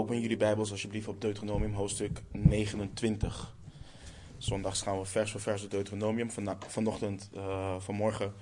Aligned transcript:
Open 0.00 0.20
jullie 0.20 0.36
Bijbels 0.36 0.70
alsjeblieft 0.70 1.08
op 1.08 1.20
Deuteronomium 1.20 1.72
hoofdstuk 1.72 2.22
29. 2.32 3.56
Zondags 4.38 4.82
gaan 4.82 4.98
we 4.98 5.04
vers 5.04 5.30
voor 5.30 5.40
vers 5.40 5.60
door 5.60 5.70
Deuteronomium. 5.70 6.30
Van, 6.30 6.56
vanochtend, 6.66 7.30
uh, 7.34 7.74
vanmorgen, 7.78 8.32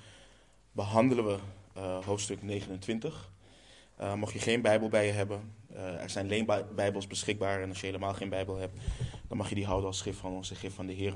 behandelen 0.73 1.27
we 1.27 1.39
uh, 1.77 2.05
hoofdstuk 2.05 2.43
29. 2.43 3.30
Uh, 4.00 4.14
mocht 4.14 4.32
je 4.32 4.39
geen 4.39 4.62
Bijbel 4.62 4.89
bij 4.89 5.07
je 5.07 5.12
hebben, 5.12 5.55
er 5.75 6.11
zijn 6.11 6.27
leenbijbels 6.27 7.07
beschikbaar. 7.07 7.62
En 7.62 7.68
als 7.68 7.80
je 7.80 7.86
helemaal 7.86 8.14
geen 8.14 8.29
Bijbel 8.29 8.56
hebt, 8.56 8.80
dan 9.29 9.36
mag 9.36 9.48
je 9.48 9.54
die 9.54 9.66
houden 9.66 9.86
als 9.86 9.98
schrift 9.98 10.18
van 10.18 10.32
onze 10.32 10.54
gif 10.54 10.75
van 10.75 10.86
de 10.86 10.93
Heer. 10.93 11.14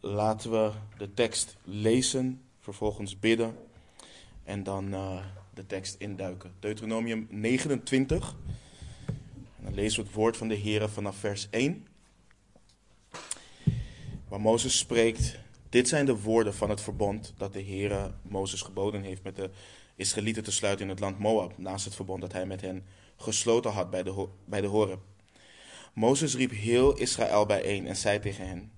laten 0.00 0.50
we 0.50 0.70
de 0.98 1.14
tekst 1.14 1.56
lezen, 1.64 2.42
vervolgens 2.60 3.18
bidden 3.18 3.56
en 4.44 4.62
dan 4.62 4.94
de 5.54 5.66
tekst 5.66 5.96
induiken. 5.98 6.52
Deuteronomium 6.60 7.26
29. 7.30 8.36
En 9.06 9.64
dan 9.64 9.74
lezen 9.74 10.00
we 10.00 10.06
het 10.06 10.16
woord 10.16 10.36
van 10.36 10.48
de 10.48 10.54
Heer 10.54 10.88
vanaf 10.88 11.16
vers 11.16 11.48
1. 11.50 11.86
Waar 14.28 14.40
Mozes 14.40 14.78
spreekt: 14.78 15.38
Dit 15.68 15.88
zijn 15.88 16.06
de 16.06 16.20
woorden 16.20 16.54
van 16.54 16.70
het 16.70 16.80
verbond 16.80 17.34
dat 17.36 17.52
de 17.52 17.60
Heer 17.60 18.14
Mozes 18.22 18.62
geboden 18.62 19.02
heeft 19.02 19.22
met 19.22 19.36
de 19.36 19.50
Israëlieten 19.96 20.44
te 20.44 20.52
sluiten 20.52 20.84
in 20.84 20.90
het 20.90 21.00
land 21.00 21.18
Moab, 21.18 21.58
naast 21.58 21.84
het 21.84 21.94
verbond 21.94 22.20
dat 22.20 22.32
hij 22.32 22.46
met 22.46 22.60
hen 22.60 22.84
gesloten 23.16 23.70
had 23.70 23.90
bij 23.90 24.02
de, 24.02 24.28
bij 24.44 24.60
de 24.60 24.66
Horeb. 24.66 25.00
Mozes 25.92 26.36
riep 26.36 26.50
heel 26.50 26.96
Israël 26.96 27.46
bijeen 27.46 27.86
en 27.86 27.96
zei 27.96 28.18
tegen 28.20 28.46
hen: 28.46 28.72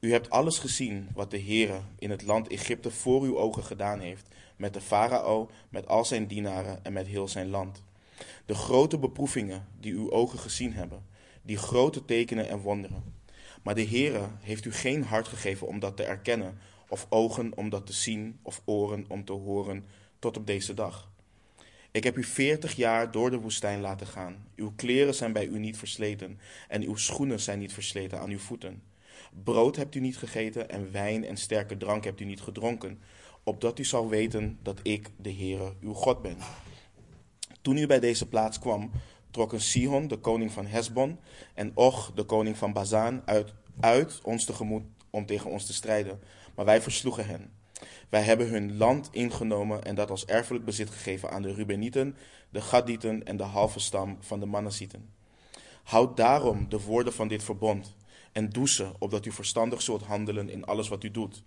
U 0.00 0.12
hebt 0.12 0.30
alles 0.30 0.58
gezien 0.58 1.08
wat 1.14 1.30
de 1.30 1.36
Heer 1.36 1.70
in 1.98 2.10
het 2.10 2.22
land 2.22 2.48
Egypte 2.48 2.90
voor 2.90 3.22
uw 3.22 3.38
ogen 3.38 3.64
gedaan 3.64 4.00
heeft 4.00 4.34
met 4.56 4.74
de 4.74 4.80
farao, 4.80 5.50
met 5.68 5.86
al 5.86 6.04
zijn 6.04 6.26
dienaren 6.26 6.84
en 6.84 6.92
met 6.92 7.06
heel 7.06 7.28
zijn 7.28 7.48
land. 7.48 7.82
De 8.46 8.54
grote 8.54 8.98
beproevingen 8.98 9.66
die 9.80 9.92
uw 9.92 10.10
ogen 10.10 10.38
gezien 10.38 10.72
hebben, 10.72 11.06
die 11.42 11.56
grote 11.56 12.04
tekenen 12.04 12.48
en 12.48 12.58
wonderen. 12.58 13.14
Maar 13.62 13.74
de 13.74 13.86
Heere 13.86 14.28
heeft 14.40 14.64
u 14.64 14.72
geen 14.72 15.04
hart 15.04 15.28
gegeven 15.28 15.66
om 15.66 15.78
dat 15.78 15.96
te 15.96 16.04
erkennen, 16.04 16.58
of 16.88 17.06
ogen 17.08 17.56
om 17.56 17.68
dat 17.68 17.86
te 17.86 17.92
zien, 17.92 18.38
of 18.42 18.62
oren 18.64 19.04
om 19.08 19.24
te 19.24 19.32
horen, 19.32 19.84
tot 20.18 20.36
op 20.36 20.46
deze 20.46 20.74
dag. 20.74 21.10
Ik 21.90 22.04
heb 22.04 22.16
u 22.16 22.24
veertig 22.24 22.76
jaar 22.76 23.10
door 23.10 23.30
de 23.30 23.40
woestijn 23.40 23.80
laten 23.80 24.06
gaan. 24.06 24.46
Uw 24.56 24.72
kleren 24.76 25.14
zijn 25.14 25.32
bij 25.32 25.46
u 25.46 25.58
niet 25.58 25.76
versleten, 25.76 26.38
en 26.68 26.82
uw 26.82 26.96
schoenen 26.96 27.40
zijn 27.40 27.58
niet 27.58 27.72
versleten 27.72 28.20
aan 28.20 28.30
uw 28.30 28.38
voeten. 28.38 28.82
Brood 29.44 29.76
hebt 29.76 29.94
u 29.94 30.00
niet 30.00 30.16
gegeten, 30.16 30.70
en 30.70 30.92
wijn 30.92 31.24
en 31.24 31.36
sterke 31.36 31.76
drank 31.76 32.04
hebt 32.04 32.20
u 32.20 32.24
niet 32.24 32.40
gedronken, 32.40 33.00
opdat 33.48 33.78
u 33.78 33.84
zal 33.84 34.08
weten 34.08 34.58
dat 34.62 34.80
ik, 34.82 35.10
de 35.16 35.32
Heere, 35.32 35.72
uw 35.80 35.92
God 35.92 36.22
ben. 36.22 36.36
Toen 37.62 37.76
u 37.76 37.86
bij 37.86 38.00
deze 38.00 38.28
plaats 38.28 38.58
kwam, 38.58 38.90
trokken 39.30 39.60
Sihon, 39.60 40.08
de 40.08 40.16
koning 40.16 40.52
van 40.52 40.66
Hesbon, 40.66 41.18
en 41.54 41.72
Och, 41.74 42.12
de 42.14 42.24
koning 42.24 42.56
van 42.56 42.72
Bazaan, 42.72 43.22
uit, 43.24 43.54
uit 43.80 44.20
ons 44.22 44.44
tegemoet 44.44 44.82
om 45.10 45.26
tegen 45.26 45.50
ons 45.50 45.66
te 45.66 45.72
strijden. 45.72 46.20
Maar 46.54 46.64
wij 46.64 46.82
versloegen 46.82 47.26
hen. 47.26 47.52
Wij 48.08 48.22
hebben 48.22 48.48
hun 48.48 48.76
land 48.76 49.08
ingenomen 49.12 49.84
en 49.84 49.94
dat 49.94 50.10
als 50.10 50.24
erfelijk 50.24 50.64
bezit 50.64 50.90
gegeven 50.90 51.30
aan 51.30 51.42
de 51.42 51.54
Rubenieten, 51.54 52.16
de 52.50 52.60
Gadieten 52.60 53.24
en 53.24 53.36
de 53.36 53.42
halve 53.42 53.80
stam 53.80 54.16
van 54.20 54.40
de 54.40 54.46
Manassieten. 54.46 55.10
Houd 55.82 56.16
daarom 56.16 56.68
de 56.68 56.80
woorden 56.80 57.12
van 57.12 57.28
dit 57.28 57.42
verbond 57.42 57.96
en 58.32 58.48
doe 58.48 58.68
ze, 58.68 58.92
opdat 58.98 59.26
u 59.26 59.32
verstandig 59.32 59.82
zult 59.82 60.02
handelen 60.02 60.48
in 60.48 60.64
alles 60.64 60.88
wat 60.88 61.04
u 61.04 61.10
doet. 61.10 61.42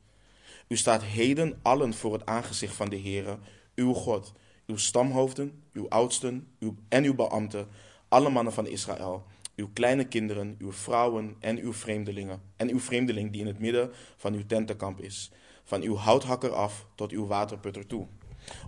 U 0.69 0.77
staat 0.77 1.03
heden 1.03 1.59
allen 1.61 1.93
voor 1.93 2.13
het 2.13 2.25
aangezicht 2.25 2.75
van 2.75 2.89
de 2.89 2.99
Heere, 2.99 3.37
uw 3.75 3.93
God, 3.93 4.33
uw 4.65 4.77
stamhoofden, 4.77 5.63
uw 5.73 5.87
oudsten 5.87 6.47
uw, 6.59 6.75
en 6.89 7.03
uw 7.03 7.15
beambten, 7.15 7.67
alle 8.07 8.29
mannen 8.29 8.53
van 8.53 8.67
Israël, 8.67 9.23
uw 9.55 9.69
kleine 9.73 10.07
kinderen, 10.07 10.55
uw 10.59 10.71
vrouwen 10.71 11.35
en 11.39 11.59
uw 11.59 11.73
vreemdelingen, 11.73 12.41
en 12.55 12.69
uw 12.69 12.79
vreemdeling 12.79 13.31
die 13.31 13.41
in 13.41 13.47
het 13.47 13.59
midden 13.59 13.91
van 14.17 14.33
uw 14.33 14.45
tentenkamp 14.45 15.01
is, 15.01 15.31
van 15.63 15.81
uw 15.81 15.95
houthakker 15.95 16.53
af 16.53 16.87
tot 16.95 17.11
uw 17.11 17.25
waterputter 17.25 17.87
toe, 17.87 18.07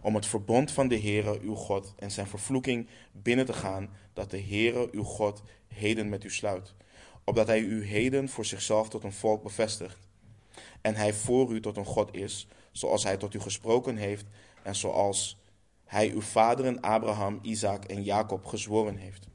om 0.01 0.15
het 0.15 0.25
verbond 0.25 0.71
van 0.71 0.87
de 0.87 0.99
Heere, 0.99 1.39
uw 1.41 1.55
God, 1.55 1.93
en 1.97 2.11
zijn 2.11 2.27
vervloeking 2.27 2.87
binnen 3.11 3.45
te 3.45 3.53
gaan, 3.53 3.89
dat 4.13 4.31
de 4.31 4.41
Heere, 4.41 4.89
uw 4.91 5.03
God, 5.03 5.43
heden 5.67 6.09
met 6.09 6.23
u 6.23 6.29
sluit, 6.29 6.73
opdat 7.23 7.47
hij 7.47 7.59
u 7.59 7.85
heden 7.85 8.29
voor 8.29 8.45
zichzelf 8.45 8.89
tot 8.89 9.03
een 9.03 9.13
volk 9.13 9.43
bevestigt 9.43 10.09
en 10.81 10.95
hij 10.95 11.13
voor 11.13 11.51
u 11.51 11.59
tot 11.61 11.77
een 11.77 11.85
God 11.85 12.15
is, 12.15 12.47
zoals 12.71 13.03
hij 13.03 13.17
tot 13.17 13.33
u 13.33 13.39
gesproken 13.39 13.95
heeft 13.95 14.25
en 14.63 14.75
zoals 14.75 15.37
hij 15.85 16.11
uw 16.11 16.21
vaderen 16.21 16.81
Abraham, 16.81 17.39
Isaac 17.41 17.85
en 17.85 18.03
Jacob 18.03 18.45
gezworen 18.45 18.95
heeft. 18.95 19.27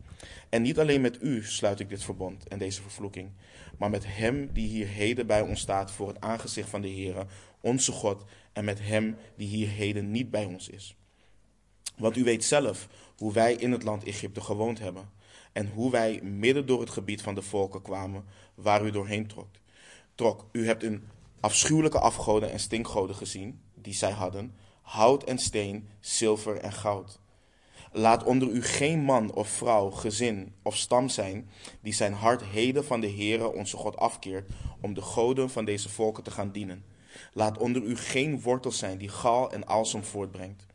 En 0.48 0.62
niet 0.62 0.78
alleen 0.78 1.00
met 1.00 1.22
u 1.22 1.44
sluit 1.44 1.80
ik 1.80 1.88
dit 1.88 2.02
verbond 2.02 2.48
en 2.48 2.58
deze 2.58 2.82
vervloeking, 2.82 3.30
maar 3.78 3.90
met 3.90 4.04
hem 4.06 4.52
die 4.52 4.68
hier 4.68 4.86
heden 4.86 5.26
bij 5.26 5.40
ons 5.40 5.60
staat 5.60 5.90
voor 5.90 6.08
het 6.08 6.20
aangezicht 6.20 6.68
van 6.68 6.80
de 6.80 6.90
Heere, 6.90 7.26
onze 7.60 7.92
God, 7.92 8.24
en 8.52 8.64
met 8.64 8.80
hem 8.80 9.16
die 9.36 9.48
hier 9.48 9.68
heden 9.68 10.10
niet 10.10 10.30
bij 10.30 10.44
ons 10.44 10.68
is. 10.68 10.96
Want 11.96 12.16
u 12.16 12.24
weet 12.24 12.44
zelf 12.44 12.88
hoe 13.16 13.32
wij 13.32 13.54
in 13.54 13.72
het 13.72 13.82
land 13.82 14.04
Egypte 14.04 14.40
gewoond 14.40 14.78
hebben, 14.78 15.08
en 15.56 15.70
hoe 15.74 15.90
wij 15.90 16.20
midden 16.22 16.66
door 16.66 16.80
het 16.80 16.90
gebied 16.90 17.22
van 17.22 17.34
de 17.34 17.42
volken 17.42 17.82
kwamen 17.82 18.24
waar 18.54 18.84
u 18.84 18.90
doorheen 18.90 19.26
trok. 19.26 19.48
trok. 20.14 20.48
U 20.52 20.66
hebt 20.66 20.82
een 20.82 21.08
afschuwelijke 21.40 21.98
afgoden 21.98 22.50
en 22.50 22.60
stinkgoden 22.60 23.16
gezien, 23.16 23.60
die 23.74 23.94
zij 23.94 24.10
hadden, 24.10 24.54
hout 24.82 25.24
en 25.24 25.38
steen, 25.38 25.88
zilver 26.00 26.56
en 26.56 26.72
goud. 26.72 27.20
Laat 27.92 28.24
onder 28.24 28.48
u 28.48 28.62
geen 28.62 29.00
man 29.00 29.32
of 29.32 29.48
vrouw, 29.48 29.90
gezin 29.90 30.54
of 30.62 30.76
stam 30.76 31.08
zijn, 31.08 31.50
die 31.80 31.92
zijn 31.92 32.12
hart 32.12 32.44
heden 32.44 32.84
van 32.84 33.00
de 33.00 33.10
Heere 33.10 33.52
onze 33.52 33.76
God 33.76 33.96
afkeert, 33.96 34.50
om 34.80 34.94
de 34.94 35.02
goden 35.02 35.50
van 35.50 35.64
deze 35.64 35.88
volken 35.88 36.22
te 36.22 36.30
gaan 36.30 36.52
dienen. 36.52 36.84
Laat 37.32 37.58
onder 37.58 37.82
u 37.82 37.96
geen 37.96 38.40
wortel 38.40 38.72
zijn 38.72 38.98
die 38.98 39.08
gal 39.08 39.52
en 39.52 39.66
alsem 39.66 40.04
voortbrengt. 40.04 40.66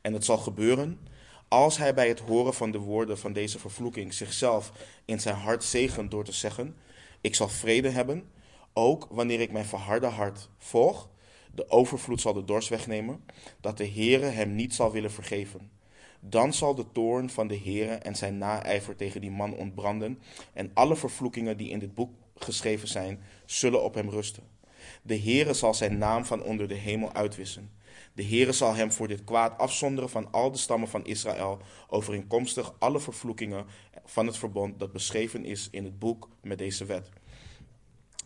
En 0.00 0.12
het 0.12 0.24
zal 0.24 0.38
gebeuren, 0.38 0.98
als 1.48 1.76
hij 1.76 1.94
bij 1.94 2.08
het 2.08 2.20
horen 2.20 2.54
van 2.54 2.70
de 2.70 2.78
woorden 2.78 3.18
van 3.18 3.32
deze 3.32 3.58
vervloeking 3.58 4.14
zichzelf 4.14 4.72
in 5.04 5.20
zijn 5.20 5.36
hart 5.36 5.64
zegent 5.64 6.10
door 6.10 6.24
te 6.24 6.32
zeggen, 6.32 6.76
ik 7.20 7.34
zal 7.34 7.48
vrede 7.48 7.88
hebben, 7.88 8.30
ook 8.72 9.06
wanneer 9.10 9.40
ik 9.40 9.52
mijn 9.52 9.64
verharde 9.64 10.06
hart 10.06 10.48
volg, 10.58 11.08
de 11.54 11.70
overvloed 11.70 12.20
zal 12.20 12.32
de 12.32 12.44
dorst 12.44 12.68
wegnemen, 12.68 13.24
dat 13.60 13.76
de 13.76 13.88
Heere 13.88 14.26
hem 14.26 14.54
niet 14.54 14.74
zal 14.74 14.92
willen 14.92 15.10
vergeven. 15.10 15.70
Dan 16.20 16.52
zal 16.52 16.74
de 16.74 16.92
toorn 16.92 17.30
van 17.30 17.48
de 17.48 17.58
Heere 17.58 17.94
en 17.94 18.16
zijn 18.16 18.38
naijver 18.38 18.96
tegen 18.96 19.20
die 19.20 19.30
man 19.30 19.54
ontbranden, 19.54 20.18
en 20.52 20.70
alle 20.74 20.96
vervloekingen 20.96 21.56
die 21.56 21.70
in 21.70 21.78
dit 21.78 21.94
boek 21.94 22.12
geschreven 22.34 22.88
zijn, 22.88 23.22
zullen 23.46 23.82
op 23.82 23.94
hem 23.94 24.10
rusten. 24.10 24.42
De 25.02 25.18
Heere 25.18 25.54
zal 25.54 25.74
zijn 25.74 25.98
naam 25.98 26.24
van 26.24 26.42
onder 26.42 26.68
de 26.68 26.74
hemel 26.74 27.12
uitwissen. 27.12 27.70
De 28.12 28.24
Heere 28.24 28.52
zal 28.52 28.74
hem 28.74 28.92
voor 28.92 29.08
dit 29.08 29.24
kwaad 29.24 29.58
afzonderen 29.58 30.10
van 30.10 30.32
al 30.32 30.52
de 30.52 30.58
stammen 30.58 30.88
van 30.88 31.04
Israël, 31.04 31.58
overeenkomstig 31.88 32.74
alle 32.78 33.00
vervloekingen 33.00 33.66
van 34.04 34.26
het 34.26 34.38
verbond 34.38 34.78
dat 34.78 34.92
beschreven 34.92 35.44
is 35.44 35.68
in 35.70 35.84
het 35.84 35.98
boek 35.98 36.28
met 36.42 36.58
deze 36.58 36.84
wet. 36.84 37.08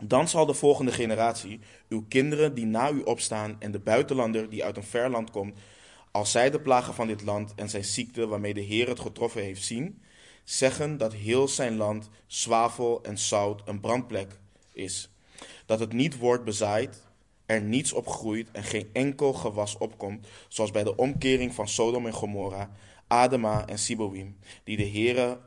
Dan 0.03 0.27
zal 0.27 0.45
de 0.45 0.53
volgende 0.53 0.91
generatie, 0.91 1.59
uw 1.89 2.05
kinderen 2.07 2.53
die 2.53 2.65
na 2.65 2.91
u 2.91 3.01
opstaan 3.01 3.55
en 3.59 3.71
de 3.71 3.79
buitenlander 3.79 4.49
die 4.49 4.63
uit 4.63 4.77
een 4.77 4.83
ver 4.83 5.09
land 5.09 5.31
komt, 5.31 5.57
als 6.11 6.31
zij 6.31 6.49
de 6.49 6.61
plagen 6.61 6.93
van 6.93 7.07
dit 7.07 7.21
land 7.21 7.53
en 7.55 7.69
zijn 7.69 7.83
ziekte 7.83 8.27
waarmee 8.27 8.53
de 8.53 8.61
Heer 8.61 8.87
het 8.87 8.99
getroffen 8.99 9.41
heeft 9.41 9.63
zien, 9.63 10.01
zeggen 10.43 10.97
dat 10.97 11.13
heel 11.13 11.47
zijn 11.47 11.75
land 11.75 12.09
zwavel 12.27 13.03
en 13.03 13.17
zout 13.17 13.61
een 13.65 13.79
brandplek 13.79 14.39
is. 14.73 15.09
Dat 15.65 15.79
het 15.79 15.93
niet 15.93 16.17
wordt 16.17 16.43
bezaaid, 16.43 17.03
er 17.45 17.61
niets 17.61 17.93
op 17.93 18.07
groeit 18.07 18.51
en 18.51 18.63
geen 18.63 18.89
enkel 18.93 19.33
gewas 19.33 19.77
opkomt, 19.77 20.27
zoals 20.47 20.71
bij 20.71 20.83
de 20.83 20.95
omkering 20.95 21.53
van 21.53 21.67
Sodom 21.67 22.05
en 22.05 22.13
Gomorra, 22.13 22.71
Adema 23.07 23.67
en 23.67 23.79
Siboim, 23.79 24.37
die 24.63 24.77
de 24.77 24.89
Heere 24.89 25.39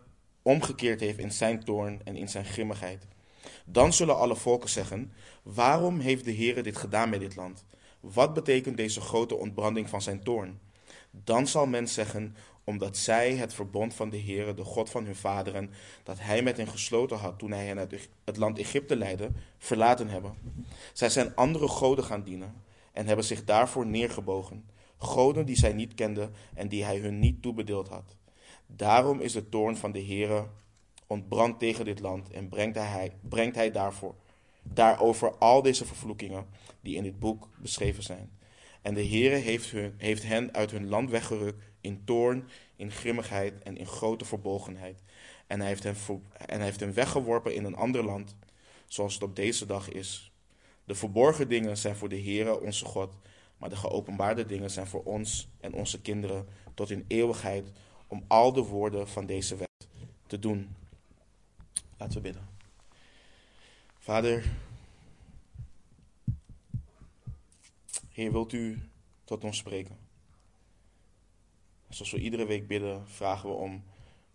omgekeerd 0.42 1.00
heeft 1.00 1.18
in 1.18 1.32
zijn 1.32 1.64
toorn 1.64 2.00
en 2.04 2.16
in 2.16 2.28
zijn 2.28 2.44
grimmigheid. 2.44 3.06
Dan 3.64 3.92
zullen 3.92 4.18
alle 4.18 4.36
volken 4.36 4.68
zeggen: 4.68 5.12
Waarom 5.42 5.98
heeft 5.98 6.24
de 6.24 6.30
Heer 6.30 6.62
dit 6.62 6.76
gedaan 6.76 7.10
met 7.10 7.20
dit 7.20 7.36
land? 7.36 7.64
Wat 8.00 8.34
betekent 8.34 8.76
deze 8.76 9.00
grote 9.00 9.34
ontbranding 9.34 9.88
van 9.88 10.02
zijn 10.02 10.22
toorn? 10.22 10.60
Dan 11.10 11.46
zal 11.46 11.66
men 11.66 11.88
zeggen: 11.88 12.36
Omdat 12.64 12.96
zij 12.96 13.34
het 13.34 13.54
verbond 13.54 13.94
van 13.94 14.10
de 14.10 14.20
Heere, 14.20 14.54
de 14.54 14.64
God 14.64 14.90
van 14.90 15.04
hun 15.04 15.16
vaderen, 15.16 15.70
dat 16.02 16.18
hij 16.20 16.42
met 16.42 16.56
hen 16.56 16.68
gesloten 16.68 17.18
had 17.18 17.38
toen 17.38 17.52
hij 17.52 17.66
hen 17.66 17.78
uit 17.78 18.08
het 18.24 18.36
land 18.36 18.58
Egypte 18.58 18.96
leidde, 18.96 19.30
verlaten 19.58 20.08
hebben. 20.08 20.34
Zij 20.92 21.08
zijn 21.08 21.34
andere 21.34 21.68
goden 21.68 22.04
gaan 22.04 22.22
dienen 22.22 22.62
en 22.92 23.06
hebben 23.06 23.24
zich 23.24 23.44
daarvoor 23.44 23.86
neergebogen. 23.86 24.64
Goden 24.98 25.46
die 25.46 25.56
zij 25.56 25.72
niet 25.72 25.94
kenden 25.94 26.34
en 26.54 26.68
die 26.68 26.84
hij 26.84 26.98
hun 26.98 27.18
niet 27.18 27.42
toebedeeld 27.42 27.88
had. 27.88 28.16
Daarom 28.66 29.20
is 29.20 29.32
de 29.32 29.48
toorn 29.48 29.76
van 29.76 29.92
de 29.92 30.04
Heere 30.04 30.46
ontbrandt 31.08 31.58
tegen 31.58 31.84
dit 31.84 32.00
land 32.00 32.30
en 32.30 32.48
brengt 32.48 32.76
hij, 32.76 33.12
brengt 33.20 33.56
hij 33.56 33.70
daarvoor, 33.70 34.14
daarover 34.62 35.30
al 35.38 35.62
deze 35.62 35.84
vervloekingen 35.84 36.46
die 36.80 36.96
in 36.96 37.02
dit 37.02 37.18
boek 37.18 37.48
beschreven 37.56 38.02
zijn. 38.02 38.38
En 38.82 38.94
de 38.94 39.06
Heere 39.06 39.36
heeft, 39.36 39.70
hun, 39.70 39.94
heeft 39.96 40.22
hen 40.22 40.54
uit 40.54 40.70
hun 40.70 40.88
land 40.88 41.10
weggerukt 41.10 41.64
in 41.80 42.04
toorn, 42.04 42.48
in 42.76 42.90
grimmigheid 42.90 43.62
en 43.62 43.76
in 43.76 43.86
grote 43.86 44.24
verbolgenheid. 44.24 45.02
En 45.46 45.58
hij 45.58 45.68
heeft 45.68 45.82
hen, 45.82 45.96
en 46.46 46.56
hij 46.56 46.64
heeft 46.64 46.80
hen 46.80 46.94
weggeworpen 46.94 47.54
in 47.54 47.64
een 47.64 47.76
ander 47.76 48.04
land, 48.04 48.36
zoals 48.86 49.14
het 49.14 49.22
op 49.22 49.36
deze 49.36 49.66
dag 49.66 49.88
is. 49.88 50.32
De 50.84 50.94
verborgen 50.94 51.48
dingen 51.48 51.76
zijn 51.76 51.96
voor 51.96 52.08
de 52.08 52.22
Heere 52.22 52.60
onze 52.60 52.84
God, 52.84 53.14
maar 53.56 53.68
de 53.68 53.76
geopenbaarde 53.76 54.46
dingen 54.46 54.70
zijn 54.70 54.86
voor 54.86 55.02
ons 55.02 55.48
en 55.60 55.72
onze 55.72 56.00
kinderen 56.00 56.46
tot 56.74 56.90
in 56.90 57.04
eeuwigheid, 57.08 57.70
om 58.06 58.24
al 58.26 58.52
de 58.52 58.62
woorden 58.62 59.08
van 59.08 59.26
deze 59.26 59.56
wet 59.56 59.88
te 60.26 60.38
doen. 60.38 60.76
Laten 61.98 62.14
we 62.14 62.20
bidden. 62.20 62.48
Vader, 63.98 64.44
Heer, 68.08 68.32
wilt 68.32 68.52
u 68.52 68.90
tot 69.24 69.44
ons 69.44 69.56
spreken? 69.56 69.98
Zoals 71.88 72.10
we 72.10 72.20
iedere 72.20 72.46
week 72.46 72.66
bidden, 72.66 73.08
vragen 73.08 73.48
we 73.48 73.54
om 73.54 73.84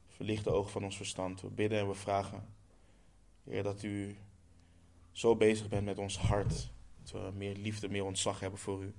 verlichte 0.07 0.51
ogen 0.51 0.71
van 0.71 0.83
ons 0.83 0.97
verstand. 0.97 1.41
We 1.41 1.47
bidden 1.47 1.79
en 1.79 1.87
we 1.87 1.93
vragen, 1.93 2.45
Heer, 3.43 3.63
dat 3.63 3.83
u 3.83 4.17
zo 5.11 5.35
bezig 5.35 5.67
bent 5.67 5.85
met 5.85 5.97
ons 5.97 6.17
hart. 6.17 6.71
Dat 7.01 7.11
we 7.11 7.31
meer 7.35 7.55
liefde, 7.55 7.89
meer 7.89 8.05
ontzag 8.05 8.39
hebben 8.39 8.59
voor 8.59 8.83
u. 8.83 8.93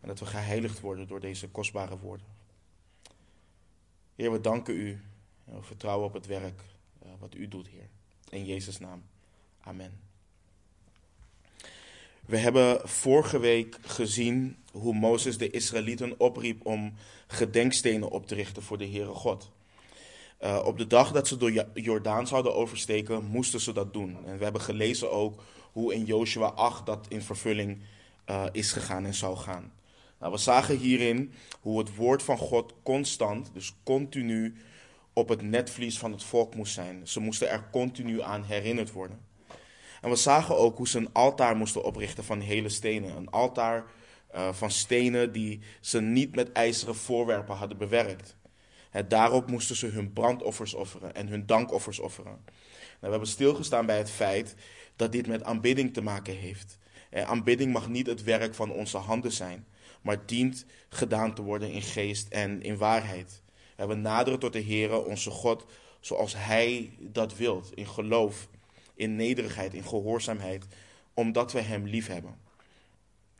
En 0.00 0.08
dat 0.08 0.18
we 0.18 0.26
geheiligd 0.26 0.80
worden 0.80 1.06
door 1.06 1.20
deze 1.20 1.48
kostbare 1.48 1.98
woorden. 1.98 2.26
Heer, 4.14 4.32
we 4.32 4.40
danken 4.40 4.74
u 4.74 5.00
en 5.44 5.54
we 5.54 5.62
vertrouwen 5.62 6.06
op 6.06 6.12
het 6.12 6.26
werk 6.26 6.62
wat 7.18 7.34
u 7.34 7.48
doet, 7.48 7.68
Heer. 7.68 7.88
In 8.28 8.44
Jezus' 8.44 8.78
naam. 8.78 9.02
Amen. 9.60 10.00
We 12.26 12.36
hebben 12.36 12.88
vorige 12.88 13.38
week 13.38 13.78
gezien 13.80 14.56
hoe 14.72 14.94
Mozes 14.94 15.38
de 15.38 15.50
Israëlieten 15.50 16.20
opriep 16.20 16.66
om 16.66 16.94
gedenkstenen 17.26 18.10
op 18.10 18.26
te 18.26 18.34
richten 18.34 18.62
voor 18.62 18.78
de 18.78 18.88
Heere 18.88 19.14
God. 19.14 19.50
Uh, 20.40 20.62
op 20.64 20.78
de 20.78 20.86
dag 20.86 21.12
dat 21.12 21.28
ze 21.28 21.36
door 21.36 21.66
Jordaan 21.74 22.26
zouden 22.26 22.54
oversteken, 22.54 23.24
moesten 23.24 23.60
ze 23.60 23.72
dat 23.72 23.92
doen. 23.92 24.26
En 24.26 24.38
we 24.38 24.44
hebben 24.44 24.62
gelezen 24.62 25.12
ook 25.12 25.42
hoe 25.72 25.94
in 25.94 26.04
Joshua 26.04 26.46
8 26.46 26.86
dat 26.86 27.06
in 27.08 27.22
vervulling 27.22 27.78
uh, 28.26 28.44
is 28.52 28.72
gegaan 28.72 29.04
en 29.04 29.14
zou 29.14 29.36
gaan. 29.36 29.72
Nou, 30.20 30.32
we 30.32 30.38
zagen 30.38 30.76
hierin 30.76 31.32
hoe 31.60 31.78
het 31.78 31.94
woord 31.94 32.22
van 32.22 32.38
God 32.38 32.74
constant, 32.82 33.50
dus 33.52 33.74
continu, 33.82 34.56
op 35.18 35.28
het 35.28 35.42
netvlies 35.42 35.98
van 35.98 36.12
het 36.12 36.22
volk 36.22 36.54
moest 36.54 36.74
zijn. 36.74 37.08
Ze 37.08 37.20
moesten 37.20 37.50
er 37.50 37.68
continu 37.70 38.22
aan 38.22 38.44
herinnerd 38.44 38.92
worden. 38.92 39.20
En 40.00 40.10
we 40.10 40.16
zagen 40.16 40.56
ook 40.56 40.76
hoe 40.76 40.88
ze 40.88 40.98
een 40.98 41.12
altaar 41.12 41.56
moesten 41.56 41.84
oprichten 41.84 42.24
van 42.24 42.40
hele 42.40 42.68
stenen. 42.68 43.16
Een 43.16 43.30
altaar 43.30 43.84
uh, 44.34 44.52
van 44.52 44.70
stenen 44.70 45.32
die 45.32 45.60
ze 45.80 46.00
niet 46.00 46.34
met 46.34 46.52
ijzeren 46.52 46.94
voorwerpen 46.94 47.56
hadden 47.56 47.78
bewerkt. 47.78 48.36
Daarop 49.08 49.50
moesten 49.50 49.76
ze 49.76 49.86
hun 49.86 50.12
brandoffers 50.12 50.74
offeren 50.74 51.14
en 51.14 51.26
hun 51.26 51.46
dankoffers 51.46 51.98
offeren. 51.98 52.32
Nou, 52.32 52.44
we 53.00 53.08
hebben 53.08 53.28
stilgestaan 53.28 53.86
bij 53.86 53.98
het 53.98 54.10
feit 54.10 54.54
dat 54.96 55.12
dit 55.12 55.26
met 55.26 55.42
aanbidding 55.42 55.94
te 55.94 56.02
maken 56.02 56.34
heeft. 56.34 56.78
Aanbidding 57.12 57.72
mag 57.72 57.88
niet 57.88 58.06
het 58.06 58.22
werk 58.22 58.54
van 58.54 58.72
onze 58.72 58.96
handen 58.96 59.32
zijn, 59.32 59.66
maar 60.02 60.26
dient 60.26 60.66
gedaan 60.88 61.34
te 61.34 61.42
worden 61.42 61.70
in 61.70 61.82
geest 61.82 62.28
en 62.28 62.62
in 62.62 62.76
waarheid. 62.76 63.42
En 63.78 63.88
we 63.88 63.94
naderen 63.94 64.38
tot 64.38 64.52
de 64.52 64.62
Heere, 64.62 65.04
onze 65.04 65.30
God, 65.30 65.64
zoals 66.00 66.34
Hij 66.36 66.90
dat 66.98 67.36
wilt, 67.36 67.72
in 67.74 67.86
geloof, 67.86 68.48
in 68.94 69.16
nederigheid, 69.16 69.74
in 69.74 69.84
gehoorzaamheid, 69.84 70.66
omdat 71.14 71.52
we 71.52 71.60
Hem 71.60 71.86
lief 71.86 72.06
hebben. 72.06 72.38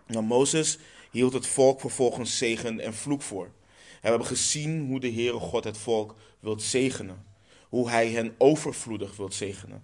Nou, 0.07 0.25
Mozes 0.25 0.79
hield 1.11 1.33
het 1.33 1.47
volk 1.47 1.81
vervolgens 1.81 2.39
zegen 2.39 2.81
en 2.81 2.95
vloek 2.95 3.23
voor. 3.23 3.45
En 3.45 3.53
we 4.01 4.09
hebben 4.09 4.27
gezien 4.27 4.87
hoe 4.87 5.01
de 5.01 5.13
Heere 5.13 5.39
God 5.39 5.65
het 5.65 5.79
volk 5.79 6.15
wilt 6.41 6.63
zegenen. 6.63 7.25
Hoe 7.69 7.91
Hij 7.91 8.11
hen 8.11 8.35
overvloedig 8.39 9.17
wilt 9.17 9.35
zegenen. 9.35 9.83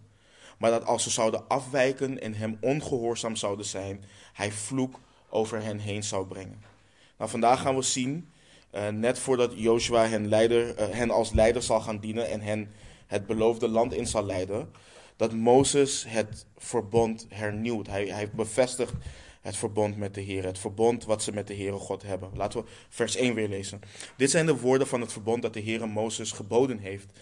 Maar 0.59 0.71
dat 0.71 0.85
als 0.85 1.03
ze 1.03 1.11
zouden 1.11 1.49
afwijken 1.49 2.21
en 2.21 2.35
Hem 2.35 2.59
ongehoorzaam 2.61 3.37
zouden 3.37 3.67
zijn, 3.67 4.05
Hij 4.33 4.53
vloek 4.53 5.01
over 5.29 5.63
hen 5.63 5.79
heen 5.79 6.05
zou 6.05 6.27
brengen. 6.27 6.63
Nou, 7.19 7.31
vandaag 7.31 7.61
gaan 7.61 7.77
we 7.77 7.83
zien, 7.83 8.33
uh, 8.75 8.89
net 8.89 9.19
voordat 9.19 9.53
Joshua 9.57 10.07
hen, 10.07 10.29
leider, 10.29 10.81
uh, 10.81 10.89
hen 10.91 11.11
als 11.11 11.33
leider 11.33 11.63
zal 11.63 11.81
gaan 11.81 11.99
dienen 11.99 12.29
en 12.29 12.41
hen 12.41 12.71
het 13.07 13.27
beloofde 13.27 13.69
land 13.69 13.93
in 13.93 14.07
zal 14.07 14.25
leiden, 14.25 14.71
dat 15.17 15.33
Mozes 15.33 16.05
het 16.09 16.47
verbond 16.57 17.27
hernieuwt. 17.29 17.87
Hij, 17.87 18.07
hij 18.07 18.31
bevestigt 18.31 18.93
het 19.41 19.57
verbond 19.57 19.97
met 19.97 20.15
de 20.15 20.21
Heer, 20.21 20.45
het 20.45 20.59
verbond 20.59 21.05
wat 21.05 21.23
ze 21.23 21.33
met 21.33 21.47
de 21.47 21.55
Heere 21.55 21.77
God 21.77 22.03
hebben. 22.03 22.31
Laten 22.35 22.61
we 22.61 22.67
vers 22.89 23.17
1 23.17 23.35
weer 23.35 23.49
lezen. 23.49 23.81
Dit 24.17 24.31
zijn 24.31 24.47
de 24.47 24.59
woorden 24.59 24.87
van 24.87 25.01
het 25.01 25.13
verbond 25.13 25.43
dat 25.43 25.53
de 25.53 25.63
Heere 25.63 25.87
Mozes 25.87 26.33
geboden 26.33 26.79
heeft 26.79 27.13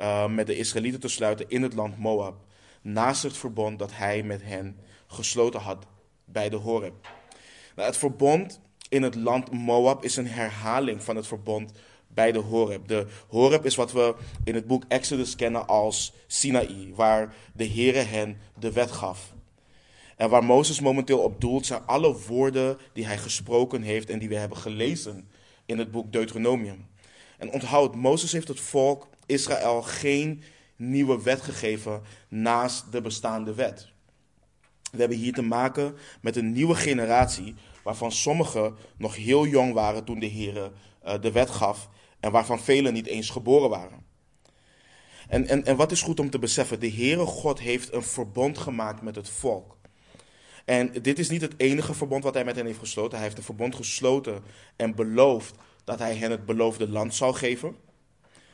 uh, 0.00 0.26
met 0.26 0.46
de 0.46 0.56
Israëlieten 0.56 1.00
te 1.00 1.08
sluiten 1.08 1.48
in 1.48 1.62
het 1.62 1.74
land 1.74 1.98
Moab, 1.98 2.44
naast 2.82 3.22
het 3.22 3.36
verbond 3.36 3.78
dat 3.78 3.90
hij 3.92 4.22
met 4.22 4.42
hen 4.42 4.78
gesloten 5.06 5.60
had 5.60 5.86
bij 6.24 6.48
de 6.48 6.56
Horeb. 6.56 7.08
Nou, 7.76 7.88
het 7.88 7.96
verbond 7.96 8.60
in 8.90 9.02
het 9.02 9.14
land 9.14 9.50
Moab 9.50 10.04
is 10.04 10.16
een 10.16 10.26
herhaling 10.26 11.02
van 11.02 11.16
het 11.16 11.26
verbond 11.26 11.72
bij 12.08 12.32
de 12.32 12.38
Horeb. 12.38 12.88
De 12.88 13.06
Horeb 13.28 13.64
is 13.64 13.74
wat 13.74 13.92
we 13.92 14.14
in 14.44 14.54
het 14.54 14.66
boek 14.66 14.84
Exodus 14.88 15.36
kennen 15.36 15.66
als 15.66 16.12
Sinaï, 16.26 16.92
waar 16.94 17.34
de 17.52 17.68
Heere 17.68 17.98
hen 17.98 18.38
de 18.58 18.72
wet 18.72 18.90
gaf. 18.90 19.32
En 20.16 20.30
waar 20.30 20.44
Mozes 20.44 20.80
momenteel 20.80 21.18
op 21.18 21.40
doelt 21.40 21.66
zijn 21.66 21.86
alle 21.86 22.16
woorden 22.26 22.78
die 22.92 23.06
hij 23.06 23.18
gesproken 23.18 23.82
heeft 23.82 24.10
en 24.10 24.18
die 24.18 24.28
we 24.28 24.36
hebben 24.36 24.58
gelezen 24.58 25.28
in 25.66 25.78
het 25.78 25.90
boek 25.90 26.12
Deuteronomium. 26.12 26.86
En 27.38 27.50
onthoud, 27.50 27.94
Mozes 27.94 28.32
heeft 28.32 28.48
het 28.48 28.60
volk 28.60 29.08
Israël 29.26 29.82
geen 29.82 30.42
nieuwe 30.76 31.22
wet 31.22 31.40
gegeven 31.40 32.02
naast 32.28 32.92
de 32.92 33.00
bestaande 33.00 33.54
wet. 33.54 33.88
We 34.92 34.98
hebben 34.98 35.16
hier 35.16 35.32
te 35.32 35.42
maken 35.42 35.94
met 36.20 36.36
een 36.36 36.52
nieuwe 36.52 36.74
generatie 36.74 37.54
waarvan 37.82 38.12
sommigen 38.12 38.76
nog 38.96 39.16
heel 39.16 39.46
jong 39.46 39.72
waren 39.72 40.04
toen 40.04 40.18
de 40.18 40.26
Heer 40.26 40.72
eh, 41.02 41.20
de 41.20 41.32
wet 41.32 41.50
gaf 41.50 41.88
en 42.20 42.32
waarvan 42.32 42.60
velen 42.60 42.92
niet 42.92 43.06
eens 43.06 43.30
geboren 43.30 43.70
waren. 43.70 44.04
En, 45.28 45.46
en, 45.46 45.64
en 45.64 45.76
wat 45.76 45.92
is 45.92 46.02
goed 46.02 46.20
om 46.20 46.30
te 46.30 46.38
beseffen? 46.38 46.80
De 46.80 46.92
Heere 46.92 47.26
God 47.26 47.60
heeft 47.60 47.92
een 47.92 48.02
verbond 48.02 48.58
gemaakt 48.58 49.02
met 49.02 49.16
het 49.16 49.28
volk. 49.28 49.78
En 50.64 50.92
dit 51.02 51.18
is 51.18 51.28
niet 51.28 51.40
het 51.40 51.54
enige 51.56 51.94
verbond 51.94 52.24
wat 52.24 52.34
hij 52.34 52.44
met 52.44 52.56
hen 52.56 52.66
heeft 52.66 52.78
gesloten. 52.78 53.14
Hij 53.14 53.26
heeft 53.26 53.38
een 53.38 53.44
verbond 53.44 53.74
gesloten 53.74 54.42
en 54.76 54.94
beloofd 54.94 55.54
dat 55.84 55.98
hij 55.98 56.16
hen 56.16 56.30
het 56.30 56.46
beloofde 56.46 56.88
land 56.88 57.14
zou 57.14 57.34
geven. 57.34 57.76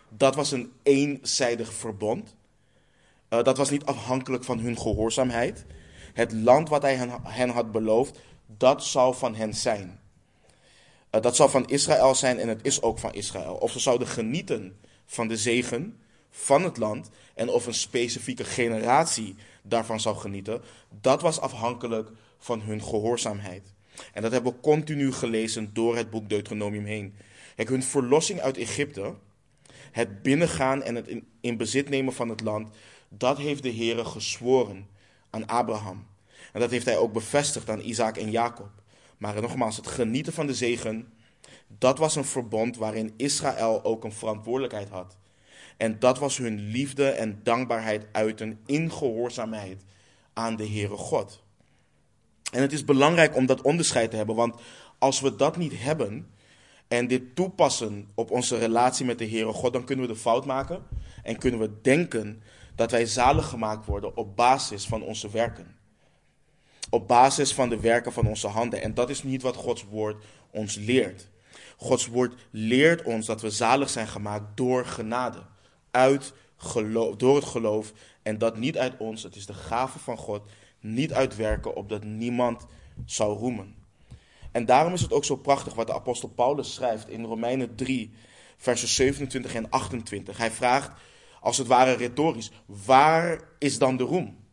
Dat 0.09 0.35
was 0.35 0.52
een 0.52 0.73
eenzijdig 0.83 1.73
verbond. 1.73 2.35
Uh, 3.30 3.42
dat 3.42 3.56
was 3.56 3.71
niet 3.71 3.85
afhankelijk 3.85 4.45
van 4.45 4.59
hun 4.59 4.78
gehoorzaamheid. 4.78 5.64
Het 6.12 6.33
land 6.33 6.68
wat 6.68 6.83
hij 6.83 6.95
hen, 6.95 7.11
hen 7.23 7.49
had 7.49 7.73
beloofd, 7.73 8.18
dat 8.46 8.84
zou 8.84 9.14
van 9.14 9.34
hen 9.34 9.54
zijn. 9.54 10.00
Uh, 11.10 11.20
dat 11.20 11.36
zou 11.36 11.50
van 11.50 11.68
Israël 11.68 12.14
zijn 12.14 12.38
en 12.38 12.48
het 12.48 12.60
is 12.62 12.82
ook 12.82 12.98
van 12.98 13.14
Israël. 13.14 13.54
Of 13.54 13.72
ze 13.72 13.78
zouden 13.78 14.08
genieten 14.08 14.78
van 15.04 15.28
de 15.28 15.36
zegen 15.36 16.00
van 16.30 16.64
het 16.64 16.76
land 16.76 17.10
en 17.34 17.48
of 17.48 17.66
een 17.66 17.74
specifieke 17.74 18.44
generatie 18.44 19.34
daarvan 19.62 20.00
zou 20.00 20.16
genieten, 20.16 20.62
dat 21.00 21.22
was 21.22 21.40
afhankelijk 21.40 22.10
van 22.38 22.60
hun 22.60 22.82
gehoorzaamheid. 22.82 23.74
En 24.12 24.22
dat 24.22 24.32
hebben 24.32 24.52
we 24.52 24.60
continu 24.60 25.12
gelezen 25.12 25.70
door 25.72 25.96
het 25.96 26.10
boek 26.10 26.28
Deuteronomium 26.28 26.84
heen. 26.84 27.14
Kijk, 27.54 27.68
hun 27.68 27.82
verlossing 27.82 28.40
uit 28.40 28.56
Egypte, 28.56 29.14
het 29.90 30.22
binnengaan 30.22 30.82
en 30.82 30.94
het 30.94 31.22
in, 31.40 31.56
bezit 31.56 31.88
nemen 31.88 32.12
van 32.12 32.28
het 32.28 32.40
land, 32.40 32.68
dat 33.08 33.38
heeft 33.38 33.62
de 33.62 33.68
Heer 33.68 34.06
gezworen 34.06 34.88
aan 35.30 35.46
Abraham. 35.46 36.06
En 36.56 36.62
dat 36.62 36.70
heeft 36.70 36.84
hij 36.84 36.96
ook 36.96 37.12
bevestigd 37.12 37.70
aan 37.70 37.80
Isaac 37.80 38.16
en 38.16 38.30
Jacob. 38.30 38.70
Maar 39.18 39.40
nogmaals, 39.40 39.76
het 39.76 39.86
genieten 39.86 40.32
van 40.32 40.46
de 40.46 40.54
zegen, 40.54 41.12
dat 41.78 41.98
was 41.98 42.16
een 42.16 42.25
verbond 42.25 42.76
waarin 42.76 43.14
Israël 43.16 43.84
ook 43.84 44.04
een 44.04 44.12
verantwoordelijkheid 44.12 44.88
had. 44.88 45.16
En 45.76 45.98
dat 45.98 46.18
was 46.18 46.36
hun 46.36 46.58
liefde 46.58 47.08
en 47.08 47.40
dankbaarheid 47.42 48.06
uiten 48.12 48.60
in 48.66 48.92
gehoorzaamheid 48.92 49.82
aan 50.32 50.56
de 50.56 50.68
Heere 50.68 50.96
God. 50.96 51.42
En 52.52 52.62
het 52.62 52.72
is 52.72 52.84
belangrijk 52.84 53.36
om 53.36 53.46
dat 53.46 53.62
onderscheid 53.62 54.10
te 54.10 54.16
hebben, 54.16 54.36
want 54.36 54.60
als 54.98 55.20
we 55.20 55.36
dat 55.36 55.56
niet 55.56 55.72
hebben 55.76 56.30
en 56.88 57.06
dit 57.06 57.34
toepassen 57.34 58.08
op 58.14 58.30
onze 58.30 58.58
relatie 58.58 59.06
met 59.06 59.18
de 59.18 59.28
Heere 59.28 59.52
God, 59.52 59.72
dan 59.72 59.84
kunnen 59.84 60.06
we 60.06 60.12
de 60.12 60.18
fout 60.18 60.44
maken 60.44 60.82
en 61.22 61.38
kunnen 61.38 61.60
we 61.60 61.80
denken 61.82 62.42
dat 62.75 62.90
wij 62.90 63.06
zalig 63.06 63.48
gemaakt 63.48 63.86
worden 63.86 64.16
op 64.16 64.36
basis 64.36 64.86
van 64.86 65.02
onze 65.02 65.30
werken. 65.30 65.75
Op 66.90 67.09
basis 67.09 67.55
van 67.55 67.69
de 67.69 67.81
werken 67.81 68.12
van 68.12 68.26
onze 68.26 68.47
handen. 68.47 68.83
En 68.83 68.95
dat 68.95 69.11
is 69.11 69.23
niet 69.23 69.43
wat 69.43 69.57
Gods 69.57 69.85
woord 69.85 70.25
ons 70.50 70.75
leert. 70.75 71.28
Gods 71.76 72.07
woord 72.07 72.35
leert 72.50 73.02
ons 73.02 73.26
dat 73.26 73.40
we 73.40 73.50
zalig 73.50 73.90
zijn 73.90 74.09
gemaakt 74.09 74.57
door 74.57 74.87
genade 74.87 75.43
uit 75.90 76.33
geloof, 76.57 77.16
door 77.16 77.37
het 77.37 77.45
geloof. 77.45 77.93
En 78.23 78.38
dat 78.38 78.57
niet 78.57 78.78
uit 78.78 78.97
ons, 78.99 79.23
het 79.23 79.37
is 79.37 79.47
de 79.47 79.55
gave 79.55 79.99
van 79.99 80.16
God, 80.16 80.43
niet 80.81 81.12
uit 81.12 81.37
werken, 81.37 81.76
opdat 81.76 82.05
niemand 82.05 82.66
zou 83.05 83.38
roemen. 83.38 83.75
En 84.52 84.64
daarom 84.64 84.93
is 84.93 85.00
het 85.00 85.12
ook 85.12 85.25
zo 85.25 85.37
prachtig 85.37 85.75
wat 85.75 85.87
de 85.87 85.95
apostel 85.95 86.28
Paulus 86.28 86.75
schrijft 86.75 87.09
in 87.09 87.25
Romeinen 87.25 87.75
3, 87.75 88.12
versen 88.57 88.88
27 88.88 89.55
en 89.55 89.71
28. 89.71 90.37
Hij 90.37 90.50
vraagt, 90.50 90.90
als 91.40 91.59
het 91.59 91.66
ware 91.66 91.93
retorisch, 91.93 92.50
waar 92.66 93.40
is 93.59 93.78
dan 93.78 93.97
de 93.97 94.05
roem? 94.05 94.45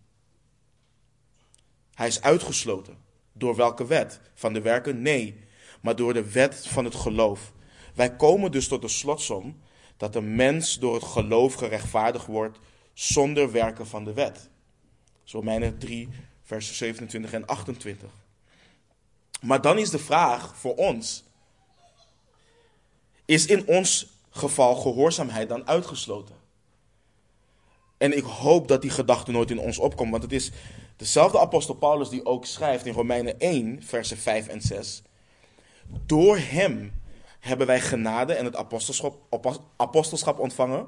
Hij 1.95 2.07
is 2.07 2.21
uitgesloten. 2.21 2.97
Door 3.33 3.55
welke 3.55 3.85
wet? 3.85 4.19
Van 4.33 4.53
de 4.53 4.61
werken? 4.61 5.01
Nee, 5.01 5.39
maar 5.81 5.95
door 5.95 6.13
de 6.13 6.31
wet 6.31 6.67
van 6.67 6.85
het 6.85 6.95
geloof. 6.95 7.53
Wij 7.93 8.15
komen 8.15 8.51
dus 8.51 8.67
tot 8.67 8.81
de 8.81 8.87
slotsom 8.87 9.61
dat 9.97 10.13
de 10.13 10.21
mens 10.21 10.79
door 10.79 10.93
het 10.93 11.03
geloof 11.03 11.53
gerechtvaardigd 11.53 12.25
wordt 12.25 12.59
zonder 12.93 13.51
werken 13.51 13.87
van 13.87 14.03
de 14.03 14.13
wet. 14.13 14.49
Romeinen 15.25 15.77
3, 15.77 16.09
versen 16.43 16.75
27 16.75 17.33
en 17.33 17.45
28. 17.45 18.09
Maar 19.41 19.61
dan 19.61 19.77
is 19.77 19.89
de 19.89 19.99
vraag 19.99 20.57
voor 20.57 20.75
ons: 20.75 21.23
is 23.25 23.45
in 23.45 23.67
ons 23.67 24.07
geval 24.29 24.75
gehoorzaamheid 24.75 25.49
dan 25.49 25.67
uitgesloten? 25.67 26.35
En 27.97 28.17
ik 28.17 28.23
hoop 28.23 28.67
dat 28.67 28.81
die 28.81 28.91
gedachte 28.91 29.31
nooit 29.31 29.51
in 29.51 29.59
ons 29.59 29.77
opkomt, 29.77 30.11
want 30.11 30.23
het 30.23 30.31
is 30.31 30.51
dezelfde 30.95 31.39
apostel 31.39 31.75
Paulus 31.75 32.09
die 32.09 32.25
ook 32.25 32.45
schrijft 32.45 32.85
in 32.85 32.93
Romeinen 32.93 33.39
1, 33.39 33.83
versen 33.83 34.17
5 34.17 34.47
en 34.47 34.61
6. 34.61 35.01
Door 36.05 36.37
hem 36.37 36.93
hebben 37.39 37.67
wij 37.67 37.81
genade 37.81 38.33
en 38.33 38.45
het 38.45 38.55
apostelschap, 39.77 40.39
ontvangen 40.39 40.87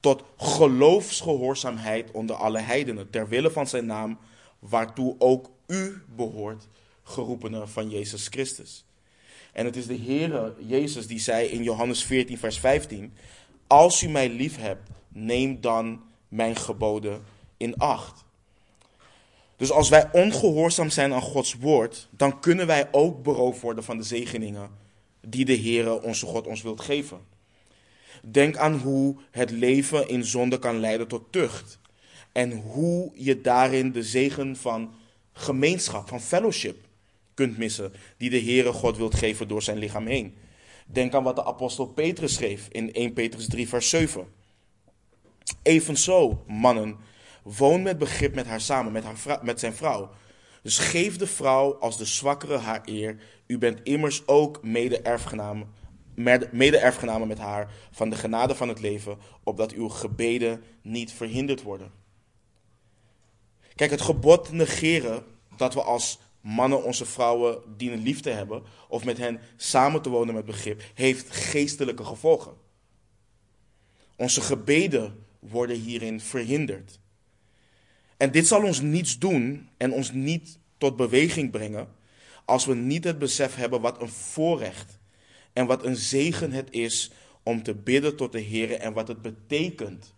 tot 0.00 0.22
geloofsgehoorzaamheid 0.36 2.10
onder 2.10 2.36
alle 2.36 2.58
heidenen, 2.58 3.10
ter 3.10 3.28
wille 3.28 3.50
van 3.50 3.66
zijn 3.66 3.86
naam, 3.86 4.18
waartoe 4.58 5.14
ook 5.18 5.50
u 5.66 6.02
behoort, 6.16 6.68
geroepenen 7.02 7.68
van 7.68 7.90
Jezus 7.90 8.28
Christus. 8.28 8.84
En 9.52 9.64
het 9.64 9.76
is 9.76 9.86
de 9.86 9.98
Heere 9.98 10.54
Jezus 10.58 11.06
die 11.06 11.18
zei 11.18 11.46
in 11.46 11.62
Johannes 11.62 12.04
14, 12.04 12.38
vers 12.38 12.58
15: 12.58 13.12
Als 13.66 14.02
u 14.02 14.08
mij 14.08 14.28
lief 14.28 14.56
hebt, 14.56 14.90
neem 15.08 15.60
dan 15.60 16.02
mijn 16.28 16.56
geboden 16.56 17.24
in 17.56 17.76
acht. 17.76 18.24
Dus 19.56 19.70
als 19.70 19.88
wij 19.88 20.08
ongehoorzaam 20.12 20.90
zijn 20.90 21.12
aan 21.12 21.22
Gods 21.22 21.54
woord, 21.54 22.08
dan 22.10 22.40
kunnen 22.40 22.66
wij 22.66 22.88
ook 22.90 23.22
beroofd 23.22 23.60
worden 23.60 23.84
van 23.84 23.96
de 23.96 24.02
zegeningen 24.02 24.70
die 25.20 25.44
de 25.44 25.56
Heere 25.56 26.02
onze 26.02 26.26
God 26.26 26.46
ons 26.46 26.62
wilt 26.62 26.80
geven. 26.80 27.18
Denk 28.22 28.56
aan 28.56 28.74
hoe 28.74 29.16
het 29.30 29.50
leven 29.50 30.08
in 30.08 30.24
zonde 30.24 30.58
kan 30.58 30.80
leiden 30.80 31.08
tot 31.08 31.32
tucht. 31.32 31.78
En 32.32 32.52
hoe 32.52 33.10
je 33.14 33.40
daarin 33.40 33.92
de 33.92 34.02
zegen 34.02 34.56
van 34.56 34.94
gemeenschap, 35.32 36.08
van 36.08 36.20
fellowship 36.20 36.76
kunt 37.34 37.58
missen, 37.58 37.92
die 38.16 38.30
de 38.30 38.40
Heere 38.40 38.72
God 38.72 38.96
wilt 38.96 39.14
geven 39.14 39.48
door 39.48 39.62
zijn 39.62 39.78
lichaam 39.78 40.06
heen. 40.06 40.34
Denk 40.86 41.14
aan 41.14 41.22
wat 41.22 41.36
de 41.36 41.44
apostel 41.44 41.86
Petrus 41.86 42.34
schreef 42.34 42.68
in 42.70 42.92
1 42.92 43.12
Petrus 43.12 43.48
3, 43.48 43.68
vers 43.68 43.88
7. 43.88 44.26
Evenzo, 45.62 46.44
mannen, 46.46 46.96
woon 47.44 47.82
met 47.82 47.98
begrip 47.98 48.34
met 48.34 48.46
haar 48.46 48.60
samen, 48.60 48.92
met, 48.92 49.04
haar 49.04 49.38
met 49.42 49.60
zijn 49.60 49.74
vrouw. 49.74 50.10
Dus 50.62 50.78
geef 50.78 51.16
de 51.16 51.26
vrouw 51.26 51.74
als 51.74 51.98
de 51.98 52.04
zwakkere 52.04 52.58
haar 52.58 52.82
eer. 52.84 53.16
U 53.46 53.58
bent 53.58 53.80
immers 53.82 54.26
ook 54.26 54.62
mede-erfgenamen 54.62 55.82
mede-erfgenamen 56.50 57.28
met 57.28 57.38
haar 57.38 57.72
van 57.90 58.10
de 58.10 58.16
genade 58.16 58.54
van 58.54 58.68
het 58.68 58.80
leven, 58.80 59.18
opdat 59.42 59.72
uw 59.72 59.88
gebeden 59.88 60.62
niet 60.82 61.12
verhinderd 61.12 61.62
worden. 61.62 61.92
Kijk, 63.74 63.90
het 63.90 64.00
gebod 64.00 64.52
negeren 64.52 65.24
dat 65.56 65.74
we 65.74 65.82
als 65.82 66.18
mannen 66.40 66.84
onze 66.84 67.06
vrouwen 67.06 67.58
dienen 67.76 67.98
lief 67.98 68.20
te 68.20 68.30
hebben, 68.30 68.62
of 68.88 69.04
met 69.04 69.18
hen 69.18 69.40
samen 69.56 70.02
te 70.02 70.08
wonen 70.08 70.34
met 70.34 70.44
begrip, 70.44 70.82
heeft 70.94 71.30
geestelijke 71.30 72.04
gevolgen. 72.04 72.52
Onze 74.16 74.40
gebeden 74.40 75.26
worden 75.38 75.76
hierin 75.76 76.20
verhinderd. 76.20 76.98
En 78.16 78.30
dit 78.30 78.46
zal 78.46 78.62
ons 78.62 78.80
niets 78.80 79.18
doen 79.18 79.68
en 79.76 79.92
ons 79.92 80.12
niet 80.12 80.58
tot 80.78 80.96
beweging 80.96 81.50
brengen 81.50 81.88
als 82.44 82.64
we 82.64 82.74
niet 82.74 83.04
het 83.04 83.18
besef 83.18 83.54
hebben 83.54 83.80
wat 83.80 84.00
een 84.00 84.08
voorrecht 84.08 84.98
en 85.52 85.66
wat 85.66 85.84
een 85.84 85.96
zegen 85.96 86.52
het 86.52 86.70
is 86.70 87.10
om 87.42 87.62
te 87.62 87.74
bidden 87.74 88.16
tot 88.16 88.32
de 88.32 88.40
Heer 88.40 88.72
en 88.72 88.92
wat 88.92 89.08
het 89.08 89.22
betekent 89.22 90.14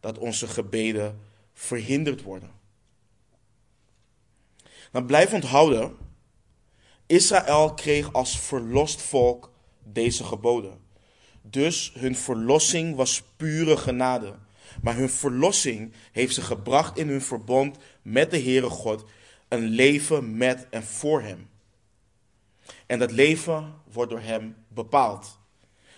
dat 0.00 0.18
onze 0.18 0.48
gebeden 0.48 1.20
verhinderd 1.52 2.22
worden. 2.22 2.50
Maar 4.92 5.04
blijf 5.04 5.32
onthouden, 5.32 5.96
Israël 7.06 7.74
kreeg 7.74 8.12
als 8.12 8.40
verlost 8.40 9.02
volk 9.02 9.52
deze 9.84 10.24
geboden. 10.24 10.80
Dus 11.42 11.92
hun 11.94 12.16
verlossing 12.16 12.96
was 12.96 13.22
pure 13.36 13.76
genade. 13.76 14.34
Maar 14.82 14.96
hun 14.96 15.10
verlossing 15.10 15.92
heeft 16.12 16.34
ze 16.34 16.42
gebracht 16.42 16.98
in 16.98 17.08
hun 17.08 17.22
verbond 17.22 17.76
met 18.02 18.30
de 18.30 18.40
Heere 18.40 18.68
God, 18.68 19.04
een 19.48 19.68
leven 19.68 20.36
met 20.36 20.66
en 20.70 20.82
voor 20.82 21.22
Hem. 21.22 21.48
En 22.86 22.98
dat 22.98 23.10
leven 23.10 23.74
wordt 23.92 24.10
door 24.10 24.20
Hem 24.20 24.56
bepaald. 24.68 25.38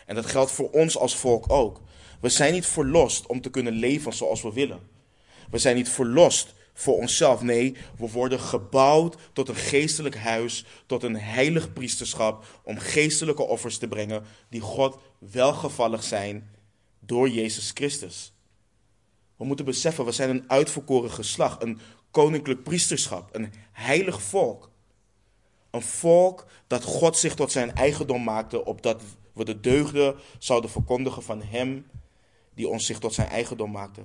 En 0.06 0.14
dat 0.14 0.26
geldt 0.26 0.50
voor 0.50 0.70
ons 0.70 0.98
als 0.98 1.16
volk 1.16 1.50
ook. 1.50 1.80
We 2.20 2.28
zijn 2.28 2.52
niet 2.52 2.66
verlost 2.66 3.26
om 3.26 3.40
te 3.40 3.50
kunnen 3.50 3.72
leven 3.72 4.12
zoals 4.12 4.42
we 4.42 4.52
willen. 4.52 4.80
We 5.50 5.58
zijn 5.58 5.76
niet 5.76 5.88
verlost 5.88 6.54
voor 6.74 6.96
onszelf. 6.96 7.42
Nee, 7.42 7.76
we 7.98 8.10
worden 8.10 8.40
gebouwd 8.40 9.16
tot 9.32 9.48
een 9.48 9.54
geestelijk 9.54 10.16
huis, 10.16 10.64
tot 10.86 11.02
een 11.02 11.16
heilig 11.16 11.72
priesterschap, 11.72 12.60
om 12.64 12.78
geestelijke 12.78 13.42
offers 13.42 13.78
te 13.78 13.88
brengen 13.88 14.24
die 14.48 14.60
God 14.60 14.98
welgevallig 15.18 16.02
zijn 16.02 16.50
door 17.00 17.28
Jezus 17.28 17.70
Christus. 17.74 18.33
We 19.44 19.50
moeten 19.50 19.68
beseffen, 19.68 20.04
we 20.04 20.12
zijn 20.12 20.30
een 20.30 20.44
uitverkoren 20.46 21.10
geslacht, 21.10 21.62
een 21.62 21.78
koninklijk 22.10 22.62
priesterschap, 22.62 23.28
een 23.34 23.52
heilig 23.72 24.22
volk. 24.22 24.70
Een 25.70 25.82
volk 25.82 26.46
dat 26.66 26.84
God 26.84 27.16
zich 27.16 27.34
tot 27.34 27.52
zijn 27.52 27.74
eigendom 27.74 28.22
maakte, 28.22 28.64
opdat 28.64 29.02
we 29.32 29.44
de 29.44 29.60
deugden 29.60 30.14
zouden 30.38 30.70
verkondigen 30.70 31.22
van 31.22 31.42
Hem 31.42 31.86
die 32.54 32.68
ons 32.68 32.86
zich 32.86 32.98
tot 32.98 33.14
zijn 33.14 33.28
eigendom 33.28 33.70
maakte. 33.70 34.02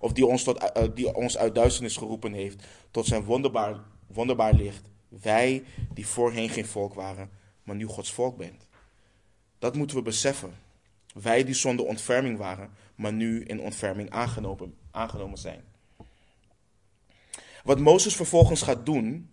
Of 0.00 0.12
die 0.12 0.26
ons, 0.26 0.42
tot, 0.42 0.58
eh, 0.58 0.84
die 0.94 1.14
ons 1.14 1.36
uit 1.38 1.54
duisternis 1.54 1.96
geroepen 1.96 2.32
heeft 2.32 2.64
tot 2.90 3.06
zijn 3.06 3.24
wonderbaar, 3.24 3.80
wonderbaar 4.06 4.54
licht. 4.54 4.82
Wij 5.08 5.64
die 5.94 6.06
voorheen 6.06 6.48
geen 6.48 6.66
volk 6.66 6.94
waren, 6.94 7.30
maar 7.62 7.76
nu 7.76 7.86
Gods 7.86 8.12
volk 8.12 8.36
bent. 8.36 8.66
Dat 9.58 9.76
moeten 9.76 9.96
we 9.96 10.02
beseffen. 10.02 10.54
Wij 11.14 11.44
die 11.44 11.54
zonder 11.54 11.86
ontferming 11.86 12.38
waren, 12.38 12.70
maar 12.94 13.12
nu 13.12 13.44
in 13.44 13.60
ontferming 13.60 14.10
aangenomen, 14.10 14.74
aangenomen 14.90 15.38
zijn. 15.38 15.64
Wat 17.64 17.78
Mozes 17.78 18.16
vervolgens 18.16 18.62
gaat 18.62 18.86
doen, 18.86 19.30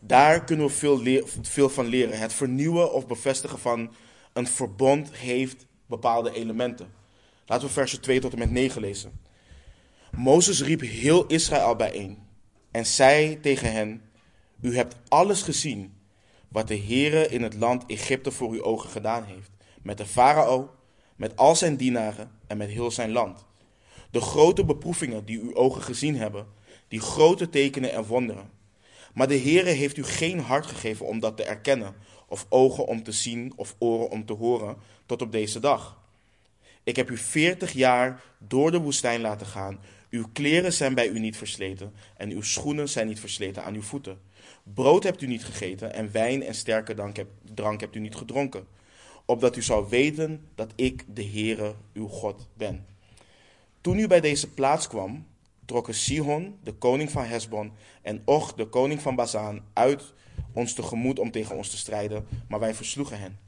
daar 0.00 0.44
kunnen 0.44 0.66
we 0.66 0.72
veel, 0.72 1.26
veel 1.42 1.68
van 1.68 1.86
leren. 1.86 2.18
Het 2.18 2.32
vernieuwen 2.32 2.92
of 2.92 3.06
bevestigen 3.06 3.58
van 3.58 3.92
een 4.32 4.46
verbond 4.46 5.14
heeft 5.14 5.66
bepaalde 5.86 6.32
elementen. 6.32 6.92
Laten 7.46 7.66
we 7.66 7.72
versen 7.72 8.00
2 8.00 8.20
tot 8.20 8.32
en 8.32 8.38
met 8.38 8.50
9 8.50 8.80
lezen. 8.80 9.20
Mozes 10.10 10.62
riep 10.62 10.80
heel 10.80 11.26
Israël 11.26 11.76
bijeen 11.76 12.18
en 12.70 12.86
zei 12.86 13.40
tegen 13.40 13.72
hen: 13.72 14.02
U 14.60 14.76
hebt 14.76 14.96
alles 15.08 15.42
gezien 15.42 15.94
wat 16.48 16.68
de 16.68 16.78
Heere 16.78 17.28
in 17.28 17.42
het 17.42 17.54
land 17.54 17.84
Egypte 17.86 18.30
voor 18.30 18.50
uw 18.50 18.62
ogen 18.62 18.90
gedaan 18.90 19.24
heeft, 19.24 19.50
met 19.82 19.98
de 19.98 20.06
farao, 20.06 20.74
met 21.16 21.36
al 21.36 21.56
zijn 21.56 21.76
dienaren 21.76 22.30
en 22.52 22.58
met 22.58 22.70
heel 22.70 22.90
zijn 22.90 23.12
land. 23.12 23.44
De 24.10 24.20
grote 24.20 24.64
beproevingen 24.64 25.24
die 25.24 25.40
uw 25.40 25.54
ogen 25.54 25.82
gezien 25.82 26.16
hebben, 26.16 26.46
die 26.88 27.00
grote 27.00 27.48
tekenen 27.48 27.92
en 27.92 28.04
wonderen 28.04 28.50
maar 29.12 29.28
de 29.28 29.38
Heere 29.38 29.70
heeft 29.70 29.96
u 29.96 30.04
geen 30.04 30.40
hart 30.40 30.66
gegeven 30.66 31.06
om 31.06 31.20
dat 31.20 31.36
te 31.36 31.44
erkennen, 31.44 31.94
of 32.28 32.46
ogen 32.48 32.86
om 32.86 33.02
te 33.02 33.12
zien, 33.12 33.52
of 33.56 33.74
oren 33.78 34.10
om 34.10 34.26
te 34.26 34.32
horen, 34.32 34.76
tot 35.06 35.22
op 35.22 35.32
deze 35.32 35.60
dag. 35.60 36.00
Ik 36.82 36.96
heb 36.96 37.10
u 37.10 37.16
veertig 37.16 37.72
jaar 37.72 38.22
door 38.38 38.70
de 38.70 38.78
woestijn 38.78 39.20
laten 39.20 39.46
gaan. 39.46 39.80
Uw 40.10 40.26
kleren 40.32 40.72
zijn 40.72 40.94
bij 40.94 41.08
u 41.08 41.18
niet 41.18 41.36
versleten, 41.36 41.92
en 42.16 42.30
uw 42.30 42.42
schoenen 42.42 42.88
zijn 42.88 43.06
niet 43.06 43.20
versleten 43.20 43.64
aan 43.64 43.74
uw 43.74 43.82
voeten. 43.82 44.20
Brood 44.62 45.02
hebt 45.02 45.22
u 45.22 45.26
niet 45.26 45.44
gegeten, 45.44 45.94
en 45.94 46.12
wijn 46.12 46.42
en 46.42 46.54
sterke 46.54 46.94
drank 47.54 47.80
hebt 47.80 47.96
u 47.96 48.00
niet 48.00 48.14
gedronken, 48.14 48.66
opdat 49.24 49.56
u 49.56 49.62
zou 49.62 49.88
weten 49.88 50.48
dat 50.54 50.72
ik 50.74 51.04
de 51.14 51.24
Heere, 51.24 51.74
uw 51.92 52.08
God, 52.08 52.48
ben. 52.54 52.86
Toen 53.80 53.98
u 53.98 54.06
bij 54.06 54.20
deze 54.20 54.50
plaats 54.50 54.88
kwam, 54.88 55.26
trokken 55.64 55.94
Sihon, 55.94 56.58
de 56.62 56.72
koning 56.72 57.10
van 57.10 57.24
Hesbon, 57.24 57.72
en 58.02 58.22
Och, 58.24 58.54
de 58.54 58.66
koning 58.66 59.00
van 59.00 59.14
Bazaan, 59.14 59.64
uit 59.72 60.12
ons 60.52 60.74
tegemoet 60.74 61.18
om 61.18 61.30
tegen 61.30 61.56
ons 61.56 61.70
te 61.70 61.76
strijden, 61.76 62.26
maar 62.48 62.60
wij 62.60 62.74
versloegen 62.74 63.18
hen. 63.18 63.38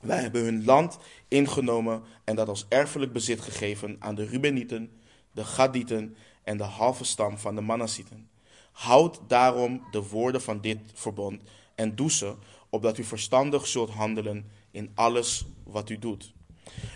Wij 0.00 0.20
hebben 0.20 0.42
hun 0.42 0.64
land 0.64 0.98
ingenomen 1.28 2.02
en 2.24 2.36
dat 2.36 2.48
als 2.48 2.66
erfelijk 2.68 3.12
bezit 3.12 3.40
gegeven 3.40 3.96
aan 3.98 4.14
de 4.14 4.24
Rubenieten, 4.24 4.90
de 5.32 5.44
Gadieten 5.44 6.16
en 6.42 6.56
de 6.56 6.64
halve 6.64 7.04
stam 7.04 7.38
van 7.38 7.54
de 7.54 7.60
Manassieten. 7.60 8.28
Houd 8.72 9.20
daarom 9.26 9.82
de 9.90 10.08
woorden 10.08 10.42
van 10.42 10.60
dit 10.60 10.78
verbond 10.94 11.42
en 11.74 11.94
doe 11.94 12.10
ze, 12.10 12.34
opdat 12.68 12.98
u 12.98 13.04
verstandig 13.04 13.66
zult 13.66 13.90
handelen 13.90 14.50
in 14.70 14.90
alles 14.94 15.44
wat 15.64 15.90
u 15.90 15.98
doet. 15.98 16.32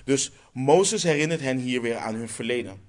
Dus 0.04 0.30
Mozes 0.52 1.02
herinnert 1.02 1.40
hen 1.40 1.58
hier 1.58 1.82
weer 1.82 1.96
aan 1.96 2.14
hun 2.14 2.28
verleden. 2.28 2.80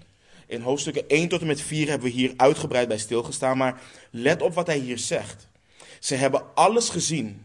In 0.47 0.61
hoofdstukken 0.61 1.07
1 1.07 1.27
tot 1.27 1.41
en 1.41 1.47
met 1.47 1.61
4 1.61 1.87
hebben 1.87 2.07
we 2.07 2.13
hier 2.13 2.33
uitgebreid 2.37 2.87
bij 2.87 2.97
stilgestaan, 2.97 3.57
maar 3.57 3.81
let 4.11 4.41
op 4.41 4.53
wat 4.53 4.67
hij 4.67 4.77
hier 4.77 4.97
zegt. 4.97 5.47
Ze 5.99 6.15
hebben 6.15 6.55
alles 6.55 6.89
gezien 6.89 7.41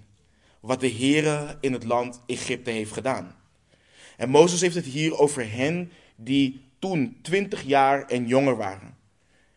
wat 0.60 0.80
de 0.80 0.90
Heere 0.90 1.56
in 1.60 1.72
het 1.72 1.84
land 1.84 2.20
Egypte 2.26 2.70
heeft 2.70 2.92
gedaan. 2.92 3.36
En 4.16 4.28
Mozes 4.28 4.60
heeft 4.60 4.74
het 4.74 4.84
hier 4.84 5.18
over 5.18 5.52
hen 5.52 5.92
die 6.16 6.60
toen 6.78 7.18
20 7.22 7.62
jaar 7.62 8.06
en 8.06 8.26
jonger 8.26 8.56
waren. 8.56 8.96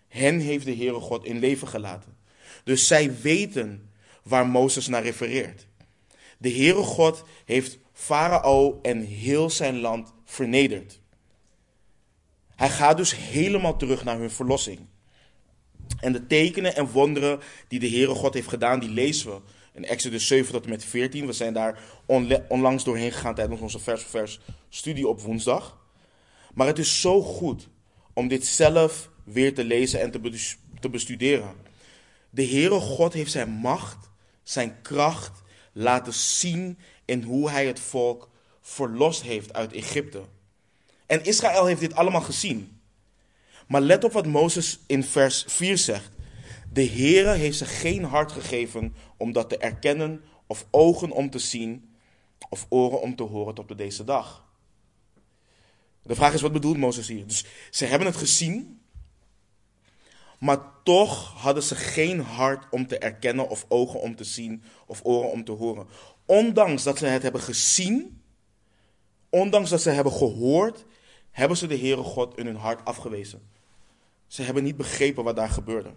Hen 0.08 0.40
heeft 0.40 0.66
de 0.66 0.76
Heere 0.76 1.00
God 1.00 1.26
in 1.26 1.40
leven 1.40 1.68
gelaten. 1.68 2.18
Dus 2.64 2.88
zij 2.88 3.22
weten 3.22 3.90
waar 4.24 4.48
Mozes 4.48 4.88
naar 4.88 5.04
refereert. 5.04 5.68
De 6.42 6.52
Heere 6.52 6.84
God 6.84 7.24
heeft 7.46 7.78
Farao 7.94 8.80
en 8.82 9.02
heel 9.02 9.50
zijn 9.50 9.80
land 9.80 10.14
vernederd. 10.26 11.02
Hij 12.56 12.70
gaat 12.70 12.98
dus 12.98 13.16
helemaal 13.16 13.78
terug 13.78 14.04
naar 14.04 14.18
hun 14.18 14.32
verlossing. 14.32 14.80
En 16.00 16.12
de 16.12 16.28
tekenen 16.28 16.76
en 16.76 16.92
wonderen 16.92 17.40
die 17.68 17.80
de 17.80 17.90
Heere 17.90 18.16
God 18.16 18.34
heeft 18.34 18.48
gedaan, 18.48 18.80
die 18.80 18.90
lezen 18.90 19.32
we 19.32 19.42
in 19.74 19.86
Exodus 19.86 20.28
7 20.28 20.52
tot 20.52 20.64
en 20.64 20.70
met 20.70 20.86
14. 20.86 21.26
We 21.26 21.34
zijn 21.34 21.54
daar 21.54 21.80
onlangs 22.48 22.84
doorheen 22.84 23.12
gegaan 23.12 23.36
tijdens 23.36 23.62
onze 23.62 23.80
vers 23.80 24.02
voor 24.02 24.20
vers 24.20 24.40
studie 24.70 25.08
op 25.08 25.22
woensdag. 25.22 25.80
Maar 26.54 26.68
het 26.68 26.80
is 26.80 27.02
zo 27.02 27.22
goed 27.22 27.70
om 28.14 28.28
dit 28.28 28.46
zelf 28.46 29.10
weer 29.24 29.54
te 29.54 29.64
lezen 29.64 30.02
en 30.02 30.12
te 30.80 30.90
bestuderen. 30.90 31.56
De 32.30 32.46
Heere 32.46 32.80
God 32.80 33.14
heeft 33.14 33.32
zijn 33.32 33.50
macht, 33.50 34.10
zijn 34.44 34.82
kracht 34.82 35.41
laten 35.72 36.14
zien 36.14 36.78
in 37.06 37.24
hoe 37.24 37.50
hij 37.50 37.66
het 37.66 37.80
volk 37.80 38.30
verlost 38.62 39.22
heeft 39.22 39.54
uit 39.54 39.74
Egypte. 39.74 40.22
En 41.06 41.24
Israël 41.24 41.66
heeft 41.66 41.80
dit 41.80 41.96
allemaal 41.96 42.22
gezien. 42.22 42.82
Maar 43.68 43.82
let 43.82 44.04
op 44.04 44.12
wat 44.12 44.26
Mozes 44.26 44.80
in 44.88 45.04
vers 45.04 45.44
4 45.48 45.78
zegt. 45.78 46.12
De 46.74 46.86
Heere 46.86 47.32
heeft 47.32 47.58
ze 47.58 47.66
geen 47.66 48.04
hart 48.04 48.32
gegeven 48.32 48.96
om 49.18 49.32
dat 49.32 49.50
te 49.50 49.58
erkennen, 49.58 50.22
of 50.48 50.66
ogen 50.72 51.12
om 51.12 51.30
te 51.30 51.40
zien, 51.40 51.96
of 52.50 52.66
oren 52.70 53.02
om 53.02 53.16
te 53.16 53.24
horen 53.24 53.54
tot 53.54 53.72
op 53.72 53.78
deze 53.78 54.04
dag. 54.04 54.50
De 56.04 56.16
vraag 56.16 56.34
is, 56.34 56.42
wat 56.42 56.54
bedoelt 56.54 56.78
Mozes 56.78 57.08
hier? 57.08 57.28
Dus 57.28 57.46
ze 57.70 57.86
hebben 57.86 58.08
het 58.08 58.18
gezien, 58.18 58.81
maar 60.42 60.60
toch 60.84 61.34
hadden 61.42 61.64
ze 61.64 61.76
geen 61.76 62.20
hart 62.20 62.66
om 62.72 62.88
te 62.88 62.98
erkennen, 62.98 63.50
of 63.50 63.66
ogen 63.68 64.00
om 64.00 64.16
te 64.16 64.24
zien, 64.24 64.64
of 64.86 65.00
oren 65.04 65.32
om 65.32 65.44
te 65.44 65.52
horen. 65.52 65.88
Ondanks 66.26 66.84
dat 66.84 66.98
ze 66.98 67.06
het 67.06 67.22
hebben 67.22 67.42
gezien, 67.42 68.22
ondanks 69.30 69.70
dat 69.70 69.82
ze 69.82 69.90
hebben 69.90 70.14
gehoord, 70.14 70.86
hebben 71.32 71.58
ze 71.58 71.68
de 71.68 71.78
Heere 71.78 72.04
God 72.04 72.38
in 72.38 72.46
hun 72.46 72.56
hart 72.56 72.86
afgewezen. 72.86 73.42
Ze 74.28 74.42
hebben 74.42 74.64
niet 74.64 74.78
begrepen 74.78 75.24
wat 75.24 75.36
daar 75.36 75.50
gebeurde. 75.50 75.92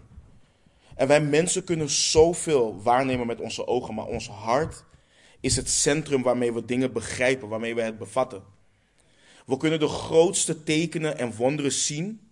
En 0.95 1.07
wij 1.07 1.21
mensen 1.21 1.63
kunnen 1.63 1.89
zoveel 1.89 2.81
waarnemen 2.81 3.27
met 3.27 3.39
onze 3.39 3.67
ogen, 3.67 3.93
maar 3.93 4.05
ons 4.05 4.27
hart 4.29 4.83
is 5.39 5.55
het 5.55 5.69
centrum 5.69 6.21
waarmee 6.21 6.53
we 6.53 6.65
dingen 6.65 6.93
begrijpen, 6.93 7.47
waarmee 7.47 7.75
we 7.75 7.81
het 7.81 7.97
bevatten. 7.97 8.43
We 9.45 9.57
kunnen 9.57 9.79
de 9.79 9.87
grootste 9.87 10.63
tekenen 10.63 11.17
en 11.17 11.35
wonderen 11.35 11.71
zien, 11.71 12.24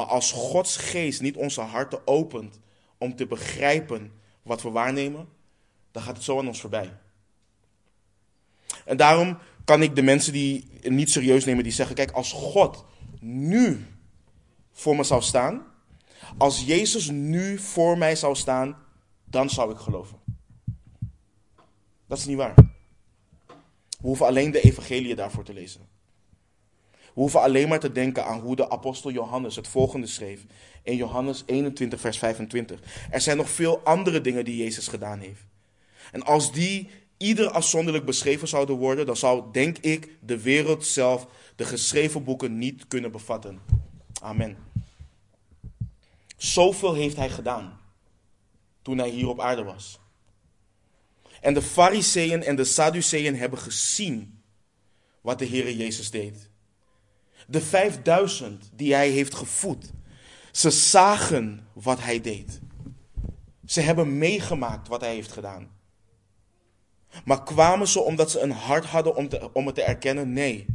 maar 0.00 0.08
als 0.08 0.32
Gods 0.32 0.76
geest 0.76 1.20
niet 1.20 1.36
onze 1.36 1.60
harten 1.60 2.06
opent 2.06 2.60
om 2.98 3.16
te 3.16 3.26
begrijpen 3.26 4.12
wat 4.42 4.62
we 4.62 4.70
waarnemen, 4.70 5.28
dan 5.90 6.02
gaat 6.02 6.16
het 6.16 6.24
zo 6.24 6.38
aan 6.38 6.46
ons 6.46 6.60
voorbij. 6.60 6.96
En 8.84 8.96
daarom 8.96 9.38
kan 9.64 9.82
ik 9.82 9.96
de 9.96 10.02
mensen 10.02 10.32
die 10.32 10.70
niet 10.82 11.10
serieus 11.10 11.44
nemen, 11.44 11.62
die 11.62 11.72
zeggen: 11.72 11.94
Kijk, 11.94 12.10
als 12.10 12.32
God 12.32 12.84
nu 13.20 13.86
voor 14.72 14.96
me 14.96 15.02
zou 15.02 15.22
staan, 15.22 15.66
als 16.38 16.64
Jezus 16.64 17.10
nu 17.10 17.58
voor 17.58 17.98
mij 17.98 18.16
zou 18.16 18.34
staan, 18.34 18.76
dan 19.24 19.50
zou 19.50 19.72
ik 19.72 19.78
geloven. 19.78 20.18
Dat 22.06 22.18
is 22.18 22.26
niet 22.26 22.36
waar. 22.36 22.54
We 22.54 24.06
hoeven 24.06 24.26
alleen 24.26 24.50
de 24.50 24.60
evangelie 24.60 25.14
daarvoor 25.14 25.44
te 25.44 25.52
lezen. 25.52 25.88
We 27.20 27.26
hoeven 27.26 27.42
alleen 27.42 27.68
maar 27.68 27.80
te 27.80 27.92
denken 27.92 28.24
aan 28.24 28.40
hoe 28.40 28.56
de 28.56 28.70
apostel 28.70 29.10
Johannes 29.10 29.56
het 29.56 29.68
volgende 29.68 30.06
schreef. 30.06 30.44
In 30.82 30.96
Johannes 30.96 31.42
21, 31.46 32.00
vers 32.00 32.18
25. 32.18 32.80
Er 33.10 33.20
zijn 33.20 33.36
nog 33.36 33.50
veel 33.50 33.80
andere 33.84 34.20
dingen 34.20 34.44
die 34.44 34.56
Jezus 34.56 34.88
gedaan 34.88 35.18
heeft. 35.18 35.42
En 36.12 36.22
als 36.22 36.52
die 36.52 36.88
ieder 37.16 37.50
afzonderlijk 37.50 38.04
beschreven 38.04 38.48
zouden 38.48 38.76
worden, 38.76 39.06
dan 39.06 39.16
zou, 39.16 39.52
denk 39.52 39.78
ik, 39.78 40.08
de 40.20 40.40
wereld 40.40 40.86
zelf 40.86 41.26
de 41.56 41.64
geschreven 41.64 42.24
boeken 42.24 42.58
niet 42.58 42.88
kunnen 42.88 43.12
bevatten. 43.12 43.60
Amen. 44.20 44.56
Zoveel 46.36 46.94
heeft 46.94 47.16
hij 47.16 47.30
gedaan 47.30 47.80
toen 48.82 48.98
hij 48.98 49.10
hier 49.10 49.28
op 49.28 49.40
aarde 49.40 49.62
was. 49.62 49.98
En 51.40 51.54
de 51.54 51.62
Fariseeën 51.62 52.42
en 52.42 52.56
de 52.56 52.64
Sadduceeën 52.64 53.36
hebben 53.36 53.58
gezien 53.58 54.42
wat 55.20 55.38
de 55.38 55.44
Heer 55.44 55.72
Jezus 55.72 56.10
deed. 56.10 56.49
De 57.50 57.60
vijfduizend 57.60 58.70
die 58.74 58.94
hij 58.94 59.08
heeft 59.08 59.34
gevoed, 59.34 59.90
ze 60.52 60.70
zagen 60.70 61.66
wat 61.72 62.00
hij 62.00 62.20
deed. 62.20 62.60
Ze 63.66 63.80
hebben 63.80 64.18
meegemaakt 64.18 64.88
wat 64.88 65.00
hij 65.00 65.14
heeft 65.14 65.32
gedaan. 65.32 65.70
Maar 67.24 67.42
kwamen 67.42 67.88
ze 67.88 68.00
omdat 68.00 68.30
ze 68.30 68.40
een 68.40 68.50
hart 68.50 68.84
hadden 68.84 69.16
om, 69.16 69.28
om 69.52 69.66
het 69.66 69.74
te 69.74 69.82
erkennen? 69.82 70.32
Nee. 70.32 70.66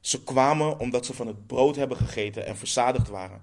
Ze 0.00 0.22
kwamen 0.22 0.78
omdat 0.78 1.06
ze 1.06 1.14
van 1.14 1.26
het 1.26 1.46
brood 1.46 1.76
hebben 1.76 1.96
gegeten 1.96 2.46
en 2.46 2.56
verzadigd 2.56 3.08
waren. 3.08 3.42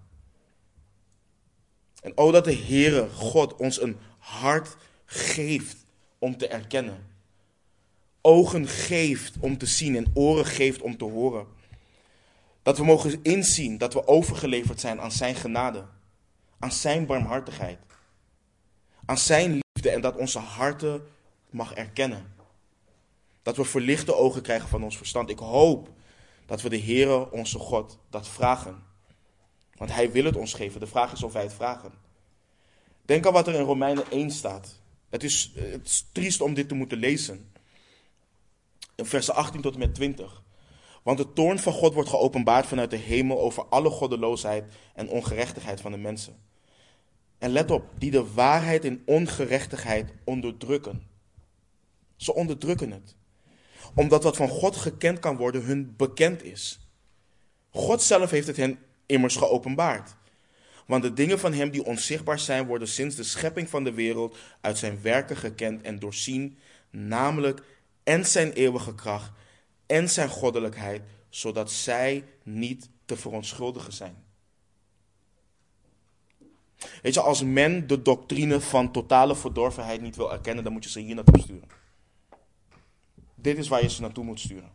En 2.02 2.18
o 2.18 2.32
dat 2.32 2.46
de 2.46 2.56
Heere 2.56 3.10
God 3.10 3.56
ons 3.56 3.82
een 3.82 3.98
hart 4.18 4.76
geeft 5.06 5.78
om 6.20 6.38
te 6.38 6.48
erkennen. 6.48 7.08
Ogen 8.22 8.68
geeft 8.68 9.34
om 9.40 9.58
te 9.58 9.66
zien 9.66 9.96
en 9.96 10.12
oren 10.14 10.46
geeft 10.46 10.82
om 10.82 10.98
te 10.98 11.06
horen. 11.06 11.60
Dat 12.64 12.78
we 12.78 12.84
mogen 12.84 13.20
inzien 13.24 13.78
dat 13.78 13.94
we 13.94 14.08
overgeleverd 14.08 14.80
zijn 14.80 15.02
aan 15.02 15.12
Zijn 15.12 15.36
genade, 15.36 15.86
aan 16.60 16.72
Zijn 16.72 17.06
barmhartigheid, 17.06 17.80
aan 19.06 19.18
Zijn 19.18 19.52
liefde 19.52 19.90
en 19.90 20.02
dat 20.02 20.16
onze 20.16 20.40
harten 20.40 21.08
mag 21.50 21.74
erkennen. 21.74 22.34
Dat 23.42 23.56
we 23.56 23.64
verlichte 23.64 24.16
ogen 24.16 24.42
krijgen 24.42 24.70
van 24.70 24.84
ons 24.84 24.98
verstand. 24.98 25.30
Ik 25.30 25.40
hoop 25.40 25.90
dat 26.46 26.62
we 26.62 26.70
de 26.70 26.82
Heere, 26.82 27.32
onze 27.32 27.60
God, 27.60 27.98
dat 28.10 28.28
vragen. 28.28 28.84
Want 29.76 29.94
Hij 29.94 30.12
wil 30.12 30.26
het 30.26 30.36
ons 30.36 30.54
geven. 30.54 30.80
De 30.80 30.88
vraag 30.88 31.12
is 31.12 31.24
of 31.24 31.34
wij 31.34 31.44
het 31.44 31.54
vragen. 31.54 31.92
Denk 33.06 33.26
aan 33.26 33.34
wat 33.34 33.48
er 33.48 33.54
in 33.54 33.64
Romeinen 33.64 34.12
1 34.12 34.32
staat. 34.32 34.80
Het 35.10 35.24
is, 35.24 35.52
het 35.56 35.86
is 35.86 36.06
triest 36.12 36.42
om 36.42 36.54
dit 36.54 36.68
te 36.68 36.76
moeten 36.76 36.98
lezen. 36.98 37.52
In 38.96 39.06
versen 39.06 39.36
18 39.36 39.62
tot 39.62 39.74
en 39.74 39.80
met 39.80 39.96
20. 39.96 40.41
Want 41.02 41.18
de 41.18 41.34
toorn 41.34 41.60
van 41.60 41.74
God 41.74 41.94
wordt 41.94 42.10
geopenbaard 42.10 42.66
vanuit 42.66 42.90
de 42.90 42.98
hemel 42.98 43.40
over 43.40 43.66
alle 43.66 43.90
goddeloosheid 43.90 44.74
en 44.94 45.10
ongerechtigheid 45.10 45.82
van 45.82 45.92
de 45.92 45.98
mensen. 45.98 46.36
En 47.38 47.52
let 47.52 47.72
op, 47.72 47.84
die 47.98 48.12
de 48.12 48.34
waarheid 48.34 48.86
en 48.86 49.02
ongerechtigheid 49.06 50.14
onderdrukken. 50.24 51.08
Ze 52.16 52.34
onderdrukken 52.34 52.92
het. 52.92 53.16
Omdat 53.96 54.24
wat 54.24 54.36
van 54.36 54.50
God 54.50 54.76
gekend 54.76 55.20
kan 55.20 55.38
worden 55.38 55.64
hun 55.64 55.94
bekend 55.98 56.44
is. 56.44 56.80
God 57.70 58.02
zelf 58.02 58.30
heeft 58.30 58.48
het 58.48 58.58
hen 58.58 58.80
immers 59.06 59.36
geopenbaard. 59.36 60.16
Want 60.86 61.04
de 61.04 61.14
dingen 61.14 61.40
van 61.40 61.54
Hem 61.54 61.70
die 61.70 61.86
onzichtbaar 61.86 62.40
zijn, 62.40 62.66
worden 62.66 62.88
sinds 62.88 63.16
de 63.16 63.24
schepping 63.24 63.70
van 63.70 63.84
de 63.84 63.94
wereld 63.94 64.38
uit 64.62 64.78
Zijn 64.78 65.02
werken 65.02 65.38
gekend 65.38 65.82
en 65.82 66.00
doorzien, 66.00 66.58
namelijk 66.90 67.64
en 68.04 68.26
Zijn 68.26 68.52
eeuwige 68.52 68.96
kracht 68.96 69.32
en 69.92 70.10
Zijn 70.10 70.30
goddelijkheid, 70.30 71.02
zodat 71.30 71.72
zij 71.72 72.24
niet 72.44 72.90
te 73.06 73.18
verontschuldigen 73.18 73.94
zijn. 73.94 74.24
Weet 77.02 77.14
je, 77.14 77.22
als 77.22 77.44
men 77.44 77.88
de 77.88 78.02
doctrine 78.02 78.62
van 78.62 78.92
totale 78.92 79.36
verdorvenheid 79.36 80.02
niet 80.02 80.16
wil 80.16 80.32
erkennen, 80.32 80.64
dan 80.64 80.74
moet 80.74 80.84
je 80.84 80.90
ze 80.90 81.00
hier 81.00 81.16
naartoe 81.16 81.42
sturen. 81.42 81.70
Dit 83.36 83.58
is 83.58 83.68
waar 83.68 83.82
je 83.82 83.90
ze 83.90 84.02
naartoe 84.02 84.24
moet 84.24 84.40
sturen. 84.40 84.72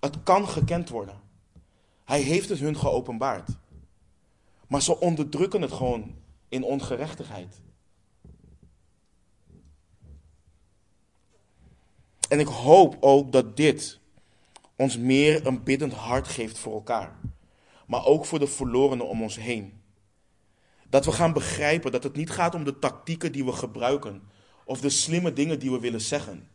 Het 0.00 0.22
kan 0.22 0.48
gekend 0.48 0.88
worden. 0.88 1.20
Hij 2.04 2.20
heeft 2.20 2.48
het 2.48 2.58
hun 2.58 2.76
geopenbaard. 2.76 3.48
Maar 4.68 4.82
ze 4.82 5.00
onderdrukken 5.00 5.62
het 5.62 5.72
gewoon 5.72 6.14
in 6.48 6.62
ongerechtigheid. 6.62 7.60
En 12.32 12.40
ik 12.40 12.46
hoop 12.46 12.96
ook 13.00 13.32
dat 13.32 13.56
dit 13.56 13.98
ons 14.76 14.98
meer 14.98 15.46
een 15.46 15.62
biddend 15.62 15.92
hart 15.92 16.28
geeft 16.28 16.58
voor 16.58 16.72
elkaar. 16.72 17.18
Maar 17.86 18.04
ook 18.04 18.26
voor 18.26 18.38
de 18.38 18.46
verlorenen 18.46 19.08
om 19.08 19.22
ons 19.22 19.36
heen. 19.36 19.82
Dat 20.88 21.04
we 21.04 21.12
gaan 21.12 21.32
begrijpen 21.32 21.92
dat 21.92 22.02
het 22.02 22.16
niet 22.16 22.30
gaat 22.30 22.54
om 22.54 22.64
de 22.64 22.78
tactieken 22.78 23.32
die 23.32 23.44
we 23.44 23.52
gebruiken 23.52 24.22
of 24.64 24.80
de 24.80 24.90
slimme 24.90 25.32
dingen 25.32 25.58
die 25.58 25.70
we 25.70 25.80
willen 25.80 26.00
zeggen. 26.00 26.48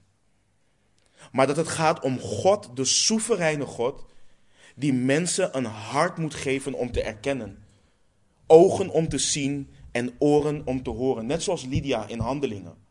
Maar 1.31 1.47
dat 1.47 1.57
het 1.57 1.67
gaat 1.67 1.99
om 2.01 2.19
God, 2.19 2.75
de 2.75 2.85
soevereine 2.85 3.65
God, 3.65 4.05
die 4.75 4.93
mensen 4.93 5.57
een 5.57 5.65
hart 5.65 6.17
moet 6.17 6.33
geven 6.33 6.73
om 6.73 6.91
te 6.91 7.01
erkennen. 7.01 7.63
Ogen 8.47 8.89
om 8.89 9.09
te 9.09 9.17
zien 9.17 9.69
en 9.91 10.15
oren 10.19 10.61
om 10.65 10.83
te 10.83 10.89
horen. 10.89 11.25
Net 11.25 11.43
zoals 11.43 11.65
Lydia 11.65 12.07
in 12.07 12.19
handelingen. 12.19 12.86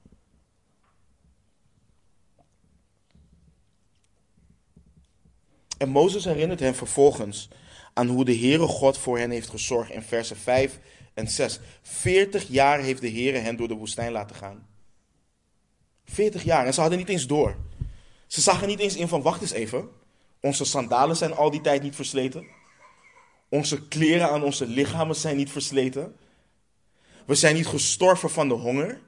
En 5.77 5.89
Mozes 5.89 6.25
herinnert 6.25 6.61
hen 6.61 6.75
vervolgens 6.75 7.49
aan 7.93 8.07
hoe 8.07 8.25
de 8.25 8.37
Heere 8.37 8.67
God 8.67 8.99
voor 8.99 9.19
hen 9.19 9.31
heeft 9.31 9.51
gezorgd 9.51 9.91
in 9.91 10.03
versen 10.03 10.37
5 10.37 10.79
en 11.15 11.29
6. 11.29 11.61
40 11.83 12.49
jaar 12.49 12.81
heeft 12.81 13.01
de 13.01 13.11
Heere 13.11 13.39
hen 13.39 13.57
door 13.57 13.69
de 13.69 13.75
woestijn 13.75 14.13
laten 14.13 14.37
gaan. 14.37 14.67
40 16.05 16.43
jaar 16.43 16.67
en 16.67 16.75
ze 16.75 16.81
hadden 16.81 16.99
niet 16.99 17.09
eens 17.09 17.27
door. 17.27 17.57
Ze 18.27 18.41
zagen 18.41 18.69
niet 18.69 18.79
eens 18.79 18.97
in 18.97 19.09
van 19.09 19.23
wacht 19.23 19.41
eens 19.41 19.51
even. 19.51 19.89
Onze 20.41 20.65
sandalen 20.65 21.17
zijn 21.17 21.35
al 21.35 21.51
die 21.51 21.61
tijd 21.61 21.83
niet 21.83 21.95
versleten. 21.95 22.47
Onze 23.49 23.89
kleren 23.89 24.31
aan 24.31 24.43
onze 24.43 24.67
lichamen 24.67 25.17
zijn 25.17 25.37
niet 25.37 25.51
versleten. 25.51 26.17
We 27.27 27.35
zijn 27.35 27.55
niet 27.55 27.67
gestorven 27.67 28.31
van 28.31 28.49
de 28.49 28.55
honger. 28.55 29.01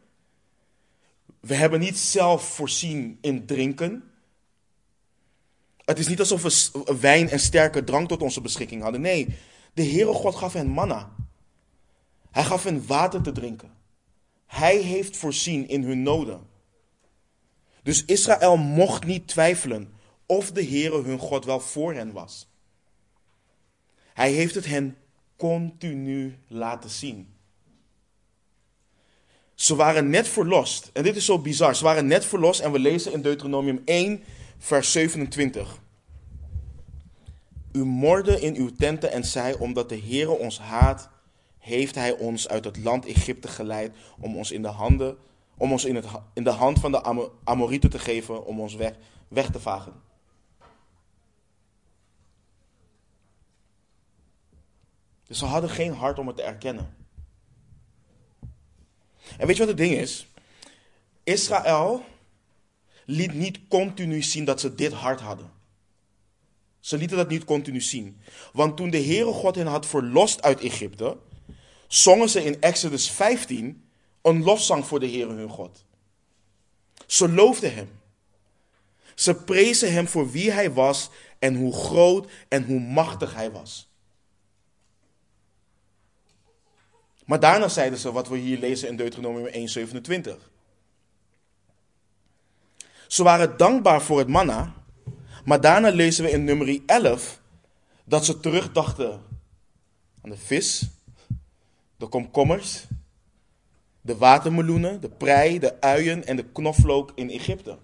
We 1.41 1.55
hebben 1.55 1.81
niet 1.81 1.99
zelf 1.99 2.55
voorzien 2.55 3.19
in 3.21 3.47
drinken. 3.47 4.08
Het 5.89 5.99
is 5.99 6.09
niet 6.09 6.21
alsof 6.21 6.43
we 6.43 6.97
wijn 7.01 7.29
en 7.29 7.41
sterke 7.41 7.85
drank 7.85 8.09
tot 8.09 8.23
onze 8.23 8.41
beschikking 8.41 8.83
hadden. 8.83 9.01
Nee, 9.01 9.39
de 9.75 9.85
Heere 9.85 10.13
God 10.13 10.35
gaf 10.35 10.53
hen 10.53 10.67
manna. 10.67 11.11
Hij 12.31 12.45
gaf 12.45 12.65
hen 12.65 12.87
water 12.87 13.23
te 13.23 13.33
drinken. 13.33 13.71
Hij 14.47 14.77
heeft 14.77 15.17
voorzien 15.17 15.69
in 15.69 15.83
hun 15.83 16.03
noden. 16.03 16.41
Dus 17.83 18.05
Israël 18.05 18.57
mocht 18.57 19.05
niet 19.05 19.29
twijfelen 19.29 19.93
of 20.27 20.53
de 20.53 20.65
Heere 20.65 21.03
hun 21.03 21.19
God 21.19 21.45
wel 21.45 21.61
voor 21.61 21.95
hen 21.95 22.13
was. 22.13 22.49
Hij 24.15 24.33
heeft 24.33 24.55
het 24.55 24.67
hen 24.67 24.97
continu 25.37 26.39
laten 26.49 26.91
zien. 26.91 27.35
Ze 29.55 29.75
waren 29.75 30.11
net 30.11 30.29
verlost. 30.29 30.91
En 30.93 31.03
dit 31.03 31.17
is 31.17 31.25
zo 31.25 31.39
bizar. 31.39 31.77
Ze 31.77 31.85
waren 31.85 32.07
net 32.07 32.25
verlost 32.25 32.61
en 32.61 32.73
we 32.73 32.79
lezen 32.79 33.13
in 33.13 33.23
Deuteronomium 33.23 33.83
1, 33.85 34.23
vers 34.59 34.93
27. 34.93 35.81
U 37.73 37.85
morde 37.85 38.41
in 38.41 38.55
uw 38.55 38.73
tenten 38.73 39.11
en 39.11 39.25
zei, 39.25 39.55
omdat 39.55 39.89
de 39.89 40.01
Heere 40.01 40.31
ons 40.31 40.59
haat, 40.59 41.09
heeft 41.59 41.95
hij 41.95 42.13
ons 42.13 42.49
uit 42.49 42.65
het 42.65 42.77
land 42.77 43.07
Egypte 43.07 43.49
geleid 43.49 43.97
om 44.19 44.37
ons 44.37 44.51
in 44.51 44.63
de, 44.63 44.69
handen, 44.69 45.17
om 45.57 45.73
ons 45.73 45.85
in, 45.85 45.95
het, 45.95 46.07
in 46.35 46.45
de 46.45 46.51
hand 46.51 46.79
van 46.79 46.93
de 46.93 47.31
Amorieten 47.45 47.91
te 47.91 47.99
geven 47.99 48.47
om 48.47 48.61
ons 48.61 48.75
weg, 48.75 48.95
weg 49.29 49.51
te 49.51 49.61
vagen. 49.61 49.93
Dus 55.27 55.39
ze 55.39 55.45
hadden 55.45 55.71
geen 55.71 55.93
hart 55.93 56.19
om 56.19 56.27
het 56.27 56.37
te 56.37 56.43
erkennen. 56.43 56.97
En 59.39 59.47
weet 59.47 59.57
je 59.57 59.59
wat 59.59 59.69
het 59.69 59.77
ding 59.77 59.93
is? 59.95 60.33
Israël 61.23 62.05
liet 63.11 63.35
niet 63.35 63.59
continu 63.69 64.23
zien 64.23 64.45
dat 64.45 64.61
ze 64.61 64.75
dit 64.75 64.93
hart 64.93 65.21
hadden. 65.21 65.51
Ze 66.81 66.97
lieten 66.97 67.17
dat 67.17 67.29
niet 67.29 67.45
continu 67.45 67.81
zien. 67.81 68.21
Want 68.53 68.77
toen 68.77 68.91
de 68.91 69.03
Heere 69.03 69.33
God 69.33 69.55
hen 69.55 69.67
had 69.67 69.87
verlost 69.87 70.43
uit 70.43 70.61
Egypte, 70.61 71.17
zongen 71.87 72.29
ze 72.29 72.45
in 72.45 72.61
Exodus 72.61 73.11
15 73.11 73.89
een 74.23 74.43
lofzang 74.43 74.87
voor 74.87 75.01
de 75.01 75.09
Heere 75.09 75.33
hun 75.33 75.49
God. 75.49 75.85
Ze 77.07 77.29
loofden 77.29 77.75
hem. 77.75 77.91
Ze 79.15 79.35
prezen 79.35 79.93
hem 79.93 80.09
voor 80.09 80.31
wie 80.31 80.51
hij 80.51 80.73
was 80.73 81.11
en 81.39 81.57
hoe 81.57 81.73
groot 81.73 82.31
en 82.49 82.65
hoe 82.65 82.81
machtig 82.81 83.35
hij 83.35 83.51
was. 83.51 83.89
Maar 87.25 87.41
daarna 87.41 87.69
zeiden 87.69 87.99
ze 87.99 88.13
wat 88.13 88.29
we 88.29 88.37
hier 88.37 88.59
lezen 88.59 88.89
in 88.89 88.97
Deuteronomium 88.97 89.69
1:27. 89.69 90.57
Ze 93.09 93.23
waren 93.23 93.57
dankbaar 93.57 94.03
voor 94.03 94.19
het 94.19 94.29
manna, 94.29 94.75
maar 95.45 95.61
daarna 95.61 95.91
lezen 95.91 96.25
we 96.25 96.31
in 96.31 96.45
nummer 96.45 96.81
11 96.87 97.41
dat 98.05 98.25
ze 98.25 98.41
terugdachten 98.41 99.23
aan 100.23 100.31
de 100.31 100.37
vis, 100.37 100.89
de 101.97 102.07
komkommers, 102.07 102.85
de 104.01 104.17
watermeloenen, 104.17 105.01
de 105.01 105.09
prei, 105.09 105.59
de 105.59 105.81
uien 105.81 106.25
en 106.25 106.37
de 106.37 106.45
knoflook 106.45 107.13
in 107.15 107.31
Egypte. 107.31 107.79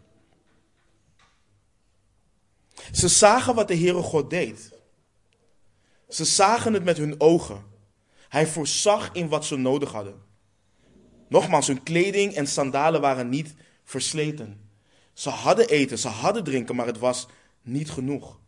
Ze 2.93 3.09
zagen 3.09 3.55
wat 3.55 3.69
de 3.69 3.77
Heere 3.77 4.03
God 4.03 4.31
deed. 4.31 4.73
Ze 6.09 6.25
zagen 6.25 6.73
het 6.73 6.85
met 6.85 6.97
hun 6.97 7.21
ogen. 7.21 7.65
Hij 8.29 8.47
voorzag 8.47 9.11
in 9.13 9.29
wat 9.29 9.45
ze 9.45 9.57
nodig 9.57 9.93
hadden. 9.93 10.23
Nogmaals, 11.29 11.67
hun 11.67 11.83
kleding 11.83 12.35
en 12.35 12.47
sandalen 12.47 13.01
waren 13.01 13.29
niet 13.29 13.55
versleten. 13.85 14.65
Ze 15.15 15.31
hadden 15.31 15.69
eten, 15.69 15.99
ze 15.99 16.09
hadden 16.09 16.45
drinken, 16.45 16.77
maar 16.77 16.87
het 16.87 16.99
was 16.99 17.27
niet 17.63 17.91
genoeg. 17.91 18.39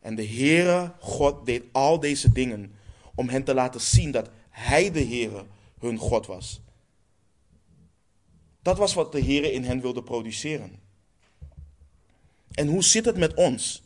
En 0.00 0.14
de 0.14 0.26
Heere 0.26 0.92
God 0.98 1.46
deed 1.46 1.64
al 1.72 2.00
deze 2.00 2.32
dingen 2.32 2.74
om 3.14 3.28
hen 3.28 3.44
te 3.44 3.54
laten 3.54 3.80
zien 3.80 4.10
dat 4.10 4.30
Hij 4.50 4.90
de 4.90 5.04
Heere 5.04 5.44
hun 5.78 5.98
God 5.98 6.26
was. 6.26 6.60
Dat 8.62 8.78
was 8.78 8.94
wat 8.94 9.12
de 9.12 9.22
Heere 9.22 9.52
in 9.52 9.64
hen 9.64 9.80
wilde 9.80 10.02
produceren. 10.02 10.80
En 12.50 12.68
hoe 12.68 12.84
zit 12.84 13.04
het 13.04 13.16
met 13.16 13.34
ons? 13.34 13.82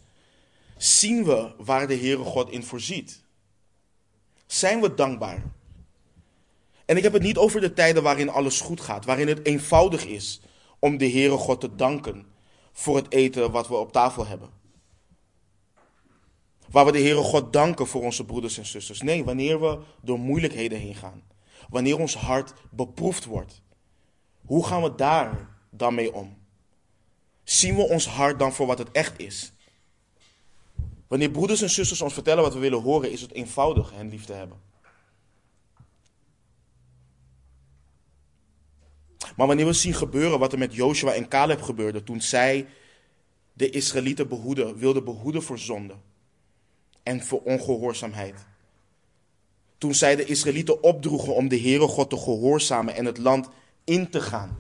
Zien 0.77 1.25
we 1.25 1.53
waar 1.59 1.87
de 1.87 1.97
Heere 1.97 2.25
God 2.25 2.51
in 2.51 2.63
voorziet? 2.63 3.21
Zijn 4.47 4.81
we 4.81 4.95
dankbaar? 4.95 5.43
En 6.85 6.97
ik 6.97 7.03
heb 7.03 7.13
het 7.13 7.23
niet 7.23 7.37
over 7.37 7.61
de 7.61 7.73
tijden 7.73 8.03
waarin 8.03 8.29
alles 8.29 8.61
goed 8.61 8.81
gaat, 8.81 9.05
waarin 9.05 9.29
het 9.29 9.47
eenvoudig 9.47 10.05
is 10.05 10.41
om 10.81 10.99
de 10.99 11.11
Heere 11.11 11.37
God 11.37 11.61
te 11.61 11.75
danken 11.75 12.27
voor 12.73 12.97
het 12.97 13.13
eten 13.13 13.51
wat 13.51 13.69
we 13.69 13.75
op 13.75 13.93
tafel 13.93 14.27
hebben. 14.27 14.51
Waar 16.71 16.85
we 16.85 16.93
de 16.93 17.01
Heere 17.01 17.23
God 17.23 17.53
danken 17.53 17.87
voor 17.87 18.03
onze 18.03 18.25
broeders 18.25 18.59
en 18.59 18.67
zusters. 18.67 19.03
Nee, 19.03 19.25
wanneer 19.25 19.61
we 19.61 19.79
door 20.03 20.19
moeilijkheden 20.19 20.79
heen 20.79 20.95
gaan. 20.95 21.23
Wanneer 21.69 21.99
ons 21.99 22.15
hart 22.17 22.53
beproefd 22.71 23.25
wordt. 23.25 23.63
Hoe 24.45 24.67
gaan 24.67 24.83
we 24.83 24.95
daar 24.95 25.49
dan 25.71 25.95
mee 25.95 26.15
om? 26.15 26.39
Zien 27.43 27.77
we 27.77 27.83
ons 27.83 28.07
hart 28.07 28.39
dan 28.39 28.53
voor 28.53 28.67
wat 28.67 28.79
het 28.79 28.91
echt 28.91 29.19
is? 29.19 29.53
Wanneer 31.09 31.31
broeders 31.31 31.63
en 31.63 31.71
zusters 31.71 32.01
ons 32.01 32.13
vertellen 32.13 32.43
wat 32.43 32.55
we 32.55 32.59
willen 32.59 32.83
horen, 32.83 33.13
is 33.13 33.21
het 33.21 33.33
eenvoudig 33.33 33.93
hen 33.93 34.09
lief 34.09 34.25
te 34.25 34.33
hebben. 34.33 34.70
Maar 39.37 39.47
wanneer 39.47 39.67
we 39.67 39.73
zien 39.73 39.95
gebeuren 39.95 40.39
wat 40.39 40.53
er 40.53 40.59
met 40.59 40.75
Joshua 40.75 41.13
en 41.13 41.29
Caleb 41.29 41.63
gebeurde 41.63 42.03
toen 42.03 42.21
zij 42.21 42.67
de 43.53 43.71
Israëlieten 43.71 44.29
behoeden, 44.29 44.77
wilden 44.77 45.05
behoeden 45.05 45.43
voor 45.43 45.59
zonde 45.59 45.95
en 47.03 47.23
voor 47.23 47.41
ongehoorzaamheid. 47.43 48.47
Toen 49.79 49.95
zij 49.95 50.17
de 50.17 50.25
Israëlieten 50.25 50.83
opdroegen 50.83 51.35
om 51.35 51.49
de 51.49 51.61
Heere 51.61 51.87
God 51.87 52.11
te 52.11 52.17
gehoorzamen 52.17 52.95
en 52.95 53.05
het 53.05 53.19
land 53.19 53.49
in 53.85 54.11
te 54.11 54.21
gaan. 54.21 54.57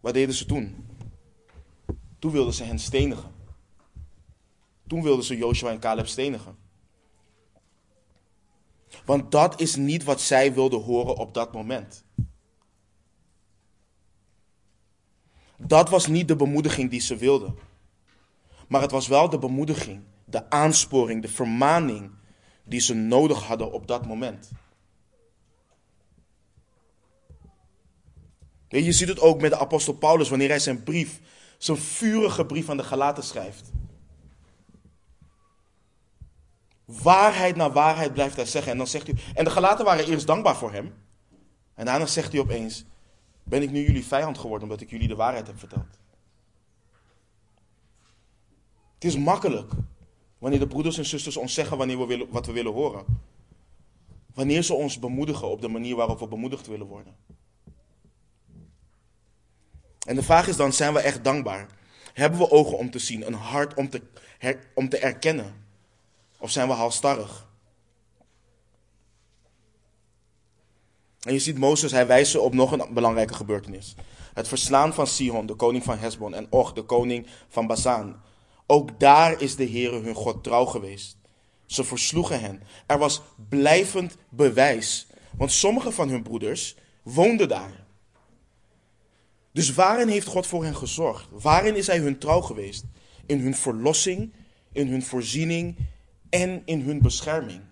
Wat 0.00 0.14
deden 0.14 0.34
ze 0.34 0.46
toen? 0.46 0.86
Toen 2.18 2.32
wilden 2.32 2.54
ze 2.54 2.64
hen 2.64 2.78
stenigen. 2.78 3.32
Toen 4.86 5.02
wilden 5.02 5.24
ze 5.24 5.36
Joshua 5.36 5.70
en 5.70 5.80
Caleb 5.80 6.06
stenigen. 6.06 6.63
Want 9.04 9.30
dat 9.30 9.60
is 9.60 9.76
niet 9.76 10.04
wat 10.04 10.20
zij 10.20 10.54
wilden 10.54 10.80
horen 10.80 11.16
op 11.16 11.34
dat 11.34 11.52
moment. 11.52 12.04
Dat 15.58 15.88
was 15.88 16.06
niet 16.06 16.28
de 16.28 16.36
bemoediging 16.36 16.90
die 16.90 17.00
ze 17.00 17.16
wilden. 17.16 17.58
Maar 18.68 18.80
het 18.80 18.90
was 18.90 19.08
wel 19.08 19.28
de 19.28 19.38
bemoediging, 19.38 20.02
de 20.24 20.50
aansporing, 20.50 21.22
de 21.22 21.28
vermaning 21.28 22.10
die 22.64 22.80
ze 22.80 22.94
nodig 22.94 23.42
hadden 23.42 23.72
op 23.72 23.86
dat 23.86 24.06
moment. 24.06 24.50
Je 28.68 28.92
ziet 28.92 29.08
het 29.08 29.20
ook 29.20 29.40
met 29.40 29.50
de 29.50 29.58
apostel 29.58 29.92
Paulus 29.92 30.28
wanneer 30.28 30.48
hij 30.48 30.58
zijn 30.58 30.82
brief, 30.82 31.20
zijn 31.58 31.78
vurige 31.78 32.46
brief 32.46 32.68
aan 32.68 32.76
de 32.76 32.82
Galaten 32.82 33.24
schrijft. 33.24 33.73
Waarheid 37.02 37.56
naar 37.56 37.72
waarheid 37.72 38.12
blijft 38.12 38.36
hij 38.36 38.44
zeggen. 38.44 38.72
En 38.72 38.78
dan 38.78 38.86
zegt 38.86 39.06
hij. 39.06 39.16
En 39.34 39.44
de 39.44 39.50
Galaten 39.50 39.84
waren 39.84 40.06
eerst 40.06 40.26
dankbaar 40.26 40.56
voor 40.56 40.72
hem. 40.72 40.94
En 41.74 41.84
daarna 41.84 42.06
zegt 42.06 42.32
hij 42.32 42.40
opeens: 42.40 42.84
Ben 43.42 43.62
ik 43.62 43.70
nu 43.70 43.86
jullie 43.86 44.06
vijand 44.06 44.38
geworden 44.38 44.68
omdat 44.68 44.80
ik 44.80 44.90
jullie 44.90 45.08
de 45.08 45.16
waarheid 45.16 45.46
heb 45.46 45.58
verteld? 45.58 45.98
Het 48.94 49.04
is 49.04 49.16
makkelijk 49.16 49.72
wanneer 50.38 50.58
de 50.58 50.66
broeders 50.66 50.98
en 50.98 51.04
zusters 51.04 51.36
ons 51.36 51.54
zeggen 51.54 51.76
wanneer 51.76 51.98
we 51.98 52.06
willen, 52.06 52.26
wat 52.30 52.46
we 52.46 52.52
willen 52.52 52.72
horen. 52.72 53.04
Wanneer 54.34 54.62
ze 54.62 54.74
ons 54.74 54.98
bemoedigen 54.98 55.48
op 55.48 55.60
de 55.60 55.68
manier 55.68 55.96
waarop 55.96 56.18
we 56.18 56.28
bemoedigd 56.28 56.66
willen 56.66 56.86
worden. 56.86 57.16
En 60.06 60.14
de 60.14 60.22
vraag 60.22 60.48
is 60.48 60.56
dan, 60.56 60.72
zijn 60.72 60.92
we 60.92 61.00
echt 61.00 61.24
dankbaar? 61.24 61.68
Hebben 62.12 62.38
we 62.38 62.50
ogen 62.50 62.78
om 62.78 62.90
te 62.90 62.98
zien, 62.98 63.26
een 63.26 63.34
hart 63.34 63.74
om 63.74 63.88
te, 63.88 64.02
om 64.74 64.88
te 64.88 64.98
erkennen? 64.98 65.63
Of 66.44 66.50
zijn 66.50 66.68
we 66.68 66.74
halstarrig? 66.74 67.48
En 71.20 71.32
je 71.32 71.38
ziet 71.38 71.58
Mozes, 71.58 71.92
hij 71.92 72.06
wijst 72.06 72.30
ze 72.30 72.40
op 72.40 72.54
nog 72.54 72.72
een 72.72 72.94
belangrijke 72.94 73.34
gebeurtenis. 73.34 73.94
Het 74.34 74.48
verslaan 74.48 74.94
van 74.94 75.06
Sihon, 75.06 75.46
de 75.46 75.54
koning 75.54 75.84
van 75.84 75.98
Hesbon, 75.98 76.34
en 76.34 76.46
Och, 76.50 76.72
de 76.72 76.82
koning 76.82 77.26
van 77.48 77.66
Bazaan. 77.66 78.22
Ook 78.66 79.00
daar 79.00 79.40
is 79.40 79.56
de 79.56 79.70
Heere 79.70 80.00
hun 80.00 80.14
God 80.14 80.42
trouw 80.42 80.64
geweest. 80.64 81.16
Ze 81.66 81.84
versloegen 81.84 82.40
hen. 82.40 82.62
Er 82.86 82.98
was 82.98 83.22
blijvend 83.48 84.16
bewijs, 84.28 85.06
want 85.36 85.52
sommige 85.52 85.92
van 85.92 86.08
hun 86.08 86.22
broeders 86.22 86.76
woonden 87.02 87.48
daar. 87.48 87.86
Dus 89.52 89.74
waarin 89.74 90.08
heeft 90.08 90.26
God 90.26 90.46
voor 90.46 90.64
hen 90.64 90.76
gezorgd? 90.76 91.28
Waarin 91.30 91.76
is 91.76 91.86
Hij 91.86 91.98
hun 91.98 92.18
trouw 92.18 92.40
geweest? 92.40 92.84
In 93.26 93.40
hun 93.40 93.54
verlossing, 93.54 94.32
in 94.72 94.88
hun 94.88 95.02
voorziening 95.02 95.76
en 96.34 96.62
in 96.64 96.80
hun 96.80 97.02
bescherming. 97.02 97.62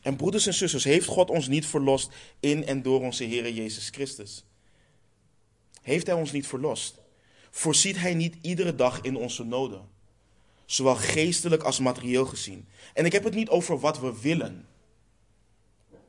En 0.00 0.16
broeders 0.16 0.46
en 0.46 0.54
zusters, 0.54 0.84
heeft 0.84 1.06
God 1.06 1.30
ons 1.30 1.48
niet 1.48 1.66
verlost 1.66 2.12
in 2.40 2.66
en 2.66 2.82
door 2.82 3.00
onze 3.00 3.24
Heer 3.24 3.50
Jezus 3.50 3.88
Christus? 3.88 4.44
Heeft 5.82 6.06
Hij 6.06 6.16
ons 6.16 6.32
niet 6.32 6.46
verlost? 6.46 6.98
Voorziet 7.50 7.98
Hij 7.98 8.14
niet 8.14 8.36
iedere 8.40 8.74
dag 8.74 9.00
in 9.00 9.16
onze 9.16 9.44
noden? 9.44 9.88
Zowel 10.66 10.96
geestelijk 10.96 11.62
als 11.62 11.78
materieel 11.78 12.26
gezien. 12.26 12.68
En 12.94 13.04
ik 13.04 13.12
heb 13.12 13.24
het 13.24 13.34
niet 13.34 13.48
over 13.48 13.78
wat 13.78 14.00
we 14.00 14.20
willen. 14.20 14.66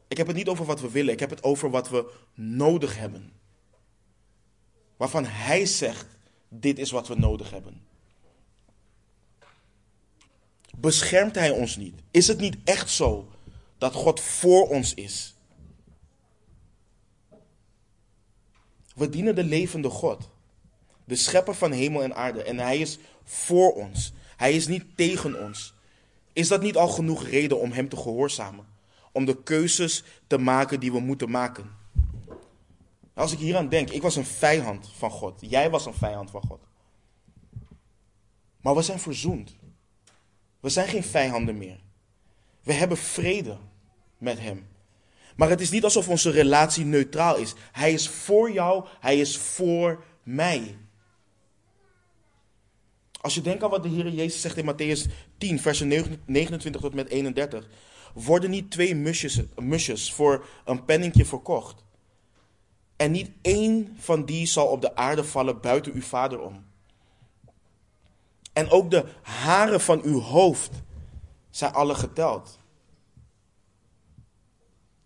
Ik 0.08 0.17
heb 0.17 0.28
het 0.28 0.36
niet 0.36 0.47
over 0.47 0.65
wat 0.65 0.82
we 0.82 0.91
willen, 0.91 1.13
ik 1.13 1.19
heb 1.19 1.30
het 1.30 1.43
over 1.43 1.69
wat 1.69 1.89
we 1.89 2.12
nodig 2.34 2.97
hebben. 2.97 3.32
Waarvan 4.97 5.25
Hij 5.25 5.65
zegt, 5.65 6.08
dit 6.49 6.80
is 6.80 6.91
wat 6.91 7.08
we 7.08 7.15
nodig 7.15 7.49
hebben. 7.49 7.88
Beschermt 10.79 11.35
Hij 11.35 11.49
ons 11.49 11.75
niet? 11.75 12.01
Is 12.11 12.27
het 12.27 12.39
niet 12.39 12.57
echt 12.63 12.89
zo 12.89 13.27
dat 13.77 13.93
God 13.93 14.19
voor 14.19 14.67
ons 14.67 14.93
is? 14.93 15.35
We 18.95 19.09
dienen 19.09 19.35
de 19.35 19.43
levende 19.43 19.89
God, 19.89 20.29
de 21.05 21.15
schepper 21.15 21.55
van 21.55 21.71
hemel 21.71 22.03
en 22.03 22.15
aarde, 22.15 22.43
en 22.43 22.57
Hij 22.57 22.77
is 22.77 22.97
voor 23.23 23.73
ons. 23.73 24.13
Hij 24.37 24.53
is 24.53 24.67
niet 24.67 24.85
tegen 24.95 25.43
ons. 25.43 25.73
Is 26.33 26.47
dat 26.47 26.61
niet 26.61 26.77
al 26.77 26.87
genoeg 26.87 27.27
reden 27.27 27.59
om 27.59 27.71
Hem 27.71 27.89
te 27.89 27.97
gehoorzamen? 27.97 28.65
Om 29.11 29.25
de 29.25 29.43
keuzes 29.43 30.03
te 30.27 30.37
maken 30.37 30.79
die 30.79 30.91
we 30.91 30.99
moeten 30.99 31.29
maken? 31.29 31.77
Als 33.13 33.31
ik 33.31 33.39
hieraan 33.39 33.69
denk, 33.69 33.89
ik 33.89 34.01
was 34.01 34.15
een 34.15 34.25
vijand 34.25 34.89
van 34.97 35.11
God. 35.11 35.33
Jij 35.39 35.69
was 35.69 35.85
een 35.85 35.93
vijand 35.93 36.29
van 36.29 36.41
God. 36.47 36.59
Maar 38.61 38.75
we 38.75 38.81
zijn 38.81 38.99
verzoend. 38.99 39.55
We 40.59 40.69
zijn 40.69 40.87
geen 40.87 41.03
vijanden 41.03 41.57
meer. 41.57 41.79
We 42.63 42.73
hebben 42.73 42.97
vrede 42.97 43.57
met 44.17 44.39
Hem. 44.39 44.67
Maar 45.35 45.49
het 45.49 45.61
is 45.61 45.69
niet 45.69 45.83
alsof 45.83 46.09
onze 46.09 46.29
relatie 46.29 46.85
neutraal 46.85 47.35
is. 47.35 47.53
Hij 47.71 47.93
is 47.93 48.09
voor 48.09 48.51
jou, 48.51 48.85
Hij 48.99 49.19
is 49.19 49.37
voor 49.37 50.03
mij. 50.23 50.77
Als 53.21 53.35
je 53.35 53.41
denkt 53.41 53.63
aan 53.63 53.69
wat 53.69 53.83
de 53.83 53.89
Heer 53.89 54.09
Jezus 54.09 54.41
zegt 54.41 54.57
in 54.57 54.73
Matthäus 54.73 55.11
10, 55.37 55.59
versen 55.59 55.87
29 56.25 56.81
tot 56.81 56.93
met 56.93 57.09
31. 57.09 57.67
Worden 58.13 58.49
niet 58.49 58.71
twee 58.71 58.95
musjes, 58.95 59.41
musjes 59.55 60.13
voor 60.13 60.45
een 60.65 60.85
penningje 60.85 61.25
verkocht? 61.25 61.83
En 62.95 63.11
niet 63.11 63.31
één 63.41 63.95
van 63.99 64.25
die 64.25 64.45
zal 64.45 64.67
op 64.67 64.81
de 64.81 64.95
aarde 64.95 65.23
vallen 65.23 65.61
buiten 65.61 65.93
uw 65.93 66.01
vader 66.01 66.41
om. 66.41 66.65
En 68.59 68.69
ook 68.69 68.91
de 68.91 69.05
haren 69.21 69.81
van 69.81 70.01
uw 70.03 70.19
hoofd 70.19 70.71
zijn 71.49 71.73
alle 71.73 71.95
geteld. 71.95 72.59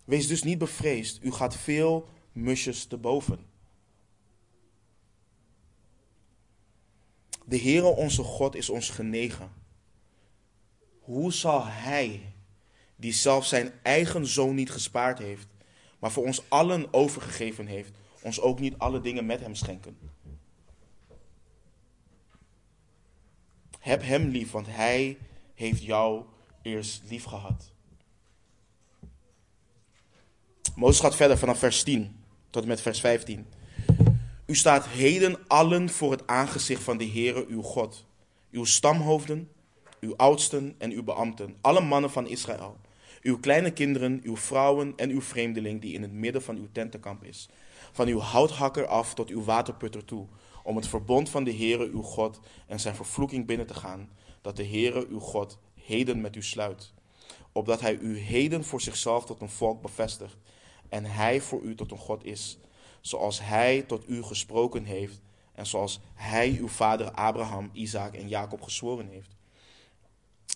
Wees 0.06 0.28
dus 0.28 0.44
niet 0.44 0.58
bevreesd, 0.58 1.24
u 1.24 1.32
gaat 1.32 1.56
veel 1.56 2.08
musjes 2.32 2.86
te 2.86 2.98
boven. 2.98 3.46
De 7.46 7.60
Heere 7.60 7.86
onze 7.86 8.24
God 8.24 8.56
is 8.56 8.70
ons 8.70 8.90
genegen. 8.90 9.52
Hoe 11.00 11.34
zal 11.34 11.66
Hij, 11.66 12.34
die 12.96 13.14
zelf 13.14 13.46
zijn 13.46 13.74
eigen 13.84 14.28
zoon 14.28 14.56
niet 14.56 14.72
gespaard 14.72 15.20
heeft, 15.20 15.48
maar 16.00 16.12
voor 16.12 16.26
ons 16.26 16.44
allen 16.50 16.94
overgegeven 16.94 17.68
heeft, 17.68 17.92
ons 18.22 18.40
ook 18.40 18.60
niet 18.60 18.78
alle 18.78 19.02
dingen 19.02 19.26
met 19.26 19.40
Hem 19.40 19.56
schenken? 19.56 20.13
Heb 23.84 24.04
Hem 24.04 24.28
lief, 24.28 24.52
want 24.52 24.68
Hij 24.70 25.18
heeft 25.54 25.84
jou 25.84 26.24
eerst 26.62 27.02
lief 27.10 27.24
gehad. 27.24 27.72
Mozes 30.76 31.00
gaat 31.00 31.16
verder 31.16 31.38
vanaf 31.38 31.60
vers 31.60 31.84
10 31.84 32.24
tot 32.50 32.62
en 32.62 32.68
met 32.68 32.82
vers 32.82 33.00
15. 33.00 33.46
U 34.46 34.56
staat 34.56 34.88
heden 34.88 35.48
allen 35.48 35.90
voor 35.90 36.12
het 36.12 36.28
aangezicht 36.28 36.84
van 36.84 36.98
de 36.98 37.08
Heere 37.08 37.46
uw 37.48 37.62
God, 37.62 38.06
uw 38.52 38.66
stamhoofden, 38.66 39.50
uw 40.00 40.16
oudsten 40.16 40.76
en 40.78 40.92
uw 40.92 41.04
beambten, 41.04 41.56
alle 41.62 41.82
mannen 41.82 42.12
van 42.12 42.28
Israël, 42.28 42.78
uw 43.22 43.40
kleine 43.40 43.72
kinderen, 43.72 44.20
uw 44.24 44.38
vrouwen 44.38 44.94
en 44.96 45.10
uw 45.10 45.22
vreemdeling 45.22 45.82
die 45.82 45.94
in 45.94 46.02
het 46.02 46.14
midden 46.14 46.44
van 46.44 46.58
uw 46.58 46.68
tentenkamp 46.72 47.24
is, 47.24 47.50
van 47.92 48.08
uw 48.08 48.20
houthakker 48.20 48.88
af 48.88 49.14
tot 49.14 49.30
uw 49.30 49.44
waterputter 49.44 50.06
toe, 50.06 50.28
om 50.64 50.76
het 50.76 50.88
verbond 50.88 51.30
van 51.30 51.44
de 51.44 51.56
Heere 51.56 51.90
uw 51.90 52.02
God 52.02 52.40
en 52.68 52.80
zijn 52.80 52.96
vervloeking 52.96 53.46
binnen 53.46 53.68
te 53.68 53.74
gaan, 53.74 54.10
dat 54.42 54.56
de 54.56 54.68
Heere 54.68 55.08
uw 55.08 55.20
God 55.20 55.58
heden 55.74 56.22
met 56.22 56.36
u 56.36 56.44
sluit, 56.44 56.94
opdat 57.52 57.82
hij 57.82 57.98
u 57.98 58.18
heden 58.18 58.64
voor 58.64 58.82
zichzelf 58.82 59.26
tot 59.26 59.42
een 59.42 59.50
volk 59.50 59.82
bevestigt 59.82 60.38
en 60.90 61.06
hij 61.06 61.42
voor 61.42 61.62
u 61.62 61.76
tot 61.76 61.92
een 61.92 61.98
God 61.98 62.26
is 62.26 62.58
zoals 63.06 63.40
hij 63.40 63.82
tot 63.82 64.10
u 64.10 64.24
gesproken 64.24 64.84
heeft 64.84 65.22
en 65.54 65.66
zoals 65.66 66.00
hij 66.14 66.58
uw 66.60 66.68
vader 66.68 67.12
Abraham, 67.12 67.70
Isaac 67.74 68.14
en 68.14 68.28
Jacob 68.28 68.62
gezworen 68.62 69.08
heeft. 69.08 69.36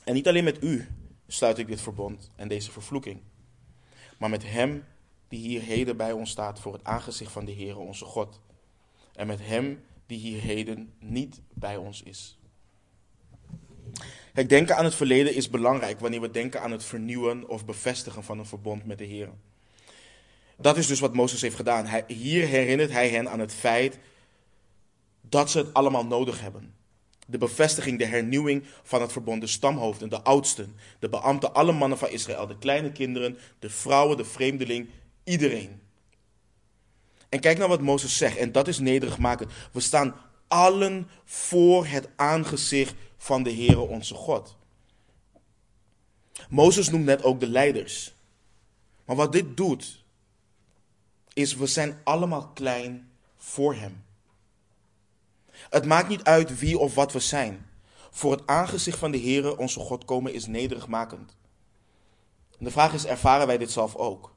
En 0.03 0.13
niet 0.13 0.27
alleen 0.27 0.43
met 0.43 0.63
u 0.63 0.87
sluit 1.27 1.57
ik 1.57 1.67
dit 1.67 1.81
verbond 1.81 2.31
en 2.35 2.47
deze 2.47 2.71
vervloeking, 2.71 3.21
maar 4.17 4.29
met 4.29 4.43
hem 4.43 4.83
die 5.27 5.39
hier 5.39 5.61
heden 5.61 5.97
bij 5.97 6.11
ons 6.11 6.29
staat 6.29 6.59
voor 6.59 6.73
het 6.73 6.83
aangezicht 6.83 7.31
van 7.31 7.45
de 7.45 7.53
Heere 7.53 7.79
onze 7.79 8.05
God. 8.05 8.41
En 9.15 9.27
met 9.27 9.39
hem 9.39 9.83
die 10.07 10.19
hier 10.19 10.41
heden 10.41 10.93
niet 10.99 11.41
bij 11.53 11.77
ons 11.77 12.03
is. 12.03 12.37
Het 14.33 14.49
denken 14.49 14.77
aan 14.77 14.83
het 14.83 14.95
verleden 14.95 15.35
is 15.35 15.49
belangrijk 15.49 15.99
wanneer 15.99 16.21
we 16.21 16.31
denken 16.31 16.61
aan 16.61 16.71
het 16.71 16.83
vernieuwen 16.83 17.49
of 17.49 17.65
bevestigen 17.65 18.23
van 18.23 18.39
een 18.39 18.45
verbond 18.45 18.85
met 18.85 18.97
de 18.97 19.03
Heer. 19.03 19.29
Dat 20.57 20.77
is 20.77 20.87
dus 20.87 20.99
wat 20.99 21.13
Mozes 21.13 21.41
heeft 21.41 21.55
gedaan. 21.55 21.85
Hij, 21.85 22.03
hier 22.07 22.47
herinnert 22.47 22.91
hij 22.91 23.09
hen 23.09 23.29
aan 23.29 23.39
het 23.39 23.53
feit 23.53 23.99
dat 25.21 25.51
ze 25.51 25.57
het 25.57 25.73
allemaal 25.73 26.05
nodig 26.05 26.41
hebben. 26.41 26.75
De 27.27 27.37
bevestiging, 27.37 27.99
de 27.99 28.05
hernieuwing 28.05 28.63
van 28.83 29.01
het 29.01 29.11
verbond, 29.11 29.41
de 29.41 29.47
stamhoofden, 29.47 30.09
de 30.09 30.21
oudsten, 30.21 30.75
de 30.99 31.09
beambten, 31.09 31.53
alle 31.53 31.71
mannen 31.71 31.97
van 31.97 32.09
Israël, 32.09 32.47
de 32.47 32.57
kleine 32.57 32.91
kinderen, 32.91 33.37
de 33.59 33.69
vrouwen, 33.69 34.17
de 34.17 34.25
vreemdeling, 34.25 34.89
iedereen. 35.23 35.81
En 37.29 37.39
kijk 37.39 37.57
naar 37.57 37.67
wat 37.67 37.81
Mozes 37.81 38.17
zegt, 38.17 38.37
en 38.37 38.51
dat 38.51 38.67
is 38.67 38.79
nederig 38.79 39.17
maken. 39.17 39.49
We 39.71 39.79
staan 39.79 40.15
allen 40.47 41.09
voor 41.25 41.85
het 41.85 42.09
aangezicht 42.15 42.95
van 43.17 43.43
de 43.43 43.53
Heere 43.53 43.79
onze 43.79 44.13
God. 44.13 44.57
Mozes 46.49 46.89
noemt 46.89 47.05
net 47.05 47.23
ook 47.23 47.39
de 47.39 47.47
leiders. 47.47 48.13
Maar 49.05 49.15
wat 49.15 49.31
dit 49.31 49.57
doet, 49.57 50.03
is 51.33 51.55
we 51.55 51.67
zijn 51.67 52.01
allemaal 52.03 52.47
klein 52.47 53.11
voor 53.37 53.75
Hem. 53.75 54.03
Het 55.51 55.85
maakt 55.85 56.09
niet 56.09 56.23
uit 56.23 56.59
wie 56.59 56.77
of 56.77 56.95
wat 56.95 57.11
we 57.11 57.19
zijn. 57.19 57.65
Voor 58.11 58.31
het 58.31 58.47
aangezicht 58.47 58.97
van 58.97 59.11
de 59.11 59.19
Heere, 59.19 59.57
onze 59.57 59.79
God, 59.79 60.05
komen 60.05 60.33
is 60.33 60.45
nederigmakend. 60.45 61.35
En 62.59 62.65
de 62.65 62.71
vraag 62.71 62.93
is, 62.93 63.05
ervaren 63.05 63.47
wij 63.47 63.57
dit 63.57 63.71
zelf 63.71 63.95
ook? 63.95 64.35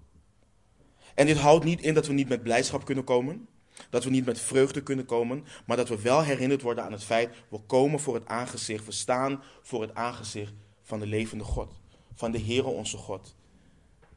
En 1.14 1.26
dit 1.26 1.38
houdt 1.38 1.64
niet 1.64 1.80
in 1.80 1.94
dat 1.94 2.06
we 2.06 2.12
niet 2.12 2.28
met 2.28 2.42
blijdschap 2.42 2.84
kunnen 2.84 3.04
komen, 3.04 3.48
dat 3.90 4.04
we 4.04 4.10
niet 4.10 4.26
met 4.26 4.40
vreugde 4.40 4.82
kunnen 4.82 5.04
komen, 5.04 5.44
maar 5.66 5.76
dat 5.76 5.88
we 5.88 6.00
wel 6.00 6.22
herinnerd 6.22 6.62
worden 6.62 6.84
aan 6.84 6.92
het 6.92 7.04
feit, 7.04 7.36
we 7.48 7.58
komen 7.58 8.00
voor 8.00 8.14
het 8.14 8.26
aangezicht, 8.26 8.86
we 8.86 8.92
staan 8.92 9.42
voor 9.62 9.82
het 9.82 9.94
aangezicht 9.94 10.52
van 10.82 11.00
de 11.00 11.06
levende 11.06 11.44
God, 11.44 11.72
van 12.14 12.30
de 12.30 12.40
Heere 12.40 12.68
onze 12.68 12.96
God. 12.96 13.34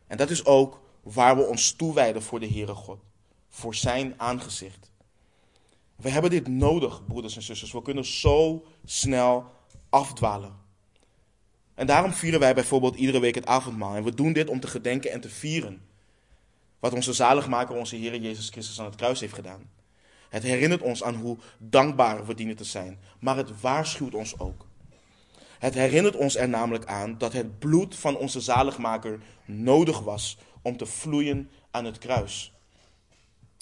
En 0.08 0.18
dat 0.18 0.30
is 0.30 0.46
ook 0.46 0.82
waar 1.04 1.36
we 1.36 1.46
ons 1.46 1.72
toewijden 1.72 2.22
voor 2.22 2.40
de 2.40 2.48
Heere 2.48 2.74
God, 2.74 3.00
voor 3.50 3.76
Zijn 3.76 4.14
aangezicht. 4.18 4.92
We 5.96 6.10
hebben 6.10 6.32
dit 6.32 6.48
nodig, 6.48 7.06
broeders 7.06 7.36
en 7.36 7.42
zusters. 7.42 7.72
We 7.72 7.82
kunnen 7.82 8.06
zo 8.06 8.66
snel 8.86 9.46
afdwalen. 9.90 10.62
En 11.74 11.88
daarom 11.88 12.14
vieren 12.14 12.40
wij 12.40 12.54
bijvoorbeeld 12.54 12.96
iedere 12.96 13.20
week 13.20 13.36
het 13.36 13.46
avondmaal. 13.46 13.96
En 13.96 14.04
we 14.04 14.14
doen 14.14 14.34
dit 14.34 14.50
om 14.50 14.60
te 14.60 14.68
gedenken 14.68 15.12
en 15.12 15.22
te 15.22 15.30
vieren. 15.30 15.82
Wat 16.84 16.94
onze 16.94 17.14
zaligmaker, 17.14 17.76
onze 17.76 17.96
Heer 17.96 18.16
Jezus 18.16 18.50
Christus 18.50 18.80
aan 18.80 18.86
het 18.86 18.96
kruis 18.96 19.20
heeft 19.20 19.34
gedaan. 19.34 19.70
Het 20.30 20.44
herinnert 20.44 20.82
ons 20.82 21.04
aan 21.04 21.16
hoe 21.16 21.38
dankbaar 21.58 22.26
we 22.26 22.36
dienen 22.36 22.56
te 22.56 22.64
zijn. 22.64 23.00
Maar 23.20 23.38
het 23.38 23.62
waarschuwt 23.62 24.14
ons 24.14 24.40
ook. 24.40 24.66
Het 25.60 25.74
herinnert 25.74 26.16
ons 26.16 26.36
er 26.36 26.50
namelijk 26.50 26.86
aan 26.86 27.18
dat 27.18 27.34
het 27.34 27.60
bloed 27.60 27.96
van 27.96 28.18
onze 28.18 28.42
zaligmaker 28.42 29.20
nodig 29.46 30.00
was 30.00 30.38
om 30.62 30.78
te 30.78 30.86
vloeien 30.86 31.50
aan 31.72 31.86
het 31.86 31.98
kruis. 31.98 32.54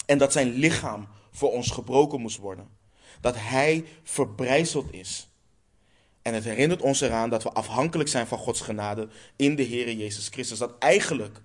En 0.05 0.17
dat 0.17 0.31
zijn 0.31 0.51
lichaam 0.51 1.07
voor 1.31 1.51
ons 1.51 1.71
gebroken 1.71 2.21
moest 2.21 2.37
worden. 2.37 2.69
Dat 3.19 3.35
hij 3.37 3.85
verbrijzeld 4.03 4.93
is. 4.93 5.29
En 6.21 6.33
het 6.33 6.43
herinnert 6.43 6.81
ons 6.81 7.01
eraan 7.01 7.29
dat 7.29 7.43
we 7.43 7.51
afhankelijk 7.51 8.09
zijn 8.09 8.27
van 8.27 8.37
Gods 8.37 8.61
genade 8.61 9.07
in 9.35 9.55
de 9.55 9.63
Heer 9.63 9.93
Jezus 9.93 10.27
Christus. 10.27 10.57
Dat, 10.57 10.77
eigenlijk 10.77 11.41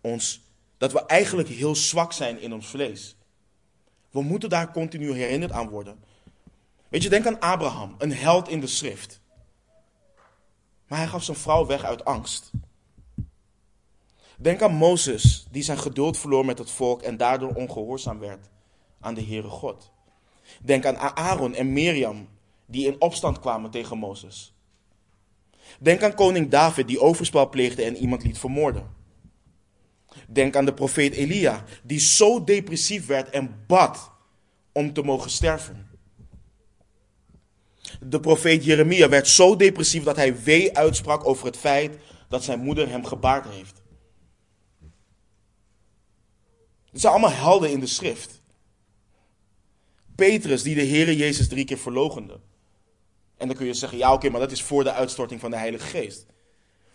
ons, 0.00 0.43
dat 0.84 0.92
we 0.92 1.06
eigenlijk 1.06 1.48
heel 1.48 1.74
zwak 1.74 2.12
zijn 2.12 2.40
in 2.40 2.52
ons 2.52 2.66
vlees. 2.66 3.16
We 4.10 4.22
moeten 4.22 4.48
daar 4.48 4.72
continu 4.72 5.12
herinnerd 5.12 5.52
aan 5.52 5.68
worden. 5.68 5.98
Weet 6.88 7.02
je, 7.02 7.08
denk 7.08 7.26
aan 7.26 7.40
Abraham, 7.40 7.94
een 7.98 8.12
held 8.12 8.48
in 8.48 8.60
de 8.60 8.66
schrift. 8.66 9.20
Maar 10.86 10.98
hij 10.98 11.08
gaf 11.08 11.22
zijn 11.22 11.36
vrouw 11.36 11.66
weg 11.66 11.84
uit 11.84 12.04
angst. 12.04 12.50
Denk 14.38 14.62
aan 14.62 14.74
Mozes, 14.74 15.46
die 15.50 15.62
zijn 15.62 15.78
geduld 15.78 16.18
verloor 16.18 16.44
met 16.44 16.58
het 16.58 16.70
volk 16.70 17.02
en 17.02 17.16
daardoor 17.16 17.54
ongehoorzaam 17.54 18.18
werd 18.18 18.48
aan 19.00 19.14
de 19.14 19.24
Heere 19.24 19.48
God. 19.48 19.90
Denk 20.62 20.86
aan 20.86 21.16
Aaron 21.16 21.54
en 21.54 21.72
Mirjam, 21.72 22.28
die 22.66 22.86
in 22.86 23.00
opstand 23.00 23.38
kwamen 23.38 23.70
tegen 23.70 23.98
Mozes. 23.98 24.54
Denk 25.78 26.02
aan 26.02 26.14
koning 26.14 26.50
David, 26.50 26.88
die 26.88 27.00
overspel 27.00 27.48
pleegde 27.48 27.82
en 27.82 27.96
iemand 27.96 28.22
liet 28.22 28.38
vermoorden. 28.38 29.02
Denk 30.28 30.56
aan 30.56 30.64
de 30.64 30.74
profeet 30.74 31.12
Elia, 31.12 31.64
die 31.82 32.00
zo 32.00 32.44
depressief 32.44 33.06
werd 33.06 33.30
en 33.30 33.64
bad 33.66 34.10
om 34.72 34.92
te 34.92 35.02
mogen 35.02 35.30
sterven. 35.30 35.88
De 38.00 38.20
profeet 38.20 38.64
Jeremia 38.64 39.08
werd 39.08 39.28
zo 39.28 39.56
depressief 39.56 40.02
dat 40.02 40.16
hij 40.16 40.42
wee 40.42 40.76
uitsprak 40.76 41.26
over 41.26 41.46
het 41.46 41.56
feit 41.56 41.96
dat 42.28 42.44
zijn 42.44 42.60
moeder 42.60 42.88
hem 42.88 43.04
gebaard 43.04 43.46
heeft. 43.48 43.82
Het 46.90 47.00
zijn 47.00 47.12
allemaal 47.12 47.32
helden 47.32 47.70
in 47.70 47.80
de 47.80 47.86
schrift. 47.86 48.42
Petrus, 50.14 50.62
die 50.62 50.74
de 50.74 50.86
Heere 50.86 51.16
Jezus 51.16 51.48
drie 51.48 51.64
keer 51.64 51.78
verlogende. 51.78 52.40
En 53.36 53.46
dan 53.46 53.56
kun 53.56 53.66
je 53.66 53.74
zeggen, 53.74 53.98
ja 53.98 54.12
oké, 54.12 54.28
maar 54.28 54.40
dat 54.40 54.52
is 54.52 54.62
voor 54.62 54.84
de 54.84 54.92
uitstorting 54.92 55.40
van 55.40 55.50
de 55.50 55.56
Heilige 55.56 55.86
Geest. 55.86 56.26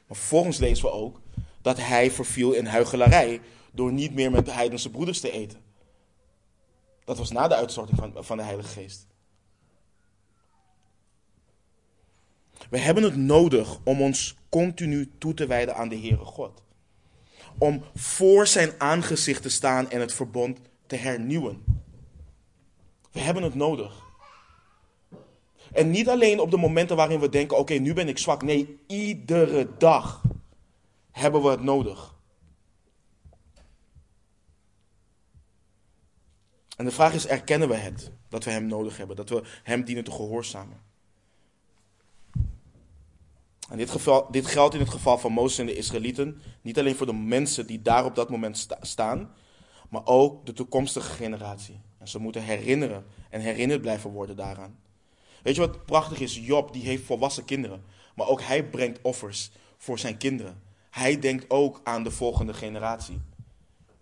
Maar 0.08 0.18
vervolgens 0.18 0.58
lezen 0.58 0.86
we 0.86 0.92
ook 0.92 1.22
dat 1.70 1.78
hij 1.78 2.12
verviel 2.12 2.54
in 2.54 2.66
huichelarij 2.66 3.42
door 3.72 3.92
niet 3.92 4.14
meer 4.14 4.32
met 4.32 4.46
de 4.46 4.52
heidense 4.52 4.90
broeders 4.90 5.20
te 5.20 5.32
eten. 5.32 5.60
Dat 7.04 7.18
was 7.18 7.32
na 7.32 7.48
de 7.48 7.56
uitstorting 7.56 7.98
van, 7.98 8.24
van 8.24 8.38
de 8.38 8.44
Heilige 8.44 8.70
Geest. 8.70 9.08
We 12.70 12.78
hebben 12.78 13.04
het 13.04 13.16
nodig 13.16 13.80
om 13.84 14.02
ons 14.02 14.36
continu 14.50 15.12
toe 15.18 15.34
te 15.34 15.48
wijden 15.48 15.76
aan 15.76 15.90
de 15.90 15.98
Heere 15.98 16.26
God. 16.26 16.64
Om 17.58 17.84
voor 17.96 18.48
zijn 18.48 18.72
aangezicht 18.78 19.42
te 19.42 19.50
staan 19.50 19.90
en 19.90 20.00
het 20.00 20.14
verbond 20.14 20.60
te 20.88 20.96
hernieuwen. 20.96 21.64
We 23.12 23.20
hebben 23.20 23.44
het 23.44 23.56
nodig. 23.56 24.08
En 25.72 25.90
niet 25.90 26.10
alleen 26.10 26.40
op 26.40 26.52
de 26.52 26.58
momenten 26.58 26.96
waarin 26.96 27.20
we 27.20 27.30
denken: 27.30 27.58
oké, 27.58 27.74
nu 27.74 27.94
ben 27.94 28.08
ik 28.08 28.18
zwak. 28.18 28.42
Nee, 28.42 28.80
iedere 28.88 29.68
dag 29.78 30.22
hebben 31.20 31.42
we 31.42 31.50
het 31.50 31.64
nodig. 31.64 32.18
En 36.78 36.86
de 36.86 36.92
vraag 36.92 37.14
is: 37.14 37.28
erkennen 37.28 37.70
we 37.70 37.76
het 37.76 38.12
dat 38.30 38.44
we 38.44 38.52
Hem 38.52 38.66
nodig 38.66 38.98
hebben? 38.98 39.16
Dat 39.16 39.30
we 39.30 39.44
Hem 39.64 39.84
dienen 39.84 40.04
te 40.04 40.12
gehoorzamen? 40.12 40.88
En 43.70 43.78
dit, 43.78 43.90
geval, 43.90 44.32
dit 44.32 44.46
geldt 44.46 44.74
in 44.74 44.80
het 44.80 44.90
geval 44.90 45.18
van 45.18 45.32
Mozes 45.32 45.60
en 45.60 45.66
de 45.66 45.76
Israëlieten. 45.76 46.42
Niet 46.62 46.80
alleen 46.80 46.96
voor 46.96 47.06
de 47.06 47.14
mensen 47.14 47.68
die 47.68 47.82
daar 47.82 48.06
op 48.06 48.16
dat 48.16 48.30
moment 48.30 48.68
staan, 48.82 49.34
maar 49.90 50.06
ook 50.06 50.46
de 50.46 50.54
toekomstige 50.54 51.12
generatie. 51.12 51.82
En 51.98 52.08
ze 52.08 52.20
moeten 52.20 52.44
herinneren 52.44 53.06
en 53.30 53.42
herinnerd 53.42 53.82
blijven 53.82 54.10
worden 54.10 54.36
daaraan. 54.36 54.80
Weet 55.44 55.56
je 55.56 55.62
wat 55.62 55.86
prachtig 55.86 56.20
is? 56.20 56.38
Job 56.38 56.74
die 56.74 56.84
heeft 56.84 57.04
volwassen 57.04 57.46
kinderen. 57.46 57.84
Maar 58.16 58.28
ook 58.28 58.42
hij 58.42 58.70
brengt 58.70 59.02
offers 59.02 59.52
voor 59.78 60.00
zijn 60.00 60.18
kinderen. 60.18 60.62
Hij 60.90 61.20
denkt 61.20 61.50
ook 61.50 61.82
aan 61.84 62.04
de 62.04 62.12
volgende 62.12 62.54
generatie. 62.54 63.22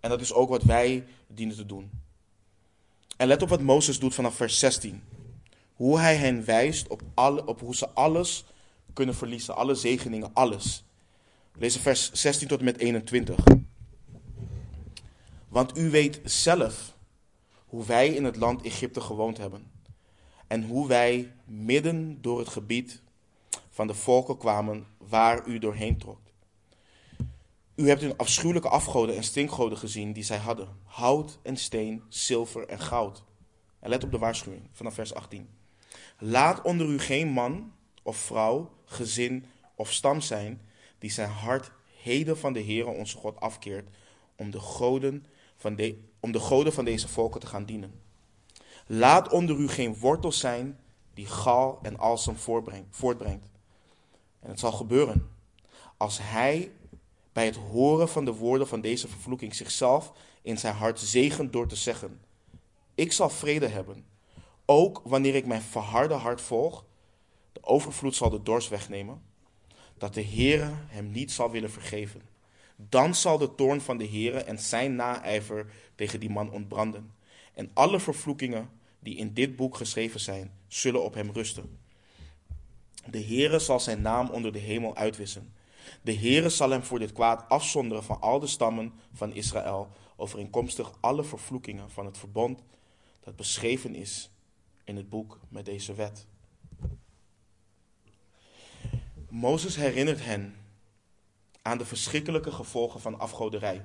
En 0.00 0.10
dat 0.10 0.20
is 0.20 0.32
ook 0.32 0.48
wat 0.48 0.62
wij 0.62 1.04
dienen 1.26 1.56
te 1.56 1.66
doen. 1.66 1.90
En 3.16 3.28
let 3.28 3.42
op 3.42 3.48
wat 3.48 3.60
Mozes 3.60 3.98
doet 3.98 4.14
vanaf 4.14 4.34
vers 4.34 4.58
16. 4.58 5.02
Hoe 5.74 5.98
hij 5.98 6.16
hen 6.16 6.44
wijst 6.44 6.88
op, 6.88 7.02
alle, 7.14 7.46
op 7.46 7.60
hoe 7.60 7.76
ze 7.76 7.88
alles 7.88 8.44
kunnen 8.92 9.14
verliezen. 9.14 9.56
Alle 9.56 9.74
zegeningen, 9.74 10.30
alles. 10.32 10.84
Lees 11.54 11.76
vers 11.76 12.12
16 12.12 12.48
tot 12.48 12.58
en 12.58 12.64
met 12.64 12.78
21. 12.78 13.36
Want 15.48 15.78
u 15.78 15.90
weet 15.90 16.20
zelf 16.24 16.96
hoe 17.66 17.84
wij 17.84 18.08
in 18.08 18.24
het 18.24 18.36
land 18.36 18.62
Egypte 18.62 19.00
gewoond 19.00 19.38
hebben. 19.38 19.70
En 20.46 20.64
hoe 20.64 20.88
wij 20.88 21.32
midden 21.44 22.18
door 22.20 22.38
het 22.38 22.48
gebied 22.48 23.02
van 23.70 23.86
de 23.86 23.94
volken 23.94 24.38
kwamen 24.38 24.86
waar 24.98 25.46
u 25.46 25.58
doorheen 25.58 25.98
trok. 25.98 26.18
U 27.78 27.88
hebt 27.88 28.00
hun 28.00 28.16
afschuwelijke 28.16 28.68
afgoden 28.68 29.16
en 29.16 29.22
stinkgoden 29.22 29.78
gezien 29.78 30.12
die 30.12 30.22
zij 30.22 30.36
hadden. 30.36 30.68
Hout 30.84 31.38
en 31.42 31.56
steen, 31.56 32.02
zilver 32.08 32.68
en 32.68 32.80
goud. 32.80 33.24
En 33.80 33.88
let 33.88 34.04
op 34.04 34.10
de 34.10 34.18
waarschuwing 34.18 34.68
vanaf 34.72 34.94
vers 34.94 35.14
18. 35.14 35.48
Laat 36.18 36.62
onder 36.62 36.86
u 36.86 36.98
geen 36.98 37.28
man 37.28 37.72
of 38.02 38.16
vrouw, 38.16 38.70
gezin 38.84 39.44
of 39.74 39.92
stam 39.92 40.20
zijn 40.20 40.60
die 40.98 41.10
zijn 41.10 41.30
hart 41.30 41.72
heden 42.02 42.38
van 42.38 42.52
de 42.52 42.62
Heere 42.62 42.90
onze 42.90 43.16
God 43.16 43.40
afkeert 43.40 43.88
om 44.36 44.50
de 44.50 44.60
goden 44.60 45.26
van, 45.56 45.76
de, 45.76 45.98
om 46.20 46.32
de 46.32 46.40
goden 46.40 46.72
van 46.72 46.84
deze 46.84 47.08
volken 47.08 47.40
te 47.40 47.46
gaan 47.46 47.64
dienen. 47.64 48.00
Laat 48.86 49.32
onder 49.32 49.56
u 49.56 49.68
geen 49.68 49.96
wortel 49.96 50.32
zijn 50.32 50.78
die 51.14 51.26
gal 51.26 51.78
en 51.82 51.98
alsem 51.98 52.36
voortbrengt. 52.90 53.50
En 54.40 54.50
het 54.50 54.60
zal 54.60 54.72
gebeuren 54.72 55.30
als 55.96 56.18
hij 56.22 56.72
bij 57.38 57.46
het 57.46 57.56
horen 57.56 58.08
van 58.08 58.24
de 58.24 58.32
woorden 58.32 58.68
van 58.68 58.80
deze 58.80 59.08
vervloeking 59.08 59.54
zichzelf 59.54 60.12
in 60.42 60.58
zijn 60.58 60.74
hart 60.74 61.00
zegent 61.00 61.52
door 61.52 61.68
te 61.68 61.76
zeggen: 61.76 62.20
Ik 62.94 63.12
zal 63.12 63.30
vrede 63.30 63.66
hebben, 63.66 64.04
ook 64.64 65.00
wanneer 65.04 65.34
ik 65.34 65.46
mijn 65.46 65.62
verharde 65.62 66.14
hart 66.14 66.40
volg. 66.40 66.84
De 67.52 67.64
overvloed 67.64 68.14
zal 68.14 68.30
de 68.30 68.42
dorst 68.42 68.68
wegnemen, 68.68 69.22
dat 69.98 70.14
de 70.14 70.24
Heere 70.24 70.70
hem 70.86 71.10
niet 71.10 71.32
zal 71.32 71.50
willen 71.50 71.70
vergeven. 71.70 72.22
Dan 72.76 73.14
zal 73.14 73.38
de 73.38 73.54
toorn 73.54 73.80
van 73.80 73.98
de 73.98 74.08
Heere 74.08 74.38
en 74.38 74.58
zijn 74.58 74.96
naijver 74.96 75.72
tegen 75.94 76.20
die 76.20 76.30
man 76.30 76.50
ontbranden. 76.50 77.12
En 77.54 77.70
alle 77.72 78.00
vervloekingen 78.00 78.70
die 78.98 79.16
in 79.16 79.34
dit 79.34 79.56
boek 79.56 79.76
geschreven 79.76 80.20
zijn, 80.20 80.52
zullen 80.68 81.04
op 81.04 81.14
hem 81.14 81.30
rusten. 81.30 81.78
De 83.06 83.24
Heere 83.24 83.58
zal 83.58 83.80
zijn 83.80 84.02
naam 84.02 84.28
onder 84.30 84.52
de 84.52 84.58
hemel 84.58 84.96
uitwissen. 84.96 85.56
De 86.02 86.14
Heere 86.14 86.48
zal 86.48 86.70
hem 86.70 86.82
voor 86.82 86.98
dit 86.98 87.12
kwaad 87.12 87.48
afzonderen 87.48 88.04
van 88.04 88.20
al 88.20 88.38
de 88.38 88.46
stammen 88.46 88.92
van 89.12 89.34
Israël, 89.34 89.88
overeenkomstig 90.16 90.92
alle 91.00 91.24
vervloekingen 91.24 91.90
van 91.90 92.06
het 92.06 92.18
verbond 92.18 92.62
dat 93.20 93.36
beschreven 93.36 93.94
is 93.94 94.30
in 94.84 94.96
het 94.96 95.08
boek 95.08 95.38
met 95.48 95.64
deze 95.64 95.94
wet. 95.94 96.26
Mozes 99.28 99.76
herinnert 99.76 100.24
hen 100.24 100.56
aan 101.62 101.78
de 101.78 101.86
verschrikkelijke 101.86 102.52
gevolgen 102.52 103.00
van 103.00 103.18
afgoderij. 103.18 103.84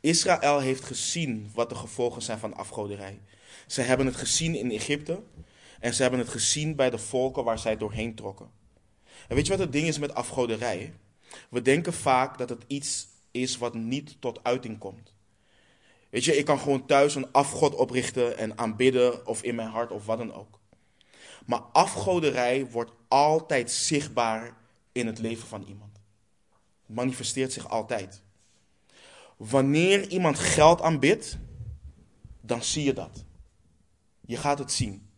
Israël 0.00 0.58
heeft 0.60 0.84
gezien 0.84 1.50
wat 1.54 1.68
de 1.68 1.74
gevolgen 1.74 2.22
zijn 2.22 2.38
van 2.38 2.54
afgoderij. 2.54 3.20
Ze 3.66 3.80
hebben 3.80 4.06
het 4.06 4.16
gezien 4.16 4.54
in 4.54 4.70
Egypte 4.70 5.22
en 5.80 5.94
ze 5.94 6.02
hebben 6.02 6.20
het 6.20 6.28
gezien 6.28 6.76
bij 6.76 6.90
de 6.90 6.98
volken 6.98 7.44
waar 7.44 7.58
zij 7.58 7.76
doorheen 7.76 8.14
trokken. 8.14 8.50
Weet 9.28 9.46
je 9.46 9.52
wat 9.52 9.60
het 9.60 9.72
ding 9.72 9.86
is 9.86 9.98
met 9.98 10.14
afgoderij? 10.14 10.94
We 11.50 11.62
denken 11.62 11.92
vaak 11.92 12.38
dat 12.38 12.48
het 12.48 12.64
iets 12.66 13.08
is 13.30 13.58
wat 13.58 13.74
niet 13.74 14.20
tot 14.20 14.40
uiting 14.42 14.78
komt. 14.78 15.12
Weet 16.10 16.24
je, 16.24 16.36
ik 16.36 16.44
kan 16.44 16.58
gewoon 16.58 16.86
thuis 16.86 17.14
een 17.14 17.32
afgod 17.32 17.74
oprichten 17.74 18.38
en 18.38 18.58
aanbidden 18.58 19.26
of 19.26 19.42
in 19.42 19.54
mijn 19.54 19.68
hart 19.68 19.90
of 19.90 20.06
wat 20.06 20.18
dan 20.18 20.34
ook. 20.34 20.60
Maar 21.46 21.60
afgoderij 21.60 22.66
wordt 22.70 22.92
altijd 23.08 23.70
zichtbaar 23.70 24.56
in 24.92 25.06
het 25.06 25.18
leven 25.18 25.48
van 25.48 25.62
iemand. 25.62 26.00
Het 26.86 26.96
manifesteert 26.96 27.52
zich 27.52 27.68
altijd. 27.68 28.22
Wanneer 29.36 30.08
iemand 30.08 30.38
geld 30.38 30.80
aanbidt, 30.80 31.38
dan 32.40 32.62
zie 32.62 32.84
je 32.84 32.92
dat. 32.92 33.24
Je 34.20 34.36
gaat 34.36 34.58
het 34.58 34.72
zien. 34.72 35.10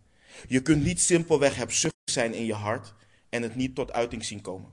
Je 0.48 0.62
kunt 0.62 0.84
niet 0.84 1.00
simpelweg 1.00 1.56
hebzuchtig 1.56 2.00
zijn 2.04 2.34
in 2.34 2.44
je 2.44 2.54
hart 2.54 2.94
en 3.30 3.42
het 3.42 3.54
niet 3.54 3.74
tot 3.74 3.92
uiting 3.92 4.24
zien 4.24 4.40
komen. 4.40 4.70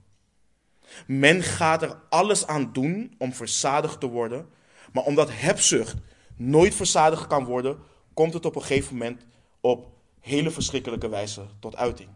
Men 1.07 1.43
gaat 1.43 1.81
er 1.81 1.99
alles 2.09 2.47
aan 2.47 2.73
doen 2.73 3.15
om 3.17 3.33
verzadigd 3.33 3.99
te 3.99 4.07
worden, 4.07 4.49
maar 4.93 5.03
omdat 5.03 5.29
hebzucht 5.31 5.95
nooit 6.35 6.75
verzadigd 6.75 7.27
kan 7.27 7.45
worden, 7.45 7.79
komt 8.13 8.33
het 8.33 8.45
op 8.45 8.55
een 8.55 8.61
gegeven 8.61 8.93
moment 8.93 9.25
op 9.61 9.91
hele 10.19 10.51
verschrikkelijke 10.51 11.09
wijze 11.09 11.45
tot 11.59 11.75
uiting. 11.75 12.09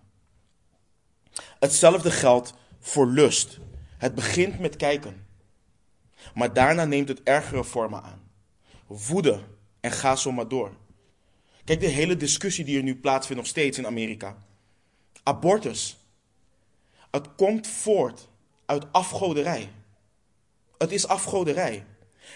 Hetzelfde 1.60 2.12
geldt 2.12 2.54
voor 2.80 3.08
lust. 3.08 3.60
Het 3.98 4.16
begint 4.16 4.60
met 4.60 4.76
kijken, 4.76 5.28
maar 6.34 6.54
daarna 6.54 6.86
neemt 6.86 7.08
het 7.08 7.24
ergere 7.24 7.64
vormen 7.64 8.04
aan. 8.04 8.22
Woede 8.88 9.40
en 9.80 9.92
ga 9.92 10.16
zo 10.16 10.32
maar 10.32 10.48
door. 10.48 10.72
Kijk, 11.64 11.80
de 11.80 11.88
hele 11.88 12.18
discussie 12.18 12.66
die 12.66 12.78
er 12.78 12.84
nu 12.84 12.96
plaatsvindt, 12.96 13.42
nog 13.42 13.52
steeds 13.52 13.78
in 13.78 13.86
Amerika. 13.86 14.38
Abortus. 15.24 16.01
Het 17.12 17.36
komt 17.36 17.68
voort 17.68 18.28
uit 18.66 18.86
afgoderij. 18.92 19.70
Het 20.78 20.92
is 20.92 21.08
afgoderij. 21.08 21.86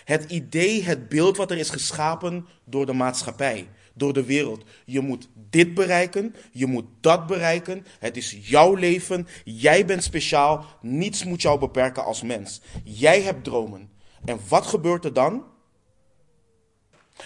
Het 0.03 0.31
idee, 0.31 0.83
het 0.83 1.09
beeld 1.09 1.37
wat 1.37 1.51
er 1.51 1.57
is 1.57 1.69
geschapen 1.69 2.45
door 2.63 2.85
de 2.85 2.93
maatschappij, 2.93 3.69
door 3.93 4.13
de 4.13 4.23
wereld. 4.23 4.63
Je 4.85 4.99
moet 4.99 5.29
dit 5.49 5.73
bereiken, 5.73 6.35
je 6.51 6.65
moet 6.65 6.85
dat 7.01 7.27
bereiken. 7.27 7.85
Het 7.99 8.17
is 8.17 8.37
jouw 8.41 8.73
leven, 8.73 9.27
jij 9.43 9.85
bent 9.85 10.03
speciaal, 10.03 10.65
niets 10.81 11.23
moet 11.23 11.41
jou 11.41 11.59
beperken 11.59 12.03
als 12.03 12.21
mens. 12.21 12.61
Jij 12.83 13.21
hebt 13.21 13.43
dromen. 13.43 13.89
En 14.25 14.39
wat 14.47 14.65
gebeurt 14.65 15.05
er 15.05 15.13
dan? 15.13 15.43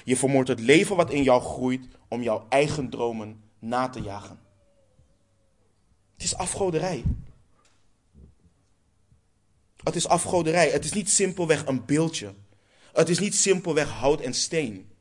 Je 0.04 0.18
vermoordt 0.18 0.50
het 0.50 0.60
leven 0.60 0.96
wat 0.96 1.12
in 1.12 1.24
jou 1.24 1.42
groeit 1.42 1.88
om 2.08 2.22
jouw 2.22 2.46
eigen 2.50 2.90
dromen 2.90 3.44
na 3.60 3.90
te 3.90 4.02
jagen. 4.02 4.40
Het 6.14 6.24
is 6.24 6.36
afgoderij. 6.36 7.04
Het 9.84 9.96
is 9.96 10.08
afgoderij. 10.08 10.70
Het 10.70 10.86
is 10.86 10.94
niet 10.94 11.10
simpelweg 11.10 11.66
een 11.66 11.86
beeldje. 11.86 12.34
Het 12.94 13.10
is 13.10 13.20
niet 13.20 13.36
simpelweg 13.36 13.90
hout 13.90 14.22
en 14.22 14.34
steen. 14.34 14.92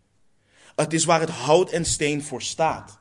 Het 0.74 0.92
is 0.92 1.04
waar 1.04 1.20
het 1.20 1.30
hout 1.30 1.70
en 1.70 1.84
steen 1.84 2.22
voor 2.22 2.42
staat. 2.42 2.98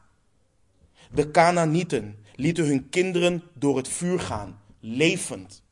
De 1.11 1.32
Canaanieten 1.32 2.25
lieten 2.36 2.65
hun 2.65 2.89
kinderen 2.89 3.43
door 3.53 3.78
het 3.78 3.88
vuur 3.88 4.19
gaan, 4.19 4.61
levend. 4.80 5.63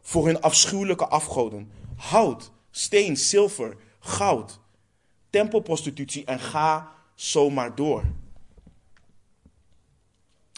Voor 0.00 0.26
hun 0.26 0.40
afschuwelijke 0.40 1.06
afgoden. 1.06 1.70
Hout, 1.96 2.52
steen, 2.70 3.16
zilver, 3.16 3.76
goud, 3.98 4.60
tempelprostitutie 5.30 6.24
en 6.24 6.40
ga 6.40 6.92
zomaar 7.14 7.74
door. 7.74 8.04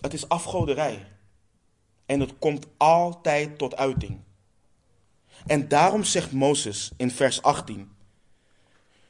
Het 0.01 0.15
is 0.15 0.29
afgoderij. 0.29 1.07
En 2.07 2.21
het 2.21 2.39
komt 2.39 2.67
altijd 2.77 3.59
tot 3.59 3.77
uiting. 3.77 4.26
En 5.47 5.69
daarom 5.69 6.05
zegt 6.05 6.33
Mozes 6.33 6.91
in 6.97 7.11
vers 7.11 7.43
18: 7.43 7.91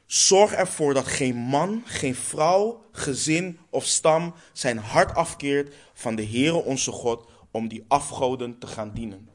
Zorg 0.05 0.51
ervoor 0.51 0.93
dat 0.93 1.07
geen 1.07 1.35
man, 1.35 1.83
geen 1.85 2.15
vrouw, 2.15 2.85
gezin 2.91 3.59
of 3.69 3.85
stam 3.85 4.33
zijn 4.53 4.77
hart 4.77 5.15
afkeert 5.15 5.73
van 5.93 6.15
de 6.15 6.25
Heere 6.25 6.63
onze 6.63 6.91
God 6.91 7.25
om 7.51 7.67
die 7.67 7.83
afgoden 7.87 8.57
te 8.59 8.67
gaan 8.67 8.91
dienen. 8.93 9.29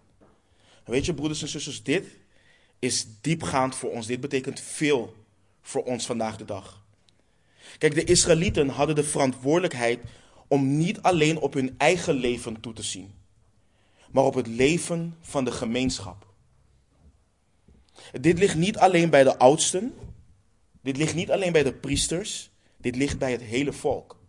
Weet 0.85 1.05
je, 1.05 1.15
broeders 1.15 1.43
en 1.43 1.49
zusters, 1.49 1.83
dit 1.83 2.07
is 2.79 3.07
diepgaand 3.21 3.75
voor 3.75 3.91
ons. 3.91 4.07
Dit 4.07 4.21
betekent 4.21 4.61
veel 4.61 5.15
voor 5.63 5.85
ons 5.85 6.07
vandaag 6.07 6.37
de 6.37 6.45
dag. 6.45 6.85
Kijk, 7.79 7.95
de 7.95 8.05
Israëlieten 8.05 8.69
hadden 8.69 8.95
de 8.95 9.05
verantwoordelijkheid 9.05 10.01
om 10.49 10.77
niet 10.77 11.03
alleen 11.03 11.39
op 11.39 11.55
hun 11.55 11.75
eigen 11.79 12.15
leven 12.15 12.61
toe 12.61 12.73
te 12.73 12.83
zien, 12.83 13.15
maar 14.11 14.25
op 14.25 14.35
het 14.35 14.47
leven 14.47 15.17
van 15.21 15.45
de 15.45 15.53
gemeenschap. 15.53 16.32
Dit 18.21 18.39
ligt 18.39 18.57
niet 18.57 18.79
alleen 18.79 19.11
bij 19.11 19.25
de 19.25 19.39
oudsten, 19.39 19.95
dit 20.83 20.97
ligt 20.97 21.15
niet 21.15 21.31
alleen 21.31 21.53
bij 21.53 21.63
de 21.63 21.75
priesters, 21.75 22.51
dit 22.77 22.97
ligt 22.97 23.19
bij 23.19 23.33
het 23.33 23.43
hele 23.43 23.73
volk. 23.73 24.21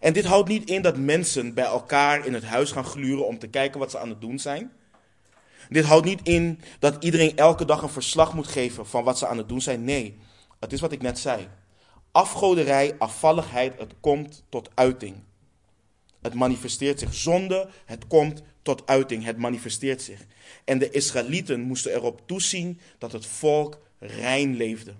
En 0.00 0.12
dit 0.12 0.24
houdt 0.24 0.48
niet 0.48 0.70
in 0.70 0.82
dat 0.82 0.96
mensen 0.96 1.54
bij 1.54 1.64
elkaar 1.64 2.26
in 2.26 2.34
het 2.34 2.44
huis 2.44 2.72
gaan 2.72 2.84
gluren 2.84 3.26
om 3.26 3.38
te 3.38 3.48
kijken 3.48 3.80
wat 3.80 3.90
ze 3.90 3.98
aan 3.98 4.08
het 4.08 4.20
doen 4.20 4.38
zijn. 4.38 4.72
Dit 5.68 5.84
houdt 5.84 6.06
niet 6.06 6.20
in 6.22 6.60
dat 6.78 7.04
iedereen 7.04 7.36
elke 7.36 7.64
dag 7.64 7.82
een 7.82 7.88
verslag 7.88 8.34
moet 8.34 8.46
geven 8.46 8.86
van 8.86 9.04
wat 9.04 9.18
ze 9.18 9.26
aan 9.26 9.38
het 9.38 9.48
doen 9.48 9.60
zijn. 9.60 9.84
Nee, 9.84 10.18
het 10.60 10.72
is 10.72 10.80
wat 10.80 10.92
ik 10.92 11.02
net 11.02 11.18
zei. 11.18 11.48
Afgoderij, 12.12 12.94
afvalligheid, 12.98 13.78
het 13.78 13.94
komt 14.00 14.44
tot 14.48 14.70
uiting. 14.74 15.16
Het 16.22 16.34
manifesteert 16.34 16.98
zich. 16.98 17.14
Zonde, 17.14 17.68
het 17.84 18.06
komt 18.06 18.42
tot 18.66 18.86
uiting. 18.86 19.24
Het 19.24 19.36
manifesteert 19.36 20.02
zich. 20.02 20.26
En 20.64 20.78
de 20.78 20.90
Israëlieten 20.90 21.60
moesten 21.60 21.92
erop 21.92 22.22
toezien 22.26 22.80
dat 22.98 23.12
het 23.12 23.26
volk 23.26 23.80
rein 23.98 24.56
leefde. 24.56 24.94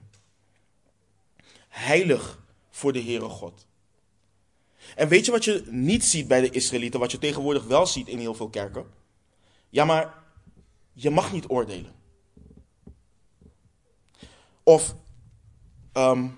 Heilig 1.68 2.42
voor 2.70 2.92
de 2.92 3.02
Heere 3.02 3.28
God. 3.28 3.66
En 4.94 5.08
weet 5.08 5.24
je 5.24 5.30
wat 5.30 5.44
je 5.44 5.64
niet 5.70 6.04
ziet 6.04 6.28
bij 6.28 6.40
de 6.40 6.50
Israëlieten, 6.50 7.00
wat 7.00 7.10
je 7.10 7.18
tegenwoordig 7.18 7.64
wel 7.64 7.86
ziet 7.86 8.08
in 8.08 8.18
heel 8.18 8.34
veel 8.34 8.48
kerken? 8.48 8.86
Ja, 9.68 9.84
maar 9.84 10.14
je 10.92 11.10
mag 11.10 11.32
niet 11.32 11.48
oordelen. 11.48 11.92
Of 14.62 14.94
ehm, 15.92 16.28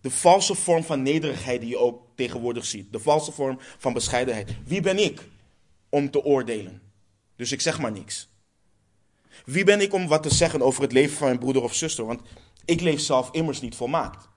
de 0.00 0.10
valse 0.10 0.54
vorm 0.54 0.84
van 0.84 1.02
nederigheid 1.02 1.60
die 1.60 1.70
je 1.70 1.78
ook 1.78 2.02
tegenwoordig 2.14 2.64
ziet. 2.64 2.92
De 2.92 3.00
valse 3.00 3.32
vorm 3.32 3.58
van 3.78 3.92
bescheidenheid. 3.92 4.50
Wie 4.64 4.80
ben 4.80 4.98
ik 4.98 5.22
om 5.88 6.10
te 6.10 6.24
oordelen? 6.24 6.82
Dus 7.36 7.52
ik 7.52 7.60
zeg 7.60 7.78
maar 7.78 7.92
niks. 7.92 8.28
Wie 9.44 9.64
ben 9.64 9.80
ik 9.80 9.92
om 9.92 10.06
wat 10.06 10.22
te 10.22 10.34
zeggen 10.34 10.62
over 10.62 10.82
het 10.82 10.92
leven 10.92 11.16
van 11.16 11.26
mijn 11.26 11.38
broeder 11.38 11.62
of 11.62 11.74
zuster? 11.74 12.06
Want 12.06 12.20
ik 12.64 12.80
leef 12.80 13.00
zelf 13.00 13.30
immers 13.30 13.60
niet 13.60 13.74
volmaakt. 13.74 14.28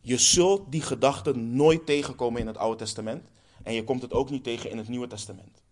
Je 0.00 0.18
zult 0.18 0.72
die 0.72 0.82
gedachten 0.82 1.56
nooit 1.56 1.86
tegenkomen 1.86 2.40
in 2.40 2.46
het 2.46 2.56
Oude 2.56 2.78
Testament. 2.78 3.28
En 3.62 3.72
je 3.72 3.84
komt 3.84 4.02
het 4.02 4.12
ook 4.12 4.30
niet 4.30 4.44
tegen 4.44 4.70
in 4.70 4.78
het 4.78 4.88
Nieuwe 4.88 5.06
Testament. 5.06 5.62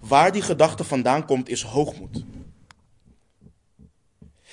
Waar 0.00 0.32
die 0.32 0.42
gedachte 0.42 0.84
vandaan 0.84 1.26
komt 1.26 1.48
is 1.48 1.62
hoogmoed. 1.62 2.24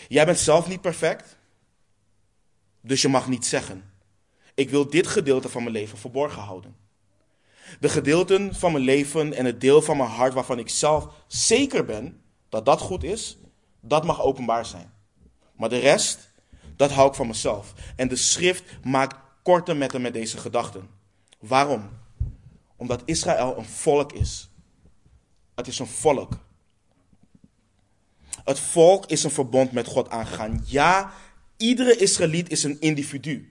Jij 0.07 0.25
bent 0.25 0.39
zelf 0.39 0.67
niet 0.67 0.81
perfect. 0.81 1.37
Dus 2.81 3.01
je 3.01 3.07
mag 3.07 3.27
niet 3.27 3.45
zeggen: 3.45 3.93
Ik 4.53 4.69
wil 4.69 4.89
dit 4.89 5.07
gedeelte 5.07 5.49
van 5.49 5.61
mijn 5.63 5.75
leven 5.75 5.97
verborgen 5.97 6.41
houden. 6.41 6.75
De 7.79 7.89
gedeelten 7.89 8.55
van 8.55 8.71
mijn 8.71 8.83
leven 8.83 9.33
en 9.33 9.45
het 9.45 9.61
deel 9.61 9.81
van 9.81 9.97
mijn 9.97 10.09
hart 10.09 10.33
waarvan 10.33 10.59
ik 10.59 10.69
zelf 10.69 11.07
zeker 11.27 11.85
ben 11.85 12.21
dat 12.49 12.65
dat 12.65 12.79
goed 12.79 13.03
is, 13.03 13.37
dat 13.81 14.05
mag 14.05 14.21
openbaar 14.21 14.65
zijn. 14.65 14.91
Maar 15.55 15.69
de 15.69 15.79
rest, 15.79 16.31
dat 16.75 16.91
hou 16.91 17.07
ik 17.07 17.15
van 17.15 17.27
mezelf. 17.27 17.73
En 17.95 18.07
de 18.07 18.15
schrift 18.15 18.63
maakt 18.83 19.15
korte 19.43 19.73
metten 19.73 20.01
met 20.01 20.13
deze 20.13 20.37
gedachten. 20.37 20.89
Waarom? 21.39 21.89
Omdat 22.75 23.01
Israël 23.05 23.57
een 23.57 23.65
volk 23.65 24.13
is. 24.13 24.49
Het 25.55 25.67
is 25.67 25.79
een 25.79 25.87
volk. 25.87 26.37
Het 28.43 28.59
volk 28.59 29.05
is 29.05 29.23
een 29.23 29.31
verbond 29.31 29.71
met 29.71 29.87
God 29.87 30.09
aangegaan. 30.09 30.63
Ja, 30.65 31.11
iedere 31.57 31.97
Israëliet 31.97 32.51
is 32.51 32.63
een 32.63 32.79
individu. 32.79 33.50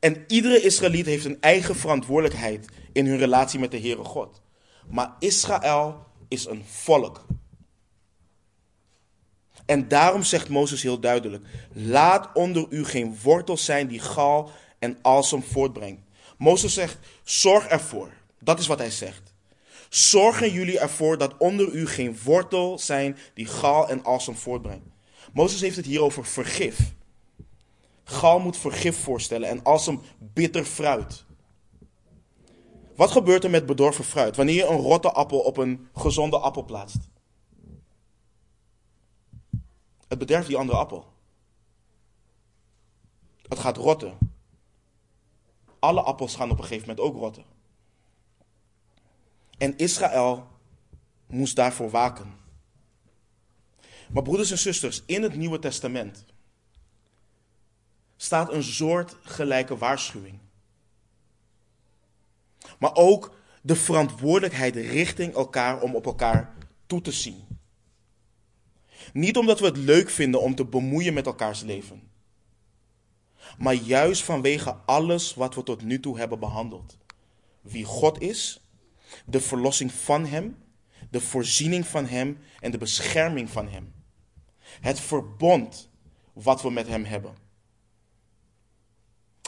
En 0.00 0.24
iedere 0.26 0.60
Israëliet 0.60 1.06
heeft 1.06 1.24
een 1.24 1.40
eigen 1.40 1.76
verantwoordelijkheid 1.76 2.66
in 2.92 3.06
hun 3.06 3.18
relatie 3.18 3.58
met 3.58 3.70
de 3.70 3.80
Heere 3.80 4.04
God. 4.04 4.42
Maar 4.88 5.16
Israël 5.18 6.06
is 6.28 6.46
een 6.46 6.64
volk. 6.66 7.26
En 9.66 9.88
daarom 9.88 10.22
zegt 10.22 10.48
Mozes 10.48 10.82
heel 10.82 11.00
duidelijk: 11.00 11.46
Laat 11.72 12.28
onder 12.34 12.66
u 12.70 12.84
geen 12.84 13.16
wortel 13.22 13.56
zijn 13.56 13.88
die 13.88 14.00
gal 14.00 14.50
en 14.78 14.98
alsem 15.02 15.42
voortbrengt. 15.42 16.02
Mozes 16.38 16.74
zegt: 16.74 16.98
Zorg 17.24 17.66
ervoor. 17.66 18.12
Dat 18.38 18.58
is 18.58 18.66
wat 18.66 18.78
hij 18.78 18.90
zegt. 18.90 19.34
Zorgen 19.88 20.52
jullie 20.52 20.78
ervoor 20.78 21.18
dat 21.18 21.36
onder 21.38 21.72
u 21.72 21.86
geen 21.86 22.18
wortel 22.24 22.78
zijn 22.78 23.18
die 23.34 23.46
gal 23.46 23.88
en 23.88 24.04
alsem 24.04 24.36
voortbrengt. 24.36 24.86
Mozes 25.32 25.60
heeft 25.60 25.76
het 25.76 25.86
hier 25.86 26.02
over 26.02 26.26
vergif. 26.26 26.78
Gal 28.10 28.38
moet 28.38 28.56
vergif 28.56 29.02
voorstellen 29.02 29.48
en 29.48 29.62
alsem 29.62 30.00
bitter 30.18 30.64
fruit. 30.64 31.24
Wat 32.96 33.10
gebeurt 33.10 33.44
er 33.44 33.50
met 33.50 33.66
bedorven 33.66 34.04
fruit 34.04 34.36
wanneer 34.36 34.54
je 34.54 34.66
een 34.66 34.76
rotte 34.76 35.12
appel 35.12 35.38
op 35.38 35.56
een 35.56 35.88
gezonde 35.94 36.38
appel 36.38 36.64
plaatst? 36.64 36.98
Het 40.08 40.18
bederft 40.18 40.46
die 40.46 40.56
andere 40.56 40.78
appel. 40.78 41.06
Het 43.42 43.58
gaat 43.58 43.76
rotten. 43.76 44.18
Alle 45.78 46.02
appels 46.02 46.34
gaan 46.34 46.50
op 46.50 46.58
een 46.58 46.64
gegeven 46.64 46.88
moment 46.88 47.06
ook 47.06 47.16
rotten. 47.16 47.44
En 49.58 49.76
Israël 49.76 50.46
moest 51.26 51.56
daarvoor 51.56 51.90
waken. 51.90 52.34
Maar 54.12 54.22
broeders 54.22 54.50
en 54.50 54.58
zusters, 54.58 55.02
in 55.06 55.22
het 55.22 55.34
Nieuwe 55.34 55.58
Testament 55.58 56.24
staat 58.22 58.52
een 58.52 58.62
soort 58.62 59.16
gelijke 59.22 59.76
waarschuwing. 59.76 60.38
Maar 62.78 62.94
ook 62.94 63.36
de 63.62 63.76
verantwoordelijkheid 63.76 64.76
richting 64.76 65.34
elkaar 65.34 65.80
om 65.80 65.94
op 65.94 66.06
elkaar 66.06 66.54
toe 66.86 67.00
te 67.00 67.12
zien. 67.12 67.44
Niet 69.12 69.36
omdat 69.36 69.60
we 69.60 69.66
het 69.66 69.76
leuk 69.76 70.10
vinden 70.10 70.40
om 70.40 70.54
te 70.54 70.64
bemoeien 70.64 71.14
met 71.14 71.26
elkaars 71.26 71.60
leven. 71.60 72.10
Maar 73.58 73.74
juist 73.74 74.22
vanwege 74.22 74.74
alles 74.86 75.34
wat 75.34 75.54
we 75.54 75.62
tot 75.62 75.82
nu 75.82 76.00
toe 76.00 76.18
hebben 76.18 76.38
behandeld. 76.38 76.98
Wie 77.60 77.84
God 77.84 78.20
is, 78.20 78.60
de 79.26 79.40
verlossing 79.40 79.92
van 79.92 80.26
Hem, 80.26 80.56
de 81.10 81.20
voorziening 81.20 81.86
van 81.86 82.06
Hem 82.06 82.38
en 82.60 82.70
de 82.70 82.78
bescherming 82.78 83.50
van 83.50 83.68
Hem. 83.68 83.92
Het 84.60 85.00
verbond 85.00 85.90
wat 86.32 86.62
we 86.62 86.70
met 86.70 86.86
Hem 86.86 87.04
hebben. 87.04 87.48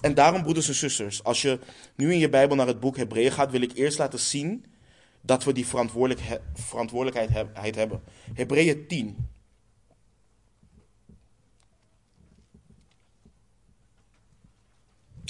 En 0.01 0.15
daarom, 0.15 0.43
broeders 0.43 0.69
en 0.69 0.75
zusters, 0.75 1.25
als 1.25 1.43
je 1.43 1.59
nu 1.97 2.13
in 2.13 2.19
je 2.19 2.29
Bijbel 2.29 2.57
naar 2.57 2.67
het 2.67 2.81
boek 2.81 2.97
Hebreeën 2.97 3.33
gaat, 3.33 3.51
wil 3.51 3.63
ik 3.63 3.73
eerst 3.73 3.99
laten 3.99 4.19
zien 4.19 4.65
dat 5.21 5.45
we 5.45 5.53
die 5.53 5.67
verantwoordelijkheid 6.55 7.75
hebben. 7.75 8.03
Hebreeën 8.35 8.87
10. 8.87 9.29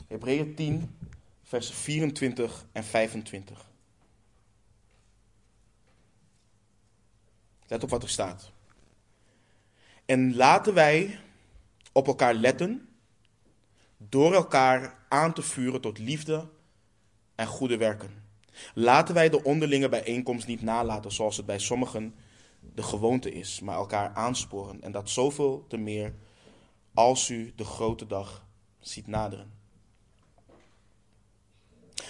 Hebreeën 0.09 0.55
10, 0.55 0.97
vers 1.43 1.71
24 1.71 2.67
en 2.73 2.85
25. 2.85 3.71
Let 7.67 7.83
op 7.83 7.91
wat 7.91 8.03
er 8.03 8.09
staat. 8.09 8.51
En 10.05 10.37
laten 10.37 10.75
wij 10.75 11.19
op 11.93 12.07
elkaar 12.07 12.35
letten 12.35 12.89
door 14.09 14.35
elkaar 14.35 14.99
aan 15.09 15.33
te 15.33 15.43
vuren 15.43 15.81
tot 15.81 15.99
liefde 15.99 16.49
en 17.35 17.47
goede 17.47 17.77
werken. 17.77 18.23
Laten 18.75 19.15
wij 19.15 19.29
de 19.29 19.45
onderlinge 19.45 19.89
bijeenkomst 19.89 20.47
niet 20.47 20.63
nalaten 20.63 21.13
zoals 21.13 21.37
het 21.37 21.47
bij 21.47 21.59
sommigen 21.59 22.15
de 22.61 22.83
gewoonte 22.83 23.33
is, 23.33 23.61
maar 23.61 23.77
elkaar 23.77 24.15
aansporen. 24.15 24.83
En 24.83 24.93
dat 24.93 25.11
zoveel 25.11 25.65
te 25.69 25.77
meer 25.77 26.15
als 26.95 27.29
u 27.29 27.53
de 27.57 27.65
grote 27.65 28.07
dag 28.07 28.47
ziet 28.81 29.07
naderen. 29.07 29.53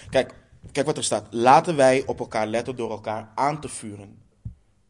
Kijk, 0.09 0.35
kijk 0.71 0.85
wat 0.85 0.97
er 0.97 1.03
staat. 1.03 1.33
Laten 1.33 1.75
wij 1.75 2.05
op 2.05 2.19
elkaar 2.19 2.47
letten 2.47 2.75
door 2.75 2.91
elkaar 2.91 3.31
aan 3.35 3.61
te 3.61 3.69
vuren 3.69 4.21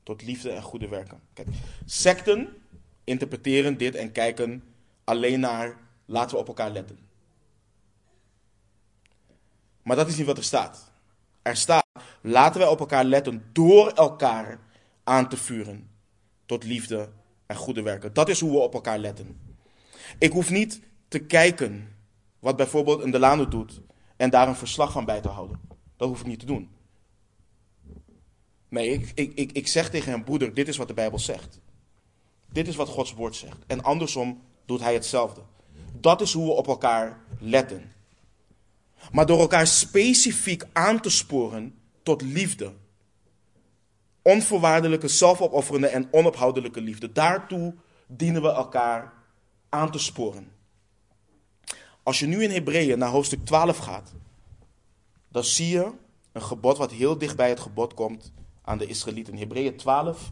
tot 0.03 0.21
liefde 0.21 0.51
en 0.51 0.61
goede 0.61 0.87
werken. 0.87 1.19
Kijk, 1.33 1.47
secten 1.85 2.47
interpreteren 3.03 3.77
dit 3.77 3.95
en 3.95 4.11
kijken 4.11 4.63
alleen 5.03 5.39
naar 5.39 5.77
laten 6.05 6.35
we 6.35 6.41
op 6.41 6.47
elkaar 6.47 6.71
letten. 6.71 6.99
Maar 9.83 9.95
dat 9.95 10.07
is 10.07 10.17
niet 10.17 10.25
wat 10.25 10.37
er 10.37 10.43
staat. 10.43 10.91
Er 11.41 11.55
staat, 11.55 11.85
laten 12.21 12.59
wij 12.59 12.69
op 12.69 12.79
elkaar 12.79 13.03
letten 13.03 13.49
door 13.53 13.89
elkaar 13.89 14.59
aan 15.03 15.29
te 15.29 15.37
vuren 15.37 15.89
tot 16.45 16.63
liefde 16.63 17.09
en 17.45 17.55
goede 17.55 17.81
werken. 17.81 18.13
Dat 18.13 18.29
is 18.29 18.39
hoe 18.39 18.51
we 18.51 18.57
op 18.57 18.73
elkaar 18.73 18.97
letten. 18.97 19.55
Ik 20.19 20.31
hoef 20.31 20.49
niet 20.49 20.81
te 21.07 21.19
kijken 21.19 21.95
wat 22.39 22.55
bijvoorbeeld 22.55 23.03
een 23.03 23.11
Delano 23.11 23.47
doet 23.47 23.81
en 24.17 24.29
daar 24.29 24.47
een 24.47 24.55
verslag 24.55 24.91
van 24.91 25.05
bij 25.05 25.21
te 25.21 25.27
houden. 25.27 25.59
Dat 25.97 26.07
hoef 26.07 26.19
ik 26.19 26.25
niet 26.25 26.39
te 26.39 26.45
doen. 26.45 26.69
Nee, 28.69 28.89
ik, 28.89 29.11
ik, 29.15 29.33
ik, 29.33 29.51
ik 29.51 29.67
zeg 29.67 29.89
tegen 29.89 30.11
hem, 30.11 30.23
broeder, 30.23 30.53
dit 30.53 30.67
is 30.67 30.77
wat 30.77 30.87
de 30.87 30.93
Bijbel 30.93 31.19
zegt. 31.19 31.59
Dit 32.51 32.67
is 32.67 32.75
wat 32.75 32.87
Gods 32.87 33.13
woord 33.13 33.35
zegt. 33.35 33.57
En 33.67 33.83
andersom 33.83 34.41
doet 34.65 34.79
hij 34.79 34.93
hetzelfde. 34.93 35.41
Dat 35.99 36.21
is 36.21 36.33
hoe 36.33 36.45
we 36.45 36.51
op 36.51 36.67
elkaar 36.67 37.19
letten. 37.39 37.91
Maar 39.11 39.25
door 39.25 39.39
elkaar 39.39 39.67
specifiek 39.67 40.63
aan 40.73 40.99
te 40.99 41.09
sporen 41.09 41.75
tot 42.03 42.21
liefde. 42.21 42.73
Onvoorwaardelijke, 44.21 45.07
zelfopofferende 45.07 45.87
en 45.87 46.07
onophoudelijke 46.11 46.81
liefde. 46.81 47.11
Daartoe 47.11 47.73
dienen 48.07 48.41
we 48.41 48.47
elkaar 48.47 49.13
aan 49.69 49.91
te 49.91 49.99
sporen. 49.99 50.51
Als 52.03 52.19
je 52.19 52.25
nu 52.25 52.43
in 52.43 52.51
Hebreeën 52.51 52.99
naar 52.99 53.09
hoofdstuk 53.09 53.45
12 53.45 53.77
gaat, 53.77 54.11
dan 55.29 55.43
zie 55.43 55.67
je 55.67 55.91
een 56.31 56.41
gebod 56.41 56.77
wat 56.77 56.91
heel 56.91 57.17
dicht 57.17 57.35
bij 57.35 57.49
het 57.49 57.59
gebod 57.59 57.93
komt 57.93 58.31
aan 58.61 58.77
de 58.77 58.85
Israëlieten. 58.85 59.37
Hebreeën 59.37 59.77
12, 59.77 60.31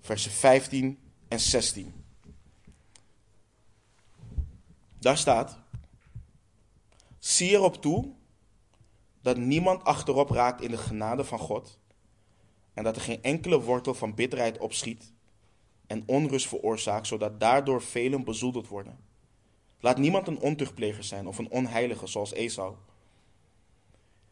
versen 0.00 0.30
15 0.30 0.98
en 1.28 1.40
16. 1.40 2.01
Daar 5.02 5.18
staat: 5.18 5.58
Zie 7.18 7.50
erop 7.50 7.82
toe 7.82 8.12
dat 9.20 9.36
niemand 9.36 9.84
achterop 9.84 10.30
raakt 10.30 10.60
in 10.60 10.70
de 10.70 10.76
genade 10.76 11.24
van 11.24 11.38
God 11.38 11.78
en 12.74 12.84
dat 12.84 12.96
er 12.96 13.02
geen 13.02 13.22
enkele 13.22 13.60
wortel 13.60 13.94
van 13.94 14.14
bitterheid 14.14 14.58
opschiet 14.58 15.12
en 15.86 16.02
onrust 16.06 16.48
veroorzaakt, 16.48 17.06
zodat 17.06 17.40
daardoor 17.40 17.82
velen 17.82 18.24
bezoedeld 18.24 18.68
worden. 18.68 18.98
Laat 19.80 19.98
niemand 19.98 20.28
een 20.28 20.40
ontuchtpleger 20.40 21.04
zijn 21.04 21.26
of 21.26 21.38
een 21.38 21.50
onheilige 21.50 22.06
zoals 22.06 22.32
Esau, 22.32 22.74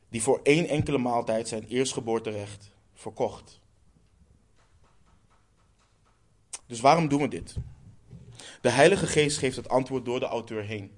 die 0.09 0.23
voor 0.23 0.41
één 0.43 0.68
enkele 0.68 0.99
maaltijd 0.99 1.49
zijn 1.49 1.64
eerstgeboorterecht 1.64 2.75
verkocht. 2.95 3.61
Dus 6.66 6.81
waarom 6.81 7.09
doen 7.09 7.21
we 7.21 7.29
dit? 7.29 7.57
De 8.61 8.71
Heilige 8.71 9.07
Geest 9.07 9.39
geeft 9.39 9.57
het 9.57 9.69
antwoord 9.69 10.05
door 10.05 10.21
de 10.21 10.27
auteur 10.27 10.63
heen. 10.63 10.93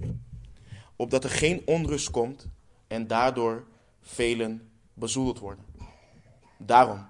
Opdat 0.97 1.25
er 1.25 1.31
geen 1.31 1.63
onrust 1.67 2.11
komt 2.11 2.47
en 2.87 3.07
daardoor 3.07 3.67
velen 4.01 4.71
bezoedeld 4.95 5.39
worden. 5.39 5.65
Daarom. 6.59 7.07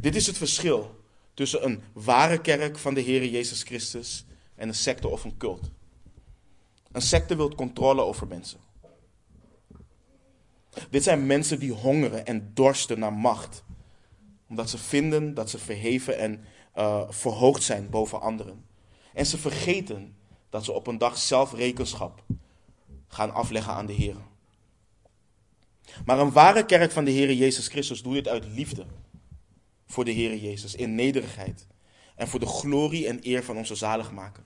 Dit 0.00 0.14
is 0.14 0.26
het 0.26 0.36
verschil 0.36 1.04
tussen 1.34 1.64
een 1.64 1.82
ware 1.92 2.40
kerk 2.40 2.78
van 2.78 2.94
de 2.94 3.00
Heer 3.00 3.26
Jezus 3.26 3.62
Christus 3.62 4.24
en 4.54 4.68
een 4.68 4.74
secte 4.74 5.08
of 5.08 5.24
een 5.24 5.36
cult. 5.36 5.70
Een 6.92 7.02
secte 7.02 7.36
wil 7.36 7.54
controle 7.54 8.02
over 8.02 8.26
mensen. 8.26 8.60
Dit 10.90 11.02
zijn 11.02 11.26
mensen 11.26 11.58
die 11.58 11.72
hongeren 11.72 12.26
en 12.26 12.50
dorsten 12.54 12.98
naar 12.98 13.12
macht. 13.12 13.64
Omdat 14.48 14.70
ze 14.70 14.78
vinden 14.78 15.34
dat 15.34 15.50
ze 15.50 15.58
verheven 15.58 16.18
en 16.18 16.44
uh, 16.76 17.10
verhoogd 17.10 17.62
zijn 17.62 17.90
boven 17.90 18.20
anderen. 18.20 18.63
En 19.14 19.26
ze 19.26 19.38
vergeten 19.38 20.16
dat 20.50 20.64
ze 20.64 20.72
op 20.72 20.86
een 20.86 20.98
dag 20.98 21.18
zelf 21.18 21.52
rekenschap 21.52 22.24
gaan 23.08 23.34
afleggen 23.34 23.72
aan 23.72 23.86
de 23.86 23.92
Heer. 23.92 24.16
Maar 26.04 26.18
een 26.18 26.32
ware 26.32 26.64
kerk 26.64 26.90
van 26.90 27.04
de 27.04 27.10
Heer 27.10 27.32
Jezus 27.32 27.68
Christus 27.68 28.02
doet 28.02 28.14
dit 28.14 28.28
uit 28.28 28.46
liefde 28.46 28.86
voor 29.86 30.04
de 30.04 30.10
Heer 30.10 30.36
Jezus, 30.36 30.74
in 30.74 30.94
nederigheid 30.94 31.66
en 32.16 32.28
voor 32.28 32.40
de 32.40 32.46
glorie 32.46 33.08
en 33.08 33.18
eer 33.22 33.44
van 33.44 33.56
onze 33.56 33.74
zaligmaker. 33.74 34.44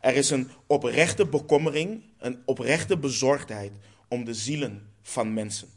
Er 0.00 0.14
is 0.14 0.30
een 0.30 0.50
oprechte 0.66 1.26
bekommering, 1.26 2.02
een 2.18 2.42
oprechte 2.44 2.98
bezorgdheid 2.98 3.72
om 4.08 4.24
de 4.24 4.34
zielen 4.34 4.92
van 5.02 5.34
mensen. 5.34 5.68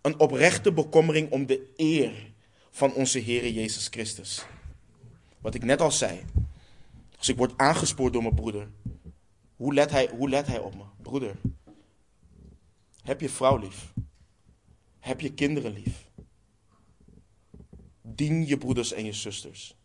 Een 0.00 0.20
oprechte 0.20 0.72
bekommering 0.72 1.30
om 1.30 1.46
de 1.46 1.72
eer 1.76 2.32
van 2.70 2.92
onze 2.92 3.18
Heer 3.18 3.50
Jezus 3.50 3.88
Christus. 3.88 4.44
Wat 5.40 5.54
ik 5.54 5.64
net 5.64 5.80
al 5.80 5.90
zei. 5.90 6.20
Als 7.24 7.32
ik 7.32 7.38
word 7.38 7.58
aangespoord 7.58 8.12
door 8.12 8.22
mijn 8.22 8.34
broeder, 8.34 8.70
hoe 9.56 9.74
let 9.74 9.90
hij, 9.90 10.08
hoe 10.08 10.28
let 10.28 10.46
hij 10.46 10.58
op 10.58 10.74
me? 10.74 10.84
Broeder, 11.02 11.36
heb 13.02 13.20
je 13.20 13.28
vrouw 13.28 13.56
lief? 13.56 13.92
Heb 14.98 15.20
je 15.20 15.34
kinderen 15.34 15.72
lief? 15.72 16.10
Dien 18.02 18.46
je 18.46 18.58
broeders 18.58 18.92
en 18.92 19.04
je 19.04 19.12
zusters. 19.12 19.76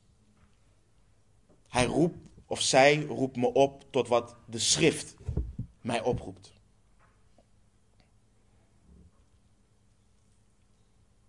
Hij 1.68 1.86
roept, 1.86 2.18
of 2.46 2.62
zij 2.62 3.02
roept 3.02 3.36
me 3.36 3.54
op 3.54 3.92
tot 3.92 4.08
wat 4.08 4.36
de 4.46 4.60
schrift 4.60 5.16
mij 5.82 6.02
oproept. 6.02 6.54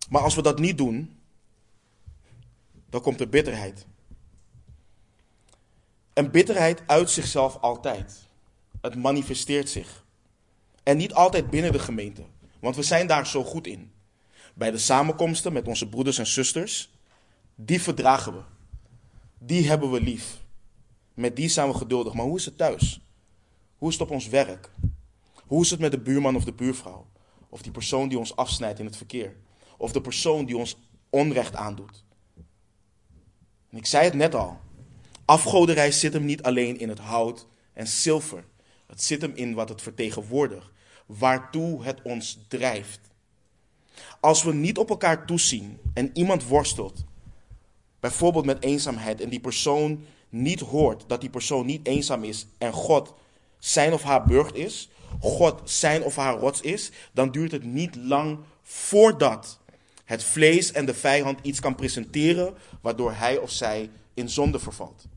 Maar 0.09 0.23
als 0.23 0.35
we 0.35 0.43
dat 0.43 0.59
niet 0.59 0.79
doen, 0.79 1.21
dan 2.89 3.01
komt 3.01 3.21
er 3.21 3.29
bitterheid. 3.29 3.87
En 6.13 6.31
bitterheid 6.31 6.83
uit 6.87 7.11
zichzelf 7.11 7.57
altijd. 7.57 8.29
Het 8.81 8.95
manifesteert 8.95 9.71
zich. 9.71 10.05
En 10.83 10.97
niet 10.97 11.15
altijd 11.15 11.51
binnen 11.51 11.73
de 11.73 11.79
gemeente, 11.79 12.23
want 12.61 12.77
we 12.77 12.83
zijn 12.83 13.07
daar 13.07 13.27
zo 13.27 13.45
goed 13.45 13.67
in. 13.67 13.93
Bij 14.55 14.71
de 14.71 14.79
samenkomsten 14.79 15.53
met 15.53 15.69
onze 15.69 15.89
broeders 15.89 16.19
en 16.19 16.27
zusters, 16.27 16.91
die 17.55 17.83
verdragen 17.83 18.33
we. 18.33 18.41
Die 19.39 19.69
hebben 19.69 19.91
we 19.91 20.01
lief. 20.01 20.43
Met 21.15 21.37
die 21.37 21.49
zijn 21.49 21.69
we 21.69 21.75
geduldig. 21.75 22.13
Maar 22.13 22.25
hoe 22.25 22.37
is 22.37 22.45
het 22.45 22.59
thuis? 22.59 23.01
Hoe 23.77 23.89
is 23.89 23.95
het 23.95 24.03
op 24.03 24.11
ons 24.11 24.29
werk? 24.29 24.71
Hoe 25.47 25.63
is 25.63 25.71
het 25.71 25.81
met 25.81 25.91
de 25.91 26.01
buurman 26.01 26.37
of 26.37 26.45
de 26.45 26.53
buurvrouw? 26.53 27.07
Of 27.49 27.63
die 27.63 27.73
persoon 27.73 28.09
die 28.09 28.19
ons 28.19 28.37
afsnijdt 28.37 28.79
in 28.79 28.85
het 28.85 28.97
verkeer? 28.97 29.37
Of 29.77 29.93
de 29.93 30.01
persoon 30.01 30.45
die 30.45 30.57
ons 30.57 30.77
onrecht 31.11 31.55
aandoet? 31.55 32.05
En 33.71 33.79
ik 33.79 33.87
zei 33.87 34.05
het 34.05 34.15
net 34.15 34.35
al. 34.35 34.61
Afgoderij 35.31 35.93
zit 35.93 36.13
hem 36.13 36.25
niet 36.25 36.43
alleen 36.43 36.79
in 36.79 36.89
het 36.89 36.99
hout 36.99 37.47
en 37.73 37.87
zilver. 37.87 38.45
Het 38.87 39.03
zit 39.03 39.23
hem 39.23 39.33
in 39.35 39.55
wat 39.55 39.69
het 39.69 39.83
vertegenwoordigt. 39.83 40.71
Waartoe 41.07 41.85
het 41.85 42.03
ons 42.03 42.39
drijft. 42.49 43.01
Als 44.21 44.43
we 44.43 44.53
niet 44.53 44.79
op 44.79 44.91
elkaar 44.91 45.27
toezien 45.27 45.79
en 45.95 46.11
iemand 46.13 46.47
worstelt, 46.47 47.05
bijvoorbeeld 48.01 48.45
met 48.45 48.63
eenzaamheid, 48.65 49.21
en 49.21 49.29
die 49.29 49.41
persoon 49.41 50.05
niet 50.29 50.61
hoort 50.61 51.05
dat 51.07 51.21
die 51.21 51.31
persoon 51.31 51.67
niet 51.67 51.87
eenzaam 51.87 52.25
is 52.25 52.47
en 52.59 52.73
God 52.73 53.15
zijn 53.59 53.93
of 53.93 54.03
haar 54.03 54.25
burcht 54.25 54.55
is, 54.55 54.91
God 55.21 55.61
zijn 55.65 56.03
of 56.03 56.17
haar 56.17 56.39
rots 56.39 56.61
is, 56.61 56.91
dan 57.13 57.31
duurt 57.31 57.53
het 57.53 57.65
niet 57.65 57.97
lang 57.97 58.39
voordat 58.63 59.59
het 60.05 60.25
vlees 60.25 60.73
en 60.73 60.87
de 60.87 60.95
vijand 60.95 61.39
iets 61.43 61.61
kan 61.61 61.75
presenteren 61.75 62.55
waardoor 62.81 63.13
hij 63.13 63.39
of 63.39 63.51
zij 63.51 63.91
in 64.15 64.29
zonde 64.29 64.59
vervalt. 64.59 65.09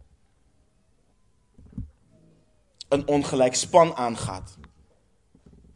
Een 2.93 3.07
ongelijk 3.07 3.55
span 3.55 3.95
aangaat. 3.95 4.57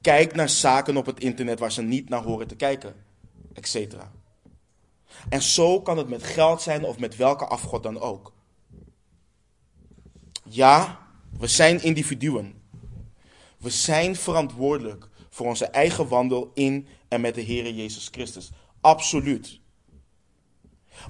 Kijk 0.01 0.35
naar 0.35 0.49
zaken 0.49 0.97
op 0.97 1.05
het 1.05 1.19
internet 1.19 1.59
waar 1.59 1.71
ze 1.71 1.81
niet 1.81 2.09
naar 2.09 2.23
horen 2.23 2.47
te 2.47 2.55
kijken, 2.55 2.95
etc. 3.53 3.93
En 5.29 5.41
zo 5.41 5.81
kan 5.81 5.97
het 5.97 6.09
met 6.09 6.23
geld 6.23 6.61
zijn 6.61 6.83
of 6.83 6.99
met 6.99 7.15
welke 7.15 7.45
afgod 7.45 7.83
dan 7.83 7.99
ook. 7.99 8.33
Ja, 10.43 10.99
we 11.39 11.47
zijn 11.47 11.83
individuen. 11.83 12.61
We 13.57 13.69
zijn 13.69 14.15
verantwoordelijk 14.15 15.09
voor 15.29 15.47
onze 15.47 15.65
eigen 15.65 16.07
wandel 16.07 16.51
in 16.53 16.87
en 17.07 17.21
met 17.21 17.35
de 17.35 17.41
Heer 17.41 17.73
Jezus 17.73 18.07
Christus. 18.11 18.51
Absoluut. 18.81 19.59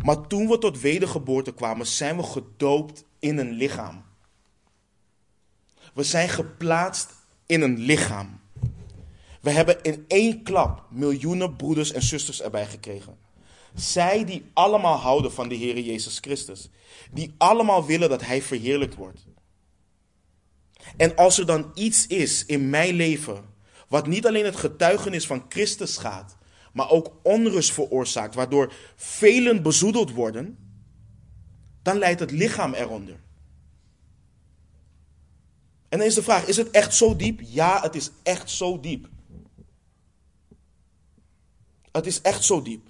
Maar 0.03 0.27
toen 0.27 0.47
we 0.47 0.57
tot 0.57 0.79
wedergeboorte 0.79 1.53
kwamen, 1.53 1.87
zijn 1.87 2.17
we 2.17 2.23
gedoopt 2.23 3.05
in 3.19 3.37
een 3.37 3.51
lichaam. 3.51 4.06
We 5.97 6.03
zijn 6.03 6.29
geplaatst 6.29 7.09
in 7.45 7.61
een 7.61 7.77
lichaam. 7.77 8.39
We 9.41 9.49
hebben 9.49 9.83
in 9.83 10.05
één 10.07 10.43
klap 10.43 10.85
miljoenen 10.89 11.55
broeders 11.55 11.91
en 11.91 12.01
zusters 12.01 12.41
erbij 12.41 12.65
gekregen. 12.65 13.17
Zij 13.73 14.25
die 14.25 14.45
allemaal 14.53 14.97
houden 14.97 15.31
van 15.31 15.49
de 15.49 15.55
Heer 15.55 15.79
Jezus 15.79 16.17
Christus. 16.19 16.69
Die 17.11 17.35
allemaal 17.37 17.85
willen 17.85 18.09
dat 18.09 18.21
Hij 18.21 18.41
verheerlijkt 18.41 18.95
wordt. 18.95 19.25
En 20.97 21.15
als 21.15 21.39
er 21.39 21.45
dan 21.45 21.71
iets 21.73 22.07
is 22.07 22.45
in 22.45 22.69
mijn 22.69 22.95
leven, 22.95 23.45
wat 23.87 24.07
niet 24.07 24.27
alleen 24.27 24.45
het 24.45 24.55
getuigenis 24.55 25.27
van 25.27 25.45
Christus 25.49 25.97
gaat, 25.97 26.37
maar 26.73 26.89
ook 26.89 27.11
onrust 27.23 27.71
veroorzaakt, 27.71 28.35
waardoor 28.35 28.73
velen 28.95 29.61
bezoedeld 29.61 30.11
worden, 30.11 30.57
dan 31.81 31.97
leidt 31.97 32.19
het 32.19 32.31
lichaam 32.31 32.73
eronder. 32.73 33.25
En 35.89 35.97
dan 35.97 36.07
is 36.07 36.13
de 36.13 36.23
vraag: 36.23 36.45
is 36.45 36.57
het 36.57 36.71
echt 36.71 36.95
zo 36.95 37.15
diep? 37.15 37.39
Ja, 37.43 37.81
het 37.81 37.95
is 37.95 38.11
echt 38.23 38.49
zo 38.49 38.79
diep. 38.79 39.07
Het 41.91 42.05
is 42.05 42.21
echt 42.21 42.43
zo 42.43 42.61
diep. 42.61 42.87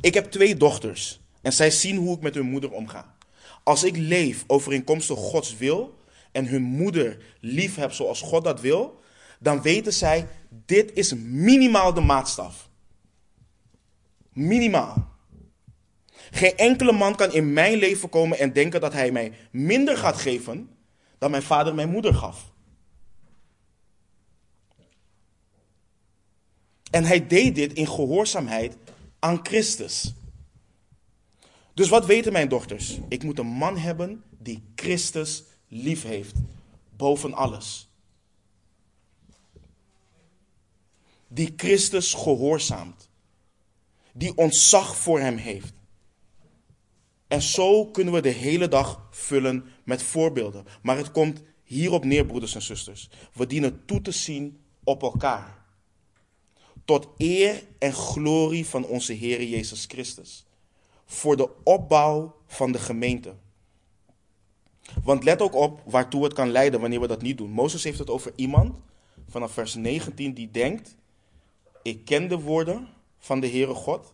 Ik 0.00 0.14
heb 0.14 0.30
twee 0.30 0.56
dochters 0.56 1.20
en 1.42 1.52
zij 1.52 1.70
zien 1.70 1.96
hoe 1.96 2.16
ik 2.16 2.22
met 2.22 2.34
hun 2.34 2.50
moeder 2.50 2.70
omga. 2.72 3.14
Als 3.62 3.84
ik 3.84 3.96
leef 3.96 4.44
overeenkomstig 4.46 5.18
Gods 5.18 5.56
wil 5.56 5.98
en 6.32 6.46
hun 6.46 6.62
moeder 6.62 7.36
lief 7.40 7.74
heb 7.74 7.92
zoals 7.92 8.20
God 8.20 8.44
dat 8.44 8.60
wil, 8.60 9.00
dan 9.38 9.62
weten 9.62 9.92
zij, 9.92 10.28
dit 10.48 10.92
is 10.92 11.14
minimaal 11.14 11.94
de 11.94 12.00
maatstaf. 12.00 12.68
Minimaal. 14.32 15.08
Geen 16.30 16.56
enkele 16.56 16.92
man 16.92 17.16
kan 17.16 17.32
in 17.32 17.52
mijn 17.52 17.78
leven 17.78 18.08
komen 18.08 18.38
en 18.38 18.52
denken 18.52 18.80
dat 18.80 18.92
hij 18.92 19.10
mij 19.10 19.32
minder 19.50 19.96
gaat 19.96 20.16
geven 20.16 20.70
dan 21.20 21.30
mijn 21.30 21.42
vader 21.42 21.74
mijn 21.74 21.90
moeder 21.90 22.14
gaf. 22.14 22.52
En 26.90 27.04
hij 27.04 27.26
deed 27.26 27.54
dit 27.54 27.72
in 27.72 27.88
gehoorzaamheid 27.88 28.76
aan 29.18 29.40
Christus. 29.42 30.14
Dus 31.74 31.88
wat 31.88 32.06
weten 32.06 32.32
mijn 32.32 32.48
dochters? 32.48 32.98
Ik 33.08 33.22
moet 33.22 33.38
een 33.38 33.46
man 33.46 33.76
hebben 33.78 34.24
die 34.38 34.62
Christus 34.74 35.44
lief 35.68 36.02
heeft, 36.02 36.34
boven 36.96 37.34
alles. 37.34 37.88
Die 41.28 41.52
Christus 41.56 42.14
gehoorzaamt, 42.14 43.08
die 44.12 44.36
ontzag 44.36 44.96
voor 44.96 45.20
hem 45.20 45.36
heeft. 45.36 45.72
En 47.28 47.42
zo 47.42 47.86
kunnen 47.86 48.14
we 48.14 48.20
de 48.20 48.28
hele 48.28 48.68
dag 48.68 49.08
vullen 49.10 49.64
met 49.90 50.02
voorbeelden. 50.02 50.64
Maar 50.82 50.96
het 50.96 51.10
komt 51.10 51.42
hierop 51.64 52.04
neer, 52.04 52.26
broeders 52.26 52.54
en 52.54 52.62
zusters. 52.62 53.08
We 53.32 53.46
dienen 53.46 53.84
toe 53.84 54.00
te 54.00 54.10
zien 54.10 54.60
op 54.84 55.02
elkaar. 55.02 55.64
Tot 56.84 57.08
eer 57.16 57.62
en 57.78 57.92
glorie 57.92 58.66
van 58.66 58.84
onze 58.84 59.12
Heer 59.12 59.42
Jezus 59.42 59.84
Christus. 59.88 60.46
Voor 61.06 61.36
de 61.36 61.50
opbouw 61.64 62.36
van 62.46 62.72
de 62.72 62.78
gemeente. 62.78 63.34
Want 65.02 65.24
let 65.24 65.40
ook 65.40 65.54
op 65.54 65.82
waartoe 65.84 66.24
het 66.24 66.32
kan 66.32 66.50
leiden 66.50 66.80
wanneer 66.80 67.00
we 67.00 67.06
dat 67.06 67.22
niet 67.22 67.38
doen. 67.38 67.50
Mozes 67.50 67.84
heeft 67.84 67.98
het 67.98 68.10
over 68.10 68.32
iemand 68.36 68.74
vanaf 69.28 69.52
vers 69.52 69.74
19 69.74 70.34
die 70.34 70.50
denkt: 70.50 70.96
Ik 71.82 72.04
ken 72.04 72.28
de 72.28 72.38
woorden 72.38 72.88
van 73.18 73.40
de 73.40 73.48
Heere 73.48 73.74
God. 73.74 74.12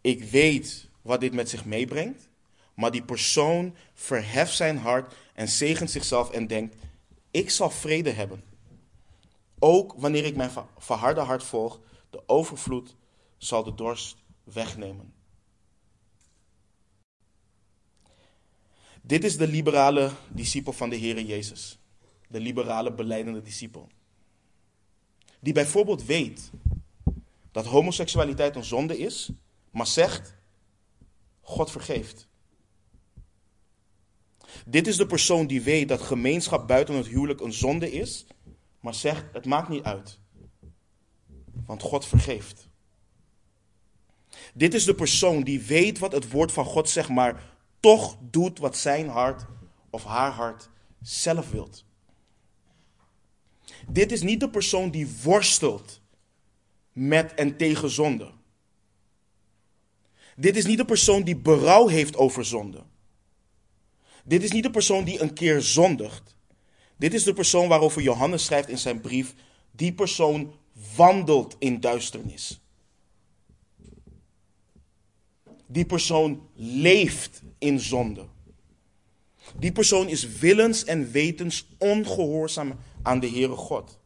Ik 0.00 0.24
weet 0.24 0.88
wat 1.02 1.20
dit 1.20 1.32
met 1.32 1.48
zich 1.48 1.64
meebrengt. 1.64 2.28
Maar 2.74 2.90
die 2.90 3.04
persoon 3.04 3.76
verheft 3.92 4.54
zijn 4.56 4.78
hart 4.78 5.14
en 5.34 5.48
zegent 5.48 5.90
zichzelf 5.90 6.30
en 6.30 6.46
denkt: 6.46 6.76
Ik 7.30 7.50
zal 7.50 7.70
vrede 7.70 8.10
hebben. 8.10 8.44
Ook 9.58 9.94
wanneer 9.96 10.24
ik 10.24 10.36
mijn 10.36 10.50
verharde 10.78 11.20
hart 11.20 11.44
volg, 11.44 11.80
de 12.10 12.22
overvloed 12.26 12.96
zal 13.36 13.64
de 13.64 13.74
dorst 13.74 14.16
wegnemen. 14.44 15.12
Dit 19.02 19.24
is 19.24 19.36
de 19.36 19.48
liberale 19.48 20.10
discipel 20.28 20.72
van 20.72 20.88
de 20.88 20.96
Heer 20.96 21.20
Jezus. 21.20 21.78
De 22.28 22.40
liberale 22.40 22.92
beleidende 22.92 23.42
discipel. 23.42 23.88
Die 25.40 25.52
bijvoorbeeld 25.52 26.04
weet 26.04 26.50
dat 27.52 27.64
homoseksualiteit 27.64 28.56
een 28.56 28.64
zonde 28.64 28.98
is, 28.98 29.30
maar 29.70 29.86
zegt: 29.86 30.34
God 31.40 31.70
vergeeft. 31.70 32.28
Dit 34.66 34.86
is 34.86 34.96
de 34.96 35.06
persoon 35.06 35.46
die 35.46 35.62
weet 35.62 35.88
dat 35.88 36.02
gemeenschap 36.02 36.68
buiten 36.68 36.94
het 36.94 37.06
huwelijk 37.06 37.40
een 37.40 37.52
zonde 37.52 37.92
is, 37.92 38.26
maar 38.80 38.94
zegt: 38.94 39.24
Het 39.32 39.46
maakt 39.46 39.68
niet 39.68 39.84
uit. 39.84 40.18
Want 41.66 41.82
God 41.82 42.06
vergeeft. 42.06 42.68
Dit 44.54 44.74
is 44.74 44.84
de 44.84 44.94
persoon 44.94 45.42
die 45.42 45.60
weet 45.60 45.98
wat 45.98 46.12
het 46.12 46.30
woord 46.30 46.52
van 46.52 46.64
God 46.64 46.88
zegt, 46.88 47.08
maar 47.08 47.42
toch 47.80 48.16
doet 48.20 48.58
wat 48.58 48.76
zijn 48.76 49.08
hart 49.08 49.46
of 49.90 50.04
haar 50.04 50.30
hart 50.30 50.68
zelf 51.00 51.50
wilt. 51.50 51.84
Dit 53.88 54.12
is 54.12 54.22
niet 54.22 54.40
de 54.40 54.50
persoon 54.50 54.90
die 54.90 55.08
worstelt 55.22 56.00
met 56.92 57.34
en 57.34 57.56
tegen 57.56 57.90
zonde. 57.90 58.30
Dit 60.36 60.56
is 60.56 60.64
niet 60.64 60.78
de 60.78 60.84
persoon 60.84 61.22
die 61.22 61.36
berouw 61.36 61.86
heeft 61.86 62.16
over 62.16 62.44
zonde. 62.44 62.84
Dit 64.24 64.42
is 64.42 64.52
niet 64.52 64.62
de 64.62 64.70
persoon 64.70 65.04
die 65.04 65.20
een 65.20 65.32
keer 65.32 65.62
zondigt. 65.62 66.36
Dit 66.96 67.14
is 67.14 67.22
de 67.22 67.32
persoon 67.32 67.68
waarover 67.68 68.02
Johannes 68.02 68.44
schrijft 68.44 68.68
in 68.68 68.78
zijn 68.78 69.00
brief. 69.00 69.34
Die 69.70 69.92
persoon 69.92 70.52
wandelt 70.96 71.56
in 71.58 71.80
duisternis. 71.80 72.60
Die 75.66 75.84
persoon 75.84 76.48
leeft 76.54 77.42
in 77.58 77.80
zonde. 77.80 78.26
Die 79.58 79.72
persoon 79.72 80.08
is 80.08 80.28
willens 80.38 80.84
en 80.84 81.10
wetens 81.10 81.66
ongehoorzaam 81.78 82.78
aan 83.02 83.20
de 83.20 83.28
Heere 83.28 83.56
God. 83.56 83.98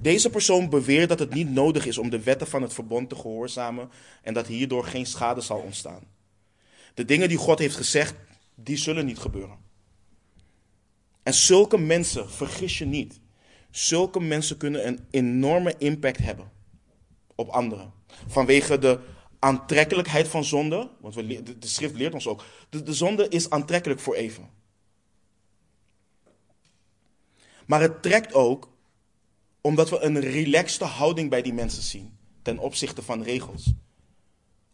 Deze 0.00 0.30
persoon 0.30 0.68
beweert 0.68 1.08
dat 1.08 1.18
het 1.18 1.34
niet 1.34 1.50
nodig 1.50 1.86
is 1.86 1.98
om 1.98 2.10
de 2.10 2.22
wetten 2.22 2.46
van 2.46 2.62
het 2.62 2.72
verbond 2.72 3.08
te 3.08 3.14
gehoorzamen 3.14 3.90
en 4.22 4.34
dat 4.34 4.46
hierdoor 4.46 4.84
geen 4.84 5.06
schade 5.06 5.40
zal 5.40 5.58
ontstaan. 5.58 6.02
De 6.94 7.04
dingen 7.04 7.28
die 7.28 7.38
God 7.38 7.58
heeft 7.58 7.76
gezegd, 7.76 8.14
die 8.54 8.76
zullen 8.76 9.06
niet 9.06 9.18
gebeuren. 9.18 9.58
En 11.22 11.34
zulke 11.34 11.78
mensen, 11.78 12.30
vergis 12.30 12.78
je 12.78 12.84
niet, 12.84 13.20
zulke 13.70 14.20
mensen 14.20 14.56
kunnen 14.56 14.86
een 14.86 15.06
enorme 15.10 15.74
impact 15.78 16.18
hebben 16.18 16.50
op 17.34 17.48
anderen. 17.48 17.92
Vanwege 18.26 18.78
de 18.78 19.00
aantrekkelijkheid 19.38 20.28
van 20.28 20.44
zonde, 20.44 20.90
want 21.00 21.14
de 21.14 21.54
schrift 21.60 21.94
leert 21.94 22.14
ons 22.14 22.26
ook, 22.26 22.44
de, 22.68 22.82
de 22.82 22.94
zonde 22.94 23.28
is 23.28 23.50
aantrekkelijk 23.50 24.00
voor 24.00 24.14
even. 24.14 24.50
Maar 27.66 27.80
het 27.80 28.02
trekt 28.02 28.34
ook 28.34 28.70
omdat 29.60 29.90
we 29.90 30.00
een 30.00 30.20
relaxte 30.20 30.84
houding 30.84 31.30
bij 31.30 31.42
die 31.42 31.52
mensen 31.52 31.82
zien 31.82 32.16
ten 32.42 32.58
opzichte 32.58 33.02
van 33.02 33.22
regels. 33.22 33.72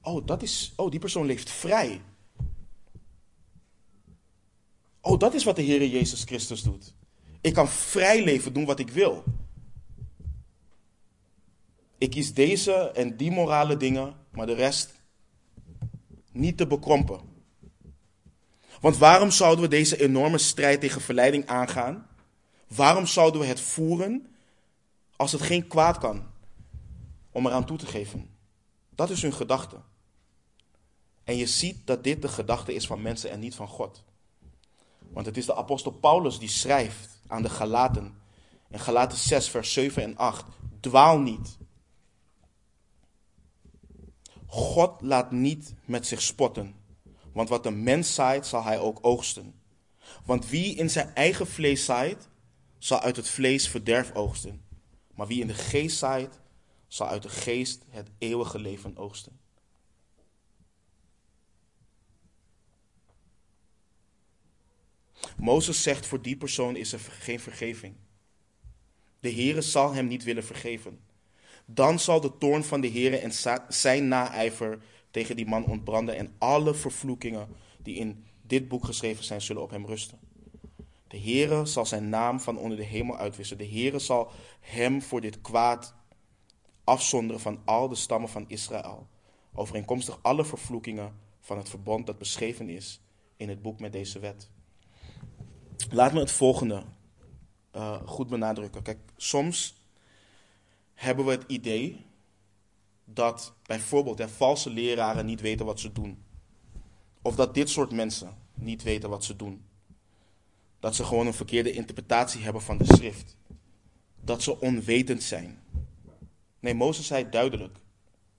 Oh, 0.09 0.26
dat 0.26 0.42
is, 0.42 0.72
oh, 0.76 0.90
die 0.90 1.00
persoon 1.00 1.26
leeft 1.26 1.50
vrij. 1.50 2.00
Oh, 5.00 5.18
dat 5.18 5.34
is 5.34 5.44
wat 5.44 5.56
de 5.56 5.62
Heer 5.62 5.86
Jezus 5.86 6.24
Christus 6.24 6.62
doet. 6.62 6.94
Ik 7.40 7.54
kan 7.54 7.68
vrij 7.68 8.24
leven, 8.24 8.52
doen 8.52 8.64
wat 8.64 8.78
ik 8.78 8.90
wil. 8.90 9.24
Ik 11.98 12.11
kies 12.11 12.34
deze 12.34 12.72
en 12.72 13.16
die 13.16 13.30
morale 13.30 13.76
dingen, 13.76 14.14
maar 14.32 14.46
de 14.46 14.54
rest 14.54 14.94
niet 16.32 16.56
te 16.56 16.66
bekrompen. 16.66 17.20
Want 18.80 18.96
waarom 18.96 19.30
zouden 19.30 19.64
we 19.64 19.70
deze 19.70 20.02
enorme 20.02 20.38
strijd 20.38 20.80
tegen 20.80 21.00
verleiding 21.00 21.46
aangaan? 21.46 22.06
Waarom 22.66 23.06
zouden 23.06 23.40
we 23.40 23.46
het 23.46 23.61
voeren 23.61 24.26
als 25.16 25.32
het 25.32 25.42
geen 25.42 25.66
kwaad 25.66 25.98
kan 25.98 26.26
om 27.30 27.46
eraan 27.46 27.66
toe 27.66 27.78
te 27.78 27.86
geven? 27.86 28.30
Dat 28.94 29.11
is 29.11 29.22
hun 29.22 29.32
gedachte. 29.32 29.88
En 31.28 31.36
je 31.36 31.46
ziet 31.46 31.86
dat 31.86 32.04
dit 32.04 32.22
de 32.22 32.28
gedachte 32.28 32.74
is 32.74 32.86
van 32.86 33.02
mensen 33.02 33.30
en 33.30 33.40
niet 33.40 33.54
van 33.54 33.68
God. 33.68 34.04
Want 35.08 35.26
het 35.26 35.36
is 35.36 35.46
de 35.46 35.54
apostel 35.54 35.90
Paulus 35.90 36.38
die 36.38 36.48
schrijft 36.48 37.20
aan 37.26 37.42
de 37.42 37.50
Galaten. 37.50 38.18
In 38.70 38.78
Galaten 38.78 39.18
6, 39.18 39.48
vers 39.48 39.72
7 39.72 40.02
en 40.02 40.16
8. 40.16 40.44
Dwaal 40.80 41.18
niet. 41.18 41.58
God 44.46 45.00
laat 45.00 45.30
niet 45.30 45.74
met 45.84 46.06
zich 46.06 46.22
spotten. 46.22 46.74
Want 47.32 47.48
wat 47.48 47.66
een 47.66 47.82
mens 47.82 48.14
zaait, 48.14 48.46
zal 48.46 48.64
hij 48.64 48.78
ook 48.78 48.98
oogsten. 49.02 49.60
Want 50.24 50.48
wie 50.48 50.74
in 50.74 50.90
zijn 50.90 51.14
eigen 51.14 51.46
vlees 51.46 51.84
zaait, 51.84 52.28
zal 52.78 53.00
uit 53.00 53.16
het 53.16 53.28
vlees 53.28 53.68
verderf 53.68 54.14
oogsten. 54.14 54.62
Maar 55.14 55.26
wie 55.26 55.40
in 55.40 55.46
de 55.46 55.54
geest 55.54 55.98
zaait, 55.98 56.40
zal 56.86 57.06
uit 57.06 57.22
de 57.22 57.28
geest 57.28 57.84
het 57.88 58.10
eeuwige 58.18 58.58
leven 58.58 58.96
oogsten. 58.96 59.46
Mozes 65.36 65.82
zegt 65.82 66.06
voor 66.06 66.22
die 66.22 66.36
persoon 66.36 66.76
is 66.76 66.92
er 66.92 66.98
geen 66.98 67.40
vergeving. 67.40 67.94
De 69.20 69.32
Heere 69.32 69.60
zal 69.60 69.92
hem 69.92 70.06
niet 70.06 70.24
willen 70.24 70.44
vergeven. 70.44 71.00
Dan 71.64 71.98
zal 71.98 72.20
de 72.20 72.38
toorn 72.38 72.64
van 72.64 72.80
de 72.80 72.90
Heere 72.90 73.16
en 73.16 73.32
zijn 73.68 74.08
naijver 74.08 74.78
tegen 75.10 75.36
die 75.36 75.46
man 75.46 75.64
ontbranden 75.64 76.16
en 76.16 76.34
alle 76.38 76.74
vervloekingen 76.74 77.48
die 77.82 77.96
in 77.96 78.24
dit 78.42 78.68
boek 78.68 78.84
geschreven 78.84 79.24
zijn, 79.24 79.40
zullen 79.40 79.62
op 79.62 79.70
hem 79.70 79.86
rusten. 79.86 80.18
De 81.08 81.18
Heere 81.18 81.66
zal 81.66 81.86
zijn 81.86 82.08
naam 82.08 82.40
van 82.40 82.58
onder 82.58 82.76
de 82.76 82.84
hemel 82.84 83.16
uitwissen. 83.16 83.58
De 83.58 83.68
Heere 83.68 83.98
zal 83.98 84.30
hem 84.60 85.02
voor 85.02 85.20
dit 85.20 85.40
kwaad 85.40 85.94
afzonderen 86.84 87.40
van 87.40 87.60
al 87.64 87.88
de 87.88 87.94
stammen 87.94 88.28
van 88.28 88.44
Israël, 88.48 89.08
overeenkomstig 89.52 90.18
alle 90.22 90.44
vervloekingen 90.44 91.18
van 91.40 91.56
het 91.56 91.68
verbond 91.68 92.06
dat 92.06 92.18
beschreven 92.18 92.68
is 92.68 93.00
in 93.36 93.48
het 93.48 93.62
boek 93.62 93.80
met 93.80 93.92
deze 93.92 94.18
wet. 94.18 94.50
Laat 95.91 96.12
me 96.12 96.20
het 96.20 96.30
volgende 96.30 96.82
uh, 97.76 97.97
goed 98.07 98.28
benadrukken. 98.28 98.82
Kijk, 98.82 98.99
soms 99.16 99.74
hebben 100.95 101.24
we 101.24 101.30
het 101.30 101.45
idee 101.47 102.07
dat 103.05 103.55
bijvoorbeeld 103.62 104.18
ja, 104.18 104.28
valse 104.28 104.70
leraren 104.70 105.26
niet 105.26 105.41
weten 105.41 105.66
wat 105.66 105.80
ze 105.80 105.93
doen. 105.93 106.22
Of 107.22 107.34
dat 107.34 107.55
dit 107.55 107.70
soort 107.70 107.93
mensen 107.93 108.36
niet 108.55 108.82
weten 108.82 109.11
wat 109.11 109.24
ze 109.24 109.36
doen. 109.36 109.64
Dat 110.80 110.95
ze 110.95 111.05
gewoon 111.05 111.26
een 111.26 111.34
verkeerde 111.34 111.72
interpretatie 111.72 112.43
hebben 112.43 112.62
van 112.62 112.78
de 112.78 112.84
schrift. 112.84 113.36
Dat 114.20 114.43
ze 114.43 114.61
onwetend 114.61 115.22
zijn. 115.22 115.62
Nee, 116.61 116.74
Mozes 116.74 117.07
zei 117.07 117.28
duidelijk. 117.30 117.78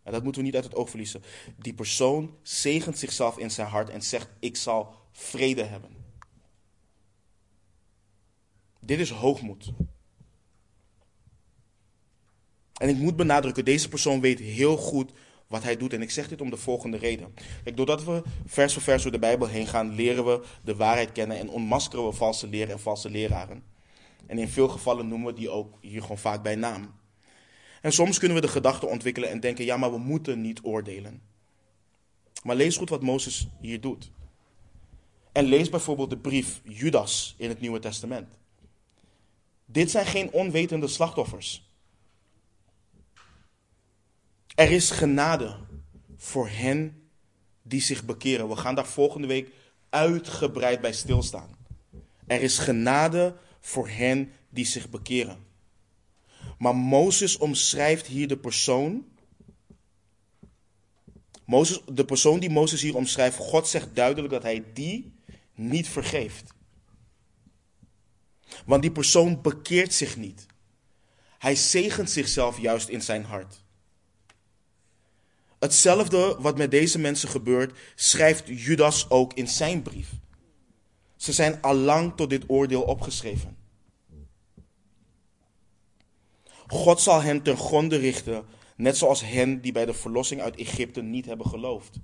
En 0.03 0.11
dat 0.11 0.23
moeten 0.23 0.41
we 0.41 0.47
niet 0.47 0.55
uit 0.55 0.63
het 0.63 0.75
oog 0.75 0.89
verliezen. 0.89 1.23
Die 1.57 1.73
persoon 1.73 2.35
zegent 2.41 2.97
zichzelf 2.97 3.37
in 3.37 3.51
zijn 3.51 3.67
hart 3.67 3.89
en 3.89 4.01
zegt: 4.01 4.29
Ik 4.39 4.55
zal 4.55 4.93
vrede 5.11 5.63
hebben. 5.63 5.98
Dit 8.79 8.99
is 8.99 9.09
hoogmoed. 9.09 9.73
En 12.79 12.89
ik 12.89 12.97
moet 12.97 13.15
benadrukken, 13.15 13.65
deze 13.65 13.89
persoon 13.89 14.21
weet 14.21 14.39
heel 14.39 14.77
goed 14.77 15.11
wat 15.47 15.63
hij 15.63 15.77
doet. 15.77 15.93
En 15.93 16.01
ik 16.01 16.11
zeg 16.11 16.27
dit 16.27 16.41
om 16.41 16.49
de 16.49 16.57
volgende 16.57 16.97
reden. 16.97 17.33
Doordat 17.75 18.03
we 18.03 18.23
vers 18.45 18.73
voor 18.73 18.81
vers 18.81 19.03
door 19.03 19.11
de 19.11 19.19
Bijbel 19.19 19.47
heen 19.47 19.67
gaan, 19.67 19.95
leren 19.95 20.25
we 20.25 20.43
de 20.63 20.75
waarheid 20.75 21.11
kennen 21.11 21.37
en 21.37 21.49
onmaskeren 21.49 22.05
we 22.05 22.11
valse 22.11 22.47
leren 22.47 22.73
en 22.73 22.79
valse 22.79 23.09
leraren. 23.09 23.63
En 24.25 24.37
in 24.37 24.47
veel 24.47 24.67
gevallen 24.67 25.07
noemen 25.07 25.27
we 25.27 25.39
die 25.39 25.49
ook 25.49 25.77
hier 25.81 26.01
gewoon 26.01 26.17
vaak 26.17 26.43
bij 26.43 26.55
naam. 26.55 26.93
En 27.81 27.91
soms 27.91 28.17
kunnen 28.17 28.37
we 28.37 28.43
de 28.43 28.51
gedachte 28.51 28.85
ontwikkelen 28.85 29.29
en 29.29 29.39
denken, 29.39 29.65
ja, 29.65 29.77
maar 29.77 29.91
we 29.91 29.97
moeten 29.97 30.41
niet 30.41 30.59
oordelen. 30.63 31.21
Maar 32.43 32.55
lees 32.55 32.77
goed 32.77 32.89
wat 32.89 33.01
Mozes 33.01 33.47
hier 33.61 33.81
doet. 33.81 34.11
En 35.31 35.45
lees 35.45 35.69
bijvoorbeeld 35.69 36.09
de 36.09 36.17
brief 36.17 36.61
Judas 36.63 37.35
in 37.37 37.49
het 37.49 37.59
Nieuwe 37.59 37.79
Testament. 37.79 38.38
Dit 39.71 39.91
zijn 39.91 40.05
geen 40.05 40.31
onwetende 40.31 40.87
slachtoffers. 40.87 41.71
Er 44.55 44.71
is 44.71 44.91
genade 44.91 45.55
voor 46.17 46.47
hen 46.47 47.09
die 47.61 47.81
zich 47.81 48.05
bekeren. 48.05 48.49
We 48.49 48.55
gaan 48.55 48.75
daar 48.75 48.87
volgende 48.87 49.27
week 49.27 49.51
uitgebreid 49.89 50.81
bij 50.81 50.93
stilstaan. 50.93 51.57
Er 52.27 52.41
is 52.41 52.57
genade 52.57 53.35
voor 53.59 53.89
hen 53.89 54.31
die 54.49 54.65
zich 54.65 54.89
bekeren. 54.89 55.45
Maar 56.57 56.75
Mozes 56.75 57.37
omschrijft 57.37 58.07
hier 58.07 58.27
de 58.27 58.37
persoon. 58.37 59.07
Mozes, 61.45 61.81
de 61.93 62.05
persoon 62.05 62.39
die 62.39 62.49
Mozes 62.49 62.81
hier 62.81 62.95
omschrijft, 62.95 63.37
God 63.37 63.67
zegt 63.67 63.95
duidelijk 63.95 64.33
dat 64.33 64.43
hij 64.43 64.63
die 64.73 65.13
niet 65.55 65.87
vergeeft. 65.87 66.53
Want 68.65 68.81
die 68.81 68.91
persoon 68.91 69.41
bekeert 69.41 69.93
zich 69.93 70.17
niet. 70.17 70.45
Hij 71.37 71.55
zegent 71.55 72.09
zichzelf 72.09 72.59
juist 72.59 72.87
in 72.87 73.01
zijn 73.01 73.23
hart. 73.23 73.63
Hetzelfde 75.59 76.35
wat 76.39 76.57
met 76.57 76.71
deze 76.71 76.99
mensen 76.99 77.29
gebeurt, 77.29 77.77
schrijft 77.95 78.43
Judas 78.45 79.09
ook 79.09 79.33
in 79.33 79.47
zijn 79.47 79.81
brief. 79.81 80.09
Ze 81.15 81.33
zijn 81.33 81.61
allang 81.61 82.15
tot 82.15 82.29
dit 82.29 82.43
oordeel 82.47 82.81
opgeschreven. 82.81 83.57
God 86.67 87.01
zal 87.01 87.21
hen 87.21 87.41
ten 87.41 87.57
gronde 87.57 87.97
richten, 87.97 88.45
net 88.75 88.97
zoals 88.97 89.21
hen 89.21 89.61
die 89.61 89.71
bij 89.71 89.85
de 89.85 89.93
verlossing 89.93 90.41
uit 90.41 90.55
Egypte 90.55 91.01
niet 91.01 91.25
hebben 91.25 91.47
geloofd. 91.47 91.99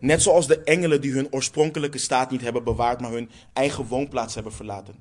Net 0.00 0.22
zoals 0.22 0.46
de 0.46 0.62
engelen 0.62 1.00
die 1.00 1.12
hun 1.12 1.32
oorspronkelijke 1.32 1.98
staat 1.98 2.30
niet 2.30 2.40
hebben 2.40 2.64
bewaard, 2.64 3.00
maar 3.00 3.10
hun 3.10 3.30
eigen 3.52 3.86
woonplaats 3.86 4.34
hebben 4.34 4.52
verlaten. 4.52 4.94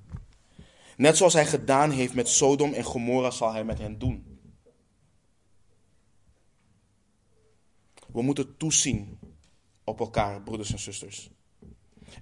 Net 0.98 1.18
zoals 1.18 1.34
hij 1.34 1.46
gedaan 1.46 1.92
heeft 1.92 2.14
met 2.14 2.28
Sodom 2.28 2.74
en 2.74 2.84
Gomorra, 2.84 3.32
zal 3.32 3.52
hij 3.52 3.64
met 3.64 3.80
hen 3.80 4.00
doen. 4.00 4.40
We 8.12 8.22
moeten 8.22 8.58
toezien 8.58 9.20
op 9.84 10.00
elkaar, 10.00 10.42
broeders 10.42 10.72
en 10.72 10.80
zusters. 10.80 11.30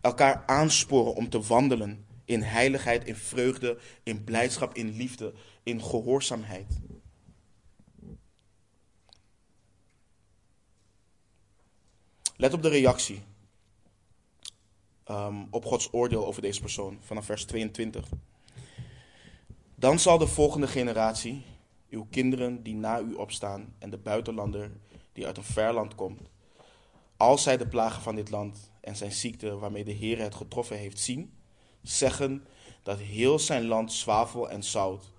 Elkaar 0.02 0.44
aansporen 0.46 1.16
om 1.16 1.30
te 1.30 1.42
wandelen 1.42 2.06
in 2.26 2.42
heiligheid, 2.42 3.06
in 3.06 3.16
vreugde, 3.16 3.78
in 4.04 4.24
blijdschap, 4.24 4.76
in 4.76 4.96
liefde, 4.96 5.34
in 5.64 5.84
gehoorzaamheid. 5.84 6.80
Let 12.42 12.54
op 12.54 12.62
de 12.62 12.70
reactie 12.70 13.22
um, 15.12 15.48
op 15.52 15.66
Gods 15.66 15.94
oordeel 15.94 16.26
over 16.26 16.42
deze 16.42 16.62
persoon 16.62 16.98
vanaf 17.02 17.26
vers 17.26 17.46
22. 17.46 18.10
Dan 19.76 20.00
zal 20.00 20.18
de 20.18 20.28
volgende 20.28 20.68
generatie, 20.68 21.44
uw 21.90 22.08
kinderen 22.10 22.64
die 22.64 22.76
na 22.76 23.00
u 23.00 23.14
opstaan 23.14 23.76
en 23.80 23.90
de 23.90 23.98
buitenlander 23.98 24.72
die 25.14 25.26
uit 25.26 25.38
een 25.38 25.44
ver 25.44 25.74
land 25.74 25.96
komt, 25.96 26.30
als 27.18 27.44
zij 27.44 27.58
de 27.58 27.68
plagen 27.68 28.02
van 28.02 28.16
dit 28.16 28.30
land 28.30 28.72
en 28.82 28.96
zijn 28.96 29.12
ziekte 29.12 29.58
waarmee 29.58 29.84
de 29.84 29.92
Heer 29.92 30.20
het 30.20 30.36
getroffen 30.36 30.78
heeft 30.78 31.00
zien, 31.00 31.34
zeggen 31.82 32.46
dat 32.84 33.00
heel 33.00 33.40
zijn 33.40 33.66
land 33.66 33.94
zwavel 33.94 34.50
en 34.50 34.64
zout 34.64 35.12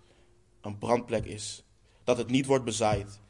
een 0.61 0.79
brandplek 0.79 1.25
is, 1.25 1.65
dat 2.05 2.19
het 2.19 2.31
niet 2.31 2.47
wordt 2.47 2.65
bezaaid, 2.65 3.21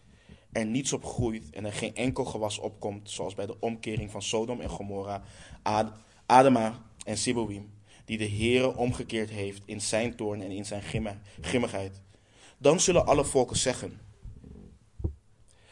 er 0.52 0.66
niets 0.66 0.92
op 0.92 1.04
groeit 1.04 1.50
en 1.50 1.64
er 1.64 1.72
geen 1.72 1.94
enkel 1.94 2.24
gewas 2.24 2.58
opkomt, 2.58 3.10
zoals 3.10 3.34
bij 3.34 3.46
de 3.46 3.60
omkering 3.60 4.10
van 4.10 4.22
Sodom 4.22 4.60
en 4.60 4.68
Gomorra, 4.68 5.22
Ad 5.62 5.92
Adama 6.26 6.82
en 7.04 7.18
Siboim, 7.18 7.70
die 8.04 8.18
de 8.18 8.28
Heere 8.28 8.76
omgekeerd 8.76 9.30
heeft 9.30 9.62
in 9.64 9.80
zijn 9.80 10.16
toorn 10.16 10.42
en 10.42 10.50
in 10.50 10.66
zijn 10.66 10.82
grimmigheid. 11.40 12.00
Dan 12.58 12.80
zullen 12.80 13.06
alle 13.06 13.24
volken 13.24 13.56
zeggen, 13.56 14.00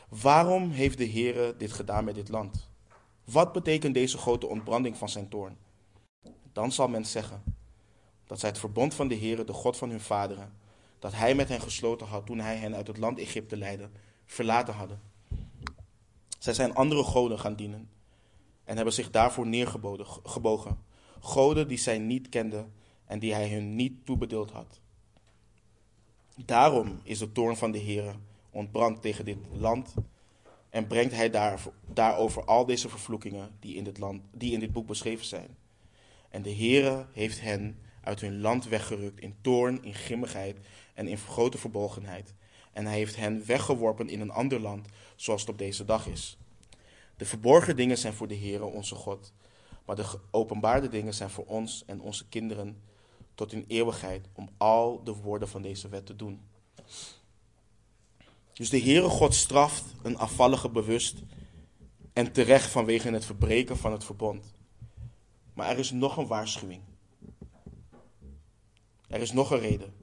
waarom 0.08 0.70
heeft 0.70 0.98
de 0.98 1.08
Heere 1.08 1.54
dit 1.56 1.72
gedaan 1.72 2.04
met 2.04 2.14
dit 2.14 2.28
land? 2.28 2.68
Wat 3.24 3.52
betekent 3.52 3.94
deze 3.94 4.18
grote 4.18 4.46
ontbranding 4.46 4.96
van 4.96 5.08
zijn 5.08 5.28
toorn? 5.28 5.56
Dan 6.52 6.72
zal 6.72 6.88
men 6.88 7.06
zeggen 7.06 7.42
dat 8.26 8.40
zij 8.40 8.48
het 8.48 8.58
verbond 8.58 8.94
van 8.94 9.08
de 9.08 9.16
Heere, 9.16 9.44
de 9.44 9.52
God 9.52 9.76
van 9.76 9.90
hun 9.90 10.00
vaderen, 10.00 10.52
dat 10.98 11.12
hij 11.12 11.34
met 11.34 11.48
hen 11.48 11.60
gesloten 11.60 12.06
had 12.06 12.26
toen 12.26 12.38
hij 12.38 12.56
hen 12.56 12.74
uit 12.74 12.86
het 12.86 12.98
land 12.98 13.18
Egypte 13.18 13.56
leidde, 13.56 13.88
verlaten 14.28 14.74
hadden. 14.74 15.00
Zij 16.38 16.54
zijn 16.54 16.74
andere 16.74 17.04
goden 17.04 17.38
gaan 17.38 17.54
dienen 17.54 17.88
en 18.64 18.76
hebben 18.76 18.94
zich 18.94 19.10
daarvoor 19.10 19.46
neergebogen. 19.46 20.78
Goden 21.20 21.68
die 21.68 21.78
zij 21.78 21.98
niet 21.98 22.28
kenden 22.28 22.72
en 23.04 23.18
die 23.18 23.34
hij 23.34 23.50
hun 23.50 23.76
niet 23.76 24.06
toebedeeld 24.06 24.50
had. 24.50 24.80
Daarom 26.36 27.00
is 27.02 27.18
de 27.18 27.32
toorn 27.32 27.56
van 27.56 27.70
de 27.70 27.78
Heer 27.78 28.14
ontbrandt 28.50 29.02
tegen 29.02 29.24
dit 29.24 29.38
land 29.52 29.94
en 30.70 30.86
brengt 30.86 31.14
hij 31.14 31.30
daar, 31.30 31.62
daarover 31.86 32.44
al 32.44 32.66
deze 32.66 32.88
vervloekingen 32.88 33.56
die 33.60 33.74
in, 33.74 33.84
dit 33.84 33.98
land, 33.98 34.22
die 34.32 34.52
in 34.52 34.60
dit 34.60 34.72
boek 34.72 34.86
beschreven 34.86 35.26
zijn. 35.26 35.56
En 36.28 36.42
de 36.42 36.54
Heere 36.54 37.06
heeft 37.12 37.40
hen 37.40 37.78
uit 38.02 38.20
hun 38.20 38.40
land 38.40 38.68
weggerukt 38.68 39.20
in 39.20 39.36
toorn, 39.40 39.82
in 39.82 39.94
grimmigheid 39.94 40.58
en 40.94 41.08
in 41.08 41.18
grote 41.18 41.58
verbolgenheid. 41.58 42.34
En 42.78 42.86
hij 42.86 42.96
heeft 42.96 43.16
hen 43.16 43.46
weggeworpen 43.46 44.08
in 44.08 44.20
een 44.20 44.30
ander 44.30 44.60
land, 44.60 44.88
zoals 45.16 45.40
het 45.40 45.50
op 45.50 45.58
deze 45.58 45.84
dag 45.84 46.06
is. 46.06 46.38
De 47.16 47.24
verborgen 47.24 47.76
dingen 47.76 47.98
zijn 47.98 48.12
voor 48.12 48.28
de 48.28 48.36
Heere 48.36 48.64
onze 48.64 48.94
God, 48.94 49.32
maar 49.84 49.96
de 49.96 50.04
geopenbaarde 50.04 50.88
dingen 50.88 51.14
zijn 51.14 51.30
voor 51.30 51.44
ons 51.44 51.84
en 51.86 52.00
onze 52.00 52.28
kinderen 52.28 52.82
tot 53.34 53.52
in 53.52 53.64
eeuwigheid 53.68 54.28
om 54.32 54.48
al 54.56 55.04
de 55.04 55.14
woorden 55.14 55.48
van 55.48 55.62
deze 55.62 55.88
wet 55.88 56.06
te 56.06 56.16
doen. 56.16 56.40
Dus 58.52 58.70
de 58.70 58.80
Heere 58.80 59.08
God 59.08 59.34
straft 59.34 59.84
een 60.02 60.18
afvallige 60.18 60.68
bewust 60.68 61.22
en 62.12 62.32
terecht 62.32 62.70
vanwege 62.70 63.10
het 63.10 63.24
verbreken 63.24 63.76
van 63.76 63.92
het 63.92 64.04
verbond. 64.04 64.52
Maar 65.54 65.70
er 65.70 65.78
is 65.78 65.90
nog 65.90 66.16
een 66.16 66.26
waarschuwing. 66.26 66.82
Er 69.08 69.20
is 69.20 69.32
nog 69.32 69.50
een 69.50 69.60
reden. 69.60 69.97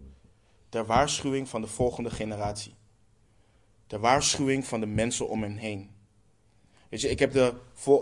Ter 0.75 0.85
waarschuwing 0.85 1.49
van 1.49 1.61
de 1.61 1.67
volgende 1.67 2.11
generatie. 2.11 2.73
Ter 3.87 3.99
waarschuwing 3.99 4.65
van 4.65 4.79
de 4.79 4.85
mensen 4.85 5.29
om 5.29 5.41
hem 5.41 5.55
heen. 5.55 5.89
Weet 6.89 7.01
je, 7.01 7.09
ik 7.09 7.19
heb 7.19 7.31
de, 7.31 7.53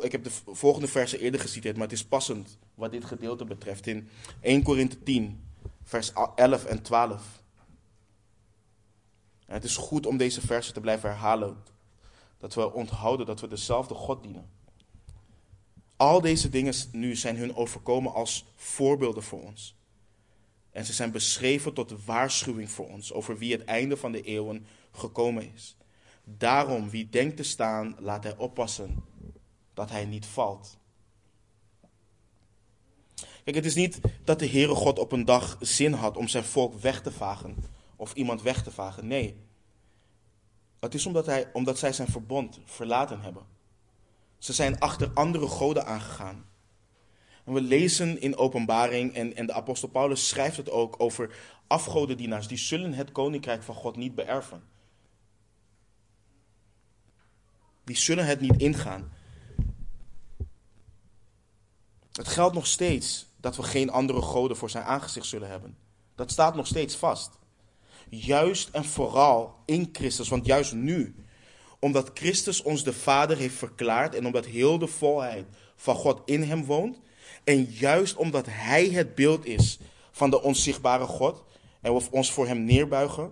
ik 0.01 0.11
heb 0.11 0.23
de 0.23 0.31
volgende 0.45 0.87
versen 0.87 1.19
eerder 1.19 1.39
geciteerd, 1.39 1.75
maar 1.75 1.87
het 1.87 1.95
is 1.95 2.05
passend 2.05 2.57
wat 2.75 2.91
dit 2.91 3.05
gedeelte 3.05 3.45
betreft. 3.45 3.87
In 3.87 4.09
1 4.41 4.63
Korinthe 4.63 5.03
10, 5.03 5.43
vers 5.83 6.11
11 6.35 6.65
en 6.65 6.81
12. 6.81 7.41
En 9.45 9.53
het 9.53 9.63
is 9.63 9.77
goed 9.77 10.05
om 10.05 10.17
deze 10.17 10.41
versen 10.41 10.73
te 10.73 10.81
blijven 10.81 11.09
herhalen. 11.09 11.63
Dat 12.37 12.53
we 12.53 12.73
onthouden 12.73 13.25
dat 13.25 13.39
we 13.39 13.47
dezelfde 13.47 13.93
God 13.93 14.23
dienen. 14.23 14.49
Al 15.95 16.21
deze 16.21 16.49
dingen 16.49 16.73
nu 16.91 17.15
zijn 17.15 17.37
hun 17.37 17.55
overkomen 17.55 18.13
als 18.13 18.45
voorbeelden 18.55 19.23
voor 19.23 19.41
ons. 19.41 19.75
En 20.73 20.85
ze 20.85 20.93
zijn 20.93 21.11
beschreven 21.11 21.73
tot 21.73 22.05
waarschuwing 22.05 22.71
voor 22.71 22.89
ons 22.89 23.13
over 23.13 23.37
wie 23.37 23.51
het 23.51 23.63
einde 23.63 23.97
van 23.97 24.11
de 24.11 24.21
eeuwen 24.21 24.65
gekomen 24.91 25.53
is. 25.53 25.77
Daarom, 26.23 26.89
wie 26.89 27.09
denkt 27.09 27.37
te 27.37 27.43
staan, 27.43 27.95
laat 27.99 28.23
hij 28.23 28.37
oppassen 28.37 29.03
dat 29.73 29.89
hij 29.89 30.05
niet 30.05 30.25
valt. 30.25 30.77
Kijk, 33.43 33.55
het 33.55 33.65
is 33.65 33.75
niet 33.75 33.99
dat 34.23 34.39
de 34.39 34.47
Heere 34.47 34.75
God 34.75 34.99
op 34.99 35.11
een 35.11 35.25
dag 35.25 35.57
zin 35.59 35.93
had 35.93 36.17
om 36.17 36.27
zijn 36.27 36.43
volk 36.43 36.79
weg 36.79 37.01
te 37.01 37.11
vagen 37.11 37.55
of 37.95 38.13
iemand 38.13 38.41
weg 38.41 38.63
te 38.63 38.71
vagen. 38.71 39.07
Nee. 39.07 39.41
Het 40.79 40.93
is 40.93 41.05
omdat, 41.05 41.25
hij, 41.25 41.49
omdat 41.53 41.77
zij 41.77 41.93
zijn 41.93 42.07
verbond 42.07 42.59
verlaten 42.65 43.21
hebben. 43.21 43.45
Ze 44.37 44.53
zijn 44.53 44.79
achter 44.79 45.11
andere 45.13 45.47
goden 45.47 45.85
aangegaan. 45.85 46.45
En 47.43 47.53
we 47.53 47.61
lezen 47.61 48.21
in 48.21 48.37
openbaring, 48.37 49.13
en, 49.13 49.35
en 49.35 49.45
de 49.45 49.53
apostel 49.53 49.89
Paulus 49.89 50.27
schrijft 50.27 50.57
het 50.57 50.69
ook 50.69 50.95
over 50.97 51.35
afgodendienaars, 51.67 52.47
die 52.47 52.57
zullen 52.57 52.93
het 52.93 53.11
koninkrijk 53.11 53.63
van 53.63 53.75
God 53.75 53.95
niet 53.95 54.15
beërven. 54.15 54.63
Die 57.83 57.97
zullen 57.97 58.25
het 58.25 58.39
niet 58.39 58.61
ingaan. 58.61 59.11
Het 62.11 62.27
geldt 62.27 62.55
nog 62.55 62.67
steeds 62.67 63.25
dat 63.37 63.55
we 63.55 63.63
geen 63.63 63.89
andere 63.89 64.21
goden 64.21 64.57
voor 64.57 64.69
zijn 64.69 64.83
aangezicht 64.83 65.25
zullen 65.25 65.49
hebben. 65.49 65.77
Dat 66.15 66.31
staat 66.31 66.55
nog 66.55 66.67
steeds 66.67 66.95
vast. 66.95 67.31
Juist 68.09 68.69
en 68.69 68.85
vooral 68.85 69.55
in 69.65 69.89
Christus, 69.91 70.29
want 70.29 70.45
juist 70.45 70.73
nu, 70.73 71.15
omdat 71.79 72.11
Christus 72.13 72.61
ons 72.61 72.83
de 72.83 72.93
Vader 72.93 73.37
heeft 73.37 73.55
verklaard 73.55 74.15
en 74.15 74.25
omdat 74.25 74.45
heel 74.45 74.77
de 74.77 74.87
volheid 74.87 75.45
van 75.75 75.95
God 75.95 76.21
in 76.25 76.43
hem 76.43 76.65
woont, 76.65 76.99
en 77.43 77.63
juist 77.63 78.15
omdat 78.15 78.45
Hij 78.49 78.89
het 78.89 79.15
beeld 79.15 79.45
is 79.45 79.79
van 80.11 80.29
de 80.29 80.41
onzichtbare 80.41 81.05
God 81.05 81.43
en 81.81 81.93
we 81.93 82.11
ons 82.11 82.31
voor 82.31 82.47
Hem 82.47 82.63
neerbuigen, 82.63 83.31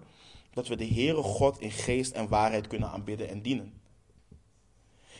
dat 0.53 0.67
we 0.67 0.75
de 0.75 0.87
Heere 0.87 1.21
God 1.21 1.59
in 1.59 1.71
geest 1.71 2.11
en 2.11 2.27
waarheid 2.27 2.67
kunnen 2.67 2.89
aanbidden 2.89 3.29
en 3.29 3.41
dienen. 3.41 3.73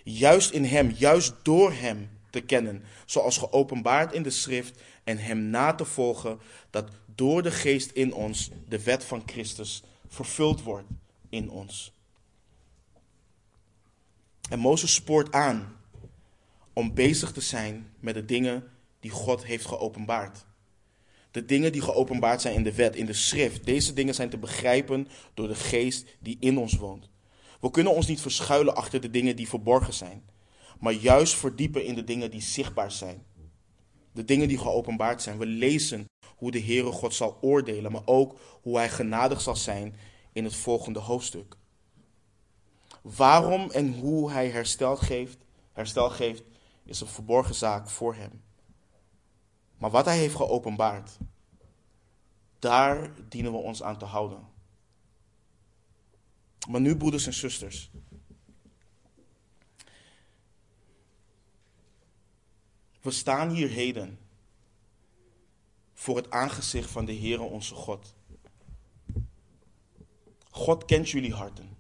Juist 0.04 0.52
in 0.52 0.66
Hem, 0.66 0.90
juist 0.90 1.34
door 1.42 1.72
Hem 1.72 2.10
te 2.30 2.42
kennen, 2.42 2.84
zoals 3.06 3.38
geopenbaard 3.38 4.14
in 4.14 4.24
de 4.24 4.30
schrift, 4.30 4.82
en 5.04 5.18
Hem 5.18 5.40
na 5.40 5.74
te 5.74 5.86
volgen, 5.86 6.40
dat 6.70 6.90
door 7.16 7.42
de 7.42 7.52
geest 7.52 7.92
in 7.92 8.14
ons 8.14 8.52
de 8.68 8.84
wet 8.84 9.04
van 9.04 9.24
Christus 9.26 9.84
vervuld 10.08 10.64
wordt 10.64 10.88
in 11.30 11.50
ons. 11.50 11.94
En 14.50 14.60
Mozes 14.60 14.94
spoort 14.94 15.32
aan 15.32 15.78
om 16.74 16.94
bezig 16.94 17.32
te 17.32 17.42
zijn 17.42 17.94
met 18.00 18.14
de 18.14 18.26
dingen 18.26 18.72
die 19.02 19.12
God 19.12 19.46
heeft 19.46 19.66
geopenbaard. 19.66 20.46
De 21.32 21.46
dingen 21.46 21.72
die 21.72 21.82
geopenbaard 21.82 22.42
zijn 22.42 22.56
in 22.56 22.64
de 22.64 22.76
wet, 22.76 22.96
in 22.96 23.06
de 23.06 23.14
schrift, 23.14 23.66
deze 23.66 23.94
dingen 23.94 24.16
zijn 24.16 24.30
te 24.30 24.38
begrijpen 24.38 25.08
door 25.34 25.48
de 25.48 25.56
geest 25.56 26.06
die 26.20 26.38
in 26.40 26.58
ons 26.58 26.78
woont. 26.78 27.10
We 27.60 27.72
kunnen 27.72 27.94
ons 27.94 28.08
niet 28.08 28.22
verschuilen 28.22 28.76
achter 28.76 29.02
de 29.02 29.10
dingen 29.10 29.36
die 29.36 29.48
verborgen 29.48 29.94
zijn, 29.94 30.24
maar 30.80 30.94
juist 30.94 31.34
verdiepen 31.34 31.86
in 31.86 31.96
de 31.96 32.04
dingen 32.04 32.32
die 32.32 32.42
zichtbaar 32.42 32.92
zijn. 32.92 33.24
De 34.14 34.26
dingen 34.26 34.48
die 34.48 34.58
geopenbaard 34.58 35.22
zijn. 35.22 35.38
We 35.38 35.46
lezen 35.46 36.06
hoe 36.36 36.52
de 36.52 36.62
Heere 36.62 36.92
God 36.92 37.14
zal 37.14 37.38
oordelen, 37.42 37.92
maar 37.92 38.06
ook 38.06 38.40
hoe 38.62 38.78
Hij 38.78 38.90
genadig 38.90 39.42
zal 39.42 39.56
zijn 39.56 39.96
in 40.34 40.44
het 40.44 40.56
volgende 40.56 41.00
hoofdstuk. 41.00 41.56
Waarom 43.02 43.72
en 43.72 43.94
hoe 43.94 44.32
Hij 44.32 44.50
herstel 44.50 44.96
geeft, 44.96 45.38
herstel 45.74 46.10
geeft, 46.10 46.44
is 46.86 47.02
een 47.02 47.08
verborgen 47.08 47.56
zaak 47.56 47.90
voor 47.90 48.16
Hem. 48.16 48.42
Maar 49.82 49.90
wat 49.90 50.06
Hij 50.06 50.18
heeft 50.18 50.36
geopenbaard, 50.36 51.18
daar 52.60 53.12
dienen 53.30 53.52
we 53.52 53.58
ons 53.58 53.84
aan 53.84 53.98
te 53.98 54.06
houden. 54.06 54.48
Maar 56.70 56.82
nu, 56.82 56.98
broeders 56.98 57.26
en 57.26 57.34
zusters. 57.34 57.92
We 63.02 63.12
staan 63.12 63.50
hier 63.50 63.70
heden 63.70 64.20
voor 65.94 66.16
het 66.16 66.30
aangezicht 66.30 66.90
van 66.90 67.06
de 67.06 67.16
Heere 67.16 67.44
onze 67.44 67.76
God. 67.76 68.16
God 70.50 70.86
kent 70.86 71.10
jullie 71.10 71.34
harten. 71.34 71.78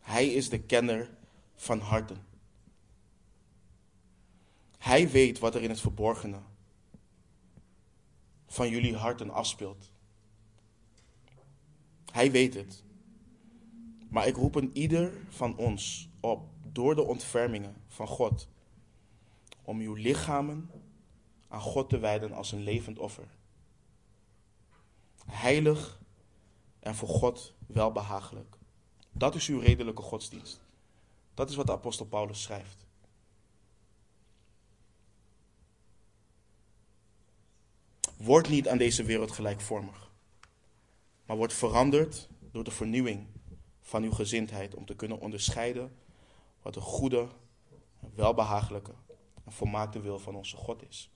Hij 0.00 0.28
is 0.28 0.48
de 0.48 0.60
kenner 0.60 1.10
van 1.54 1.78
harten. 1.80 2.26
Hij 4.78 5.10
weet 5.10 5.38
wat 5.38 5.54
er 5.54 5.62
in 5.62 5.70
het 5.70 5.80
verborgene 5.80 6.40
van 8.50 8.68
jullie 8.68 8.96
harten 8.96 9.30
afspeelt. 9.30 9.90
Hij 12.12 12.30
weet 12.30 12.54
het. 12.54 12.84
Maar 14.08 14.26
ik 14.26 14.36
roep 14.36 14.54
een 14.54 14.70
ieder 14.76 15.12
van 15.28 15.56
ons 15.56 16.08
op 16.20 16.48
door 16.72 16.94
de 16.94 17.02
ontfermingen 17.02 17.76
van 17.88 18.06
God 18.06 18.48
om 19.62 19.80
uw 19.80 19.94
lichamen 19.94 20.70
aan 21.48 21.60
God 21.60 21.88
te 21.88 21.98
wijden 21.98 22.32
als 22.32 22.52
een 22.52 22.62
levend 22.62 22.98
offer. 22.98 23.28
Heilig 25.26 26.00
en 26.80 26.94
voor 26.94 27.08
God 27.08 27.54
welbehagelijk. 27.66 28.56
Dat 29.12 29.34
is 29.34 29.48
uw 29.48 29.60
redelijke 29.60 30.02
godsdienst. 30.02 30.60
Dat 31.34 31.50
is 31.50 31.56
wat 31.56 31.66
de 31.66 31.72
apostel 31.72 32.06
Paulus 32.06 32.42
schrijft. 32.42 32.79
Word 38.20 38.48
niet 38.48 38.68
aan 38.68 38.78
deze 38.78 39.04
wereld 39.04 39.30
gelijkvormig, 39.30 40.10
maar 41.26 41.36
word 41.36 41.52
veranderd 41.52 42.28
door 42.52 42.64
de 42.64 42.70
vernieuwing 42.70 43.26
van 43.80 44.02
uw 44.02 44.12
gezindheid 44.12 44.74
om 44.74 44.86
te 44.86 44.96
kunnen 44.96 45.20
onderscheiden 45.20 45.96
wat 46.62 46.74
de 46.74 46.80
goede, 46.80 47.28
welbehagelijke 48.14 48.94
en 49.44 49.52
volmaakte 49.52 50.00
wil 50.00 50.18
van 50.18 50.34
onze 50.34 50.56
God 50.56 50.88
is. 50.88 51.10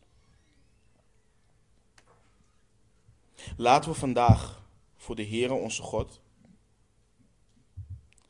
Laten 3.57 3.91
we 3.91 3.97
vandaag 3.97 4.63
voor 4.97 5.17
de 5.17 5.27
Heere 5.27 5.53
onze 5.53 5.83
God, 5.83 6.21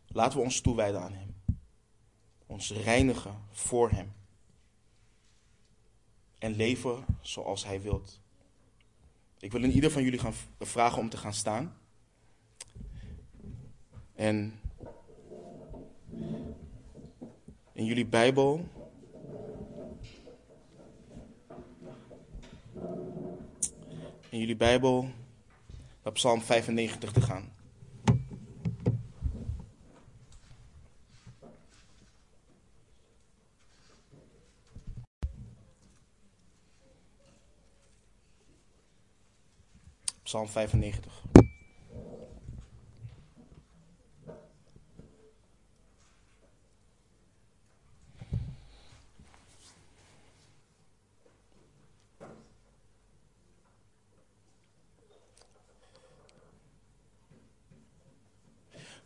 laten 0.07 0.39
we 0.39 0.45
ons 0.45 0.61
toewijden 0.61 1.01
aan 1.01 1.13
Hem. 1.13 1.35
Ons 2.47 2.71
reinigen 2.71 3.45
voor 3.51 3.91
Hem. 3.91 4.13
En 6.39 6.53
leven 6.53 7.05
zoals 7.21 7.65
Hij 7.65 7.83
wilt. 7.83 8.23
Ik 9.45 9.53
wil 9.53 9.63
in 9.63 9.73
ieder 9.73 9.91
van 9.91 10.03
jullie 10.03 10.19
gaan 10.19 10.35
vragen 10.61 10.99
om 10.99 11.09
te 11.09 11.17
gaan 11.17 11.33
staan. 11.33 11.77
En 14.15 14.61
in 17.73 17.85
jullie 17.85 18.07
Bijbel 18.07 18.69
in 24.29 24.39
jullie 24.39 24.57
Bijbel 24.57 25.09
naar 26.03 26.13
Psalm 26.13 26.43
95 26.43 27.13
te 27.13 27.21
gaan. 27.21 27.54
Psalm 40.25 40.49
95. 40.49 41.23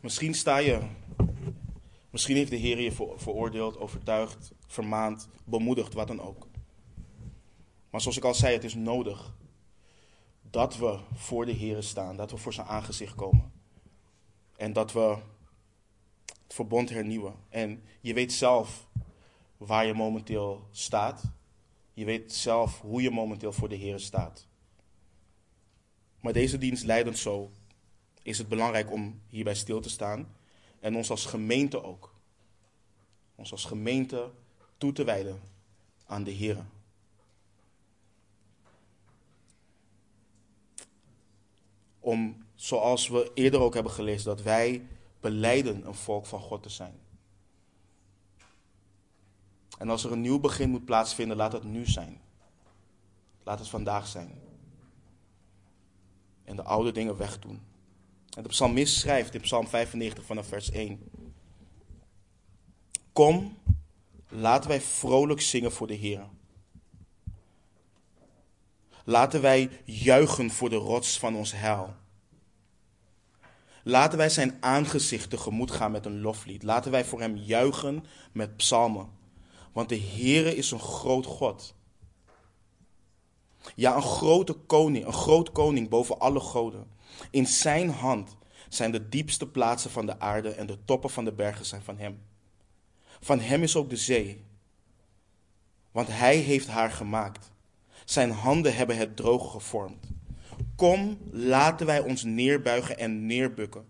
Misschien 0.01 0.35
sta 0.35 0.59
je, 0.59 0.81
misschien 2.11 2.37
heeft 2.37 2.51
de 2.51 2.57
Heer 2.57 2.81
je 2.81 2.93
veroordeeld, 3.17 3.79
overtuigd, 3.79 4.53
vermaand, 4.67 5.29
bemoedigd, 5.45 5.93
wat 5.93 6.07
dan 6.07 6.21
ook. 6.21 6.47
Maar 7.91 8.01
zoals 8.01 8.17
ik 8.17 8.25
al 8.25 8.35
zei, 8.35 8.55
het 8.55 8.65
is 8.65 8.75
nodig 8.75 9.37
dat 10.51 10.77
we 10.77 10.99
voor 11.15 11.47
de 11.47 11.53
Heer 11.53 11.83
staan, 11.83 12.17
dat 12.17 12.31
we 12.31 12.37
voor 12.37 12.53
zijn 12.53 12.67
aangezicht 12.67 13.15
komen. 13.15 13.53
En 14.57 14.73
dat 14.73 14.93
we 14.93 15.19
het 16.43 16.55
verbond 16.55 16.89
hernieuwen. 16.89 17.35
En 17.49 17.83
je 18.01 18.15
weet 18.15 18.33
zelf 18.33 18.89
waar 19.57 19.87
je 19.87 19.95
momenteel 19.95 20.69
staat. 20.71 21.23
Je 21.93 22.05
weet 22.05 22.33
zelf 22.33 22.81
hoe 22.81 23.03
je 23.03 23.11
momenteel 23.11 23.53
voor 23.53 23.69
de 23.69 23.77
Heer 23.77 23.99
staat. 23.99 24.47
Maar 26.21 26.33
deze 26.33 26.59
dienst 26.59 26.85
leidend 26.85 27.19
zo 27.19 27.51
is 28.23 28.39
het 28.39 28.49
belangrijk 28.49 28.93
om 28.93 29.21
hierbij 29.29 29.55
stil 29.55 29.81
te 29.81 29.91
staan. 29.91 30.37
En 30.81 30.97
ons 30.97 31.11
als 31.11 31.27
gemeente 31.27 31.83
ook. 31.83 32.15
Ons 33.35 33.53
als 33.53 33.65
gemeente 33.65 34.31
toe 34.79 34.93
te 34.93 35.05
wijden 35.05 35.41
aan 36.07 36.25
de 36.25 36.31
Heer. 36.31 36.67
Om, 42.09 42.45
zoals 42.55 43.09
we 43.09 43.31
eerder 43.35 43.61
ook 43.61 43.75
hebben 43.75 43.93
gelezen, 43.93 44.25
dat 44.25 44.43
wij 44.43 44.87
beleiden 45.21 45.87
een 45.87 45.95
volk 45.95 46.27
van 46.27 46.41
God 46.41 46.63
te 46.63 46.69
zijn. 46.69 46.95
En 49.79 49.89
als 49.89 50.05
er 50.05 50.13
een 50.13 50.21
nieuw 50.21 50.41
begin 50.41 50.71
moet 50.71 50.85
plaatsvinden, 50.85 51.37
laat 51.37 51.53
het 51.53 51.65
nu 51.65 51.87
zijn. 51.87 52.21
Laat 53.43 53.59
het 53.59 53.69
vandaag 53.69 54.07
zijn. 54.07 54.31
En 56.45 56.57
de 56.57 56.63
oude 56.63 56.93
dingen 56.93 57.17
wegdoen. 57.17 57.63
En 58.37 58.43
de 58.43 58.49
psalmist 58.49 58.99
schrijft 58.99 59.35
in 59.35 59.41
Psalm 59.41 59.67
95 59.67 60.25
vanaf 60.25 60.47
vers 60.47 60.71
1. 60.71 61.11
Kom, 63.13 63.59
laten 64.29 64.69
wij 64.69 64.81
vrolijk 64.81 65.41
zingen 65.41 65.73
voor 65.73 65.87
de 65.87 65.95
Heer. 65.95 66.29
Laten 69.05 69.41
wij 69.41 69.71
juichen 69.85 70.51
voor 70.51 70.69
de 70.71 70.77
rots 70.77 71.19
van 71.19 71.37
ons 71.37 71.53
heil. 71.53 71.98
Laten 73.89 74.19
wij 74.19 74.29
zijn 74.29 74.57
aangezicht 74.61 75.31
tegemoet 75.31 75.71
gaan 75.71 75.91
met 75.91 76.07
een 76.07 76.21
loflied. 76.21 76.63
Laten 76.63 76.91
wij 76.91 77.05
voor 77.05 77.21
hem 77.21 77.37
juichen 77.37 78.05
met 78.33 78.57
psalmen. 78.57 79.09
Want 79.73 79.89
de 79.89 80.01
Heere 80.01 80.57
is 80.57 80.71
een 80.71 80.81
groot 80.81 81.27
God. 81.27 81.75
Ja, 83.75 83.97
een 83.97 84.03
grote 84.03 84.53
koning, 84.53 85.07
een 85.07 85.13
groot 85.13 85.53
koning 85.53 85.89
boven 85.89 86.19
alle 86.19 86.41
goden. 86.41 86.87
In 87.31 87.47
zijn 87.47 87.91
hand 87.91 88.37
zijn 88.69 88.91
de 88.91 89.09
diepste 89.09 89.47
plaatsen 89.47 89.91
van 89.91 90.07
de 90.07 90.21
aarde 90.21 90.51
en 90.51 90.67
de 90.67 90.85
toppen 90.85 91.11
van 91.11 91.25
de 91.25 91.33
bergen 91.33 91.67
zijn 91.67 91.83
van 91.83 91.99
hem. 91.99 92.23
Van 93.21 93.41
hem 93.41 93.63
is 93.63 93.77
ook 93.77 93.91
de 93.91 93.97
zee, 93.97 94.45
want 95.91 96.09
hij 96.09 96.37
heeft 96.37 96.67
haar 96.67 96.91
gemaakt. 96.91 97.51
Zijn 98.05 98.31
handen 98.31 98.77
hebben 98.77 98.97
het 98.97 99.17
droog 99.17 99.51
gevormd. 99.51 100.18
Kom, 100.79 101.19
laten 101.31 101.87
wij 101.87 102.01
ons 102.01 102.23
neerbuigen 102.23 102.99
en 102.99 103.27
neerbukken. 103.27 103.85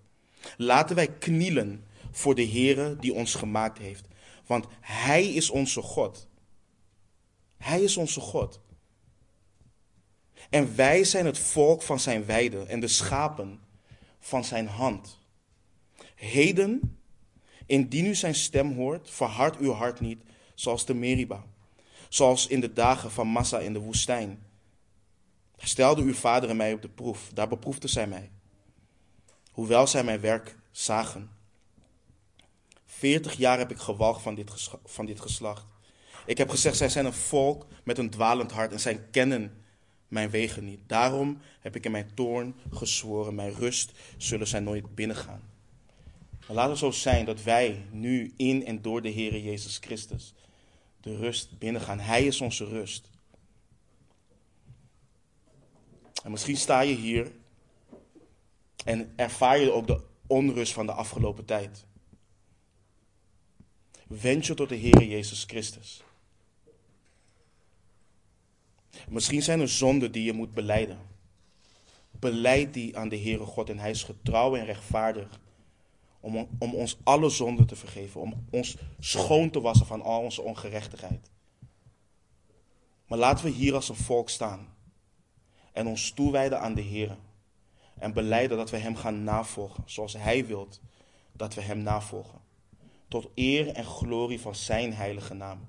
Laten 0.57 0.97
wij 0.97 1.09
knielen 1.09 1.85
voor 2.11 2.35
de 2.35 2.47
Heere 2.47 2.97
die 2.97 3.15
ons 3.15 3.35
gemaakt 3.35 3.79
heeft. 3.79 4.07
Want 4.47 4.67
Hij 4.81 5.27
is 5.33 5.51
onze 5.51 5.83
God. 5.83 6.29
Hij 7.57 7.83
is 7.83 7.97
onze 7.97 8.21
God. 8.21 8.61
En 10.51 10.77
wij 10.77 11.05
zijn 11.05 11.27
het 11.27 11.39
volk 11.39 11.83
van 11.83 12.01
zijn 12.01 12.25
weide 12.25 12.63
en 12.63 12.81
de 12.81 12.89
schapen 12.89 13.61
van 14.21 14.45
zijn 14.45 14.67
hand. 14.67 15.19
Heden, 16.15 16.99
indien 17.67 18.07
u 18.07 18.15
zijn 18.15 18.35
stem 18.35 18.75
hoort, 18.75 19.11
verhard 19.11 19.57
uw 19.57 19.73
hart 19.73 20.01
niet, 20.01 20.23
zoals 20.55 20.87
de 20.87 20.95
Meriba, 20.95 21.45
zoals 22.09 22.47
in 22.47 22.61
de 22.61 22.73
dagen 22.73 23.11
van 23.11 23.27
Massa 23.27 23.59
in 23.59 23.73
de 23.73 23.79
woestijn. 23.79 24.47
Stelde 25.59 26.03
uw 26.03 26.15
vader 26.15 26.51
en 26.51 26.57
mij 26.57 26.73
op 26.73 26.83
de 26.83 26.89
proef, 26.89 27.31
daar 27.35 27.49
beproefde 27.49 27.89
zij 27.89 28.07
mij, 28.07 28.31
hoewel 29.51 29.87
zij 29.87 30.05
mijn 30.05 30.21
werk 30.21 30.57
zagen. 30.71 31.31
Veertig 32.85 33.37
jaar 33.37 33.59
heb 33.59 33.71
ik 33.71 33.79
gewalgd 33.79 34.23
van 34.23 34.35
dit, 34.35 34.71
van 34.85 35.07
dit 35.07 35.21
geslacht. 35.21 35.65
Ik 36.27 36.39
heb 36.39 36.51
gezegd, 36.51 36.77
zij 36.77 36.89
zijn 36.89 37.07
een 37.07 37.13
volk 37.13 37.67
met 37.85 37.99
een 37.99 38.11
dwalend 38.11 38.53
hart 38.53 38.73
en 38.73 38.81
zij 38.81 39.07
kennen 39.11 39.65
mijn 40.09 40.31
wegen 40.31 40.65
niet. 40.65 40.81
Daarom 40.87 41.41
heb 41.61 41.77
ik 41.77 41.85
in 41.85 41.91
mijn 41.91 42.15
toorn 42.15 42.55
gezworen, 42.71 43.35
mijn 43.35 43.55
rust 43.55 43.93
zullen 44.17 44.47
zij 44.47 44.61
nooit 44.61 44.95
binnengaan. 44.95 45.43
Maar 46.47 46.57
laat 46.57 46.69
het 46.69 46.79
zo 46.79 46.91
zijn 46.91 47.25
dat 47.25 47.43
wij 47.43 47.85
nu 47.91 48.33
in 48.37 48.67
en 48.67 48.83
door 48.83 49.03
de 49.03 49.09
Heer 49.09 49.39
Jezus 49.39 49.79
Christus 49.81 50.35
de 51.01 51.17
rust 51.17 51.59
binnengaan. 51.59 51.99
Hij 51.99 52.27
is 52.27 52.41
onze 52.41 52.65
rust. 52.65 53.11
En 56.23 56.31
misschien 56.31 56.57
sta 56.57 56.81
je 56.81 56.95
hier 56.95 57.33
en 58.85 59.13
ervaar 59.17 59.59
je 59.59 59.73
ook 59.73 59.87
de 59.87 60.03
onrust 60.27 60.73
van 60.73 60.87
de 60.87 60.93
afgelopen 60.93 61.45
tijd. 61.45 61.85
Wend 64.07 64.47
je 64.47 64.55
tot 64.55 64.69
de 64.69 64.75
Heer 64.75 65.03
Jezus 65.03 65.45
Christus. 65.45 66.03
Misschien 69.09 69.43
zijn 69.43 69.61
er 69.61 69.69
zonden 69.69 70.13
die 70.13 70.25
je 70.25 70.33
moet 70.33 70.55
beleiden. 70.55 70.99
Beleid 72.11 72.75
die 72.75 72.97
aan 72.97 73.09
de 73.09 73.19
Heere 73.19 73.45
God 73.45 73.71
en 73.71 73.79
Hij 73.79 73.91
is 73.91 74.03
getrouw 74.03 74.57
en 74.57 74.65
rechtvaardig 74.65 75.41
om, 76.21 76.49
om 76.59 76.75
ons 76.75 76.97
alle 77.03 77.31
zonden 77.31 77.67
te 77.67 77.77
vergeven, 77.77 78.21
om 78.21 78.47
ons 78.51 78.77
schoon 78.99 79.51
te 79.51 79.61
wassen 79.61 79.87
van 79.87 80.03
al 80.03 80.23
onze 80.23 80.43
ongerechtigheid. 80.43 81.31
Maar 83.07 83.19
laten 83.19 83.45
we 83.45 83.51
hier 83.51 83.75
als 83.75 83.89
een 83.89 83.95
volk 83.95 84.29
staan 84.29 84.77
en 85.73 85.87
ons 85.87 86.11
toewijden 86.11 86.61
aan 86.61 86.75
de 86.75 86.81
Heer 86.81 87.17
en 87.99 88.13
beleiden 88.13 88.57
dat 88.57 88.71
we 88.71 88.77
Hem 88.77 88.97
gaan 88.97 89.25
navolgen 89.25 89.83
zoals 89.87 90.13
Hij 90.13 90.47
wilt 90.47 90.81
dat 91.33 91.55
we 91.55 91.61
Hem 91.61 91.79
navolgen. 91.79 92.41
Tot 93.09 93.29
eer 93.35 93.69
en 93.69 93.85
glorie 93.85 94.41
van 94.41 94.55
Zijn 94.55 94.95
heilige 94.95 95.35
naam. 95.35 95.69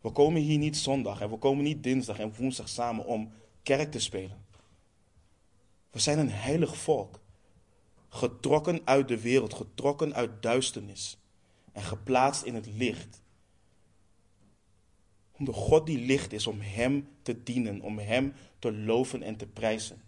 We 0.00 0.10
komen 0.10 0.42
hier 0.42 0.58
niet 0.58 0.76
zondag 0.76 1.20
en 1.20 1.30
we 1.30 1.36
komen 1.36 1.64
niet 1.64 1.82
dinsdag 1.82 2.18
en 2.18 2.34
woensdag 2.36 2.68
samen 2.68 3.06
om 3.06 3.32
kerk 3.62 3.90
te 3.90 3.98
spelen. 3.98 4.44
We 5.90 5.98
zijn 5.98 6.18
een 6.18 6.30
heilig 6.30 6.76
volk. 6.76 7.20
Getrokken 8.08 8.80
uit 8.84 9.08
de 9.08 9.20
wereld, 9.20 9.54
getrokken 9.54 10.14
uit 10.14 10.42
duisternis 10.42 11.18
en 11.72 11.82
geplaatst 11.82 12.42
in 12.42 12.54
het 12.54 12.66
licht. 12.66 13.22
Om 15.38 15.44
de 15.44 15.52
God 15.52 15.86
die 15.86 15.98
licht 15.98 16.32
is, 16.32 16.46
om 16.46 16.60
Hem 16.60 17.08
te 17.22 17.42
dienen, 17.42 17.80
om 17.80 17.98
Hem 17.98 18.34
te 18.58 18.72
loven 18.72 19.22
en 19.22 19.36
te 19.36 19.46
prijzen. 19.46 20.02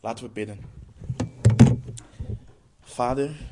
Laten 0.00 0.24
we 0.24 0.30
bidden. 0.30 0.60
Vader, 2.80 3.50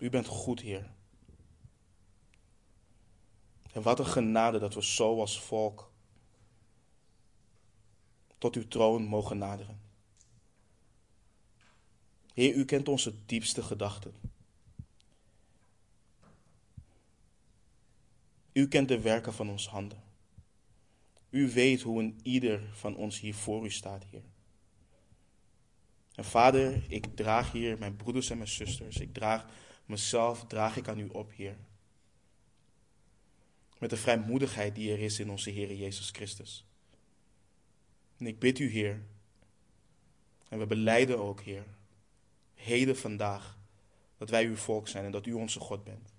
U 0.00 0.10
bent 0.10 0.26
goed, 0.26 0.60
Heer. 0.60 0.90
En 3.72 3.82
wat 3.82 3.98
een 3.98 4.06
genade 4.06 4.58
dat 4.58 4.74
we 4.74 4.84
zo 4.84 5.20
als 5.20 5.40
volk 5.40 5.90
tot 8.38 8.56
uw 8.56 8.68
troon 8.68 9.02
mogen 9.02 9.38
naderen. 9.38 9.80
Heer, 12.34 12.54
u 12.54 12.64
kent 12.64 12.88
onze 12.88 13.24
diepste 13.26 13.62
gedachten. 13.62 14.14
U 18.52 18.68
kent 18.68 18.88
de 18.88 19.00
werken 19.00 19.34
van 19.34 19.50
ons 19.50 19.68
handen. 19.68 20.02
U 21.30 21.50
weet 21.50 21.82
hoe 21.82 22.02
een 22.02 22.20
ieder 22.22 22.62
van 22.72 22.96
ons 22.96 23.20
hier 23.20 23.34
voor 23.34 23.64
u 23.64 23.70
staat, 23.70 24.04
Heer. 24.10 24.24
En 26.14 26.24
Vader, 26.24 26.82
ik 26.88 27.16
draag 27.16 27.52
hier 27.52 27.78
mijn 27.78 27.96
broeders 27.96 28.30
en 28.30 28.36
mijn 28.36 28.48
zusters. 28.48 28.96
Ik 28.96 29.14
draag 29.14 29.46
Mezelf 29.90 30.46
draag 30.46 30.76
ik 30.76 30.88
aan 30.88 30.98
u 30.98 31.08
op, 31.08 31.32
Heer. 31.32 31.56
Met 33.78 33.90
de 33.90 33.96
vrijmoedigheid 33.96 34.74
die 34.74 34.92
er 34.92 35.00
is 35.00 35.18
in 35.18 35.30
onze 35.30 35.50
Heer 35.50 35.74
Jezus 35.74 36.10
Christus. 36.10 36.66
En 38.18 38.26
ik 38.26 38.38
bid 38.38 38.58
u, 38.58 38.70
Heer, 38.70 39.02
en 40.48 40.58
we 40.58 40.66
beleiden 40.66 41.18
ook, 41.18 41.40
Heer, 41.40 41.64
heden 42.54 42.96
vandaag, 42.96 43.58
dat 44.16 44.30
wij 44.30 44.44
uw 44.44 44.56
volk 44.56 44.88
zijn 44.88 45.04
en 45.04 45.10
dat 45.10 45.26
u 45.26 45.32
onze 45.32 45.60
God 45.60 45.84
bent. 45.84 46.14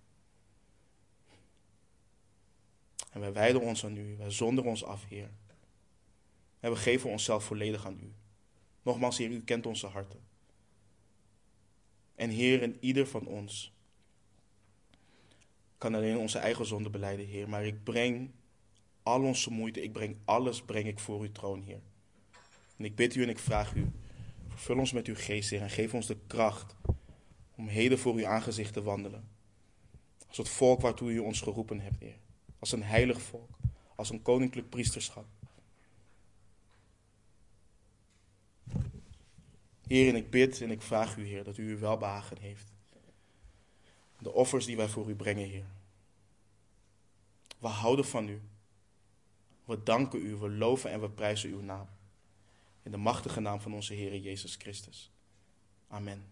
En 3.11 3.19
wij 3.19 3.33
wijden 3.33 3.61
ons 3.61 3.85
aan 3.85 3.97
u. 3.97 4.15
Wij 4.17 4.29
zonderen 4.31 4.69
ons 4.69 4.83
af, 4.83 5.05
Heer. 5.07 5.29
En 6.59 6.71
we 6.71 6.77
geven 6.77 7.09
onszelf 7.09 7.43
volledig 7.43 7.85
aan 7.85 7.99
u. 8.01 8.13
Nogmaals, 8.81 9.17
Heer, 9.17 9.29
u 9.29 9.43
kent 9.43 9.65
onze 9.65 9.87
harten. 9.87 10.19
En 12.15 12.29
Heer, 12.29 12.61
in 12.61 12.77
ieder 12.79 13.07
van 13.07 13.25
ons 13.27 13.73
kan 15.77 15.95
alleen 15.95 16.17
onze 16.17 16.37
eigen 16.37 16.65
zonde 16.65 16.89
beleiden, 16.89 17.25
Heer. 17.25 17.49
Maar 17.49 17.65
ik 17.65 17.83
breng 17.83 18.31
al 19.03 19.21
onze 19.21 19.51
moeite, 19.51 19.83
ik 19.83 19.91
breng 19.91 20.17
alles 20.25 20.61
breng 20.61 20.87
ik 20.87 20.99
voor 20.99 21.21
uw 21.21 21.31
troon, 21.31 21.61
Heer. 21.61 21.81
En 22.77 22.85
ik 22.85 22.95
bid 22.95 23.15
u 23.15 23.23
en 23.23 23.29
ik 23.29 23.39
vraag 23.39 23.73
u, 23.73 23.91
vervul 24.47 24.77
ons 24.77 24.91
met 24.91 25.07
uw 25.07 25.15
geest, 25.15 25.49
Heer, 25.49 25.61
en 25.61 25.69
geef 25.69 25.93
ons 25.93 26.07
de 26.07 26.17
kracht 26.27 26.75
om 27.55 27.67
heden 27.67 27.99
voor 27.99 28.13
uw 28.13 28.27
aangezicht 28.27 28.73
te 28.73 28.81
wandelen. 28.81 29.29
Als 30.27 30.37
het 30.37 30.49
volk 30.49 30.81
waartoe 30.81 31.11
u 31.11 31.19
ons 31.19 31.41
geroepen 31.41 31.79
hebt, 31.79 31.99
Heer. 31.99 32.17
Als 32.61 32.71
een 32.71 32.83
heilig 32.83 33.21
volk, 33.21 33.57
als 33.95 34.09
een 34.09 34.21
koninklijk 34.21 34.69
priesterschap. 34.69 35.25
Heer, 39.87 40.09
en 40.09 40.15
ik 40.15 40.29
bid 40.29 40.61
en 40.61 40.71
ik 40.71 40.81
vraag 40.81 41.17
u, 41.17 41.25
Heer, 41.25 41.43
dat 41.43 41.57
u 41.57 41.69
uw 41.69 41.79
welbehagen 41.79 42.37
heeft. 42.37 42.71
De 44.19 44.33
offers 44.33 44.65
die 44.65 44.77
wij 44.77 44.87
voor 44.87 45.09
u 45.09 45.15
brengen, 45.15 45.47
Heer. 45.47 45.65
We 47.59 47.67
houden 47.67 48.05
van 48.05 48.27
u. 48.27 48.41
We 49.65 49.83
danken 49.83 50.25
u, 50.25 50.35
we 50.35 50.49
loven 50.49 50.91
en 50.91 51.01
we 51.01 51.09
prijzen 51.09 51.49
uw 51.49 51.61
naam. 51.61 51.87
In 52.83 52.91
de 52.91 52.97
machtige 52.97 53.39
naam 53.39 53.61
van 53.61 53.73
onze 53.73 53.93
Heer 53.93 54.17
Jezus 54.17 54.55
Christus. 54.55 55.11
Amen. 55.87 56.25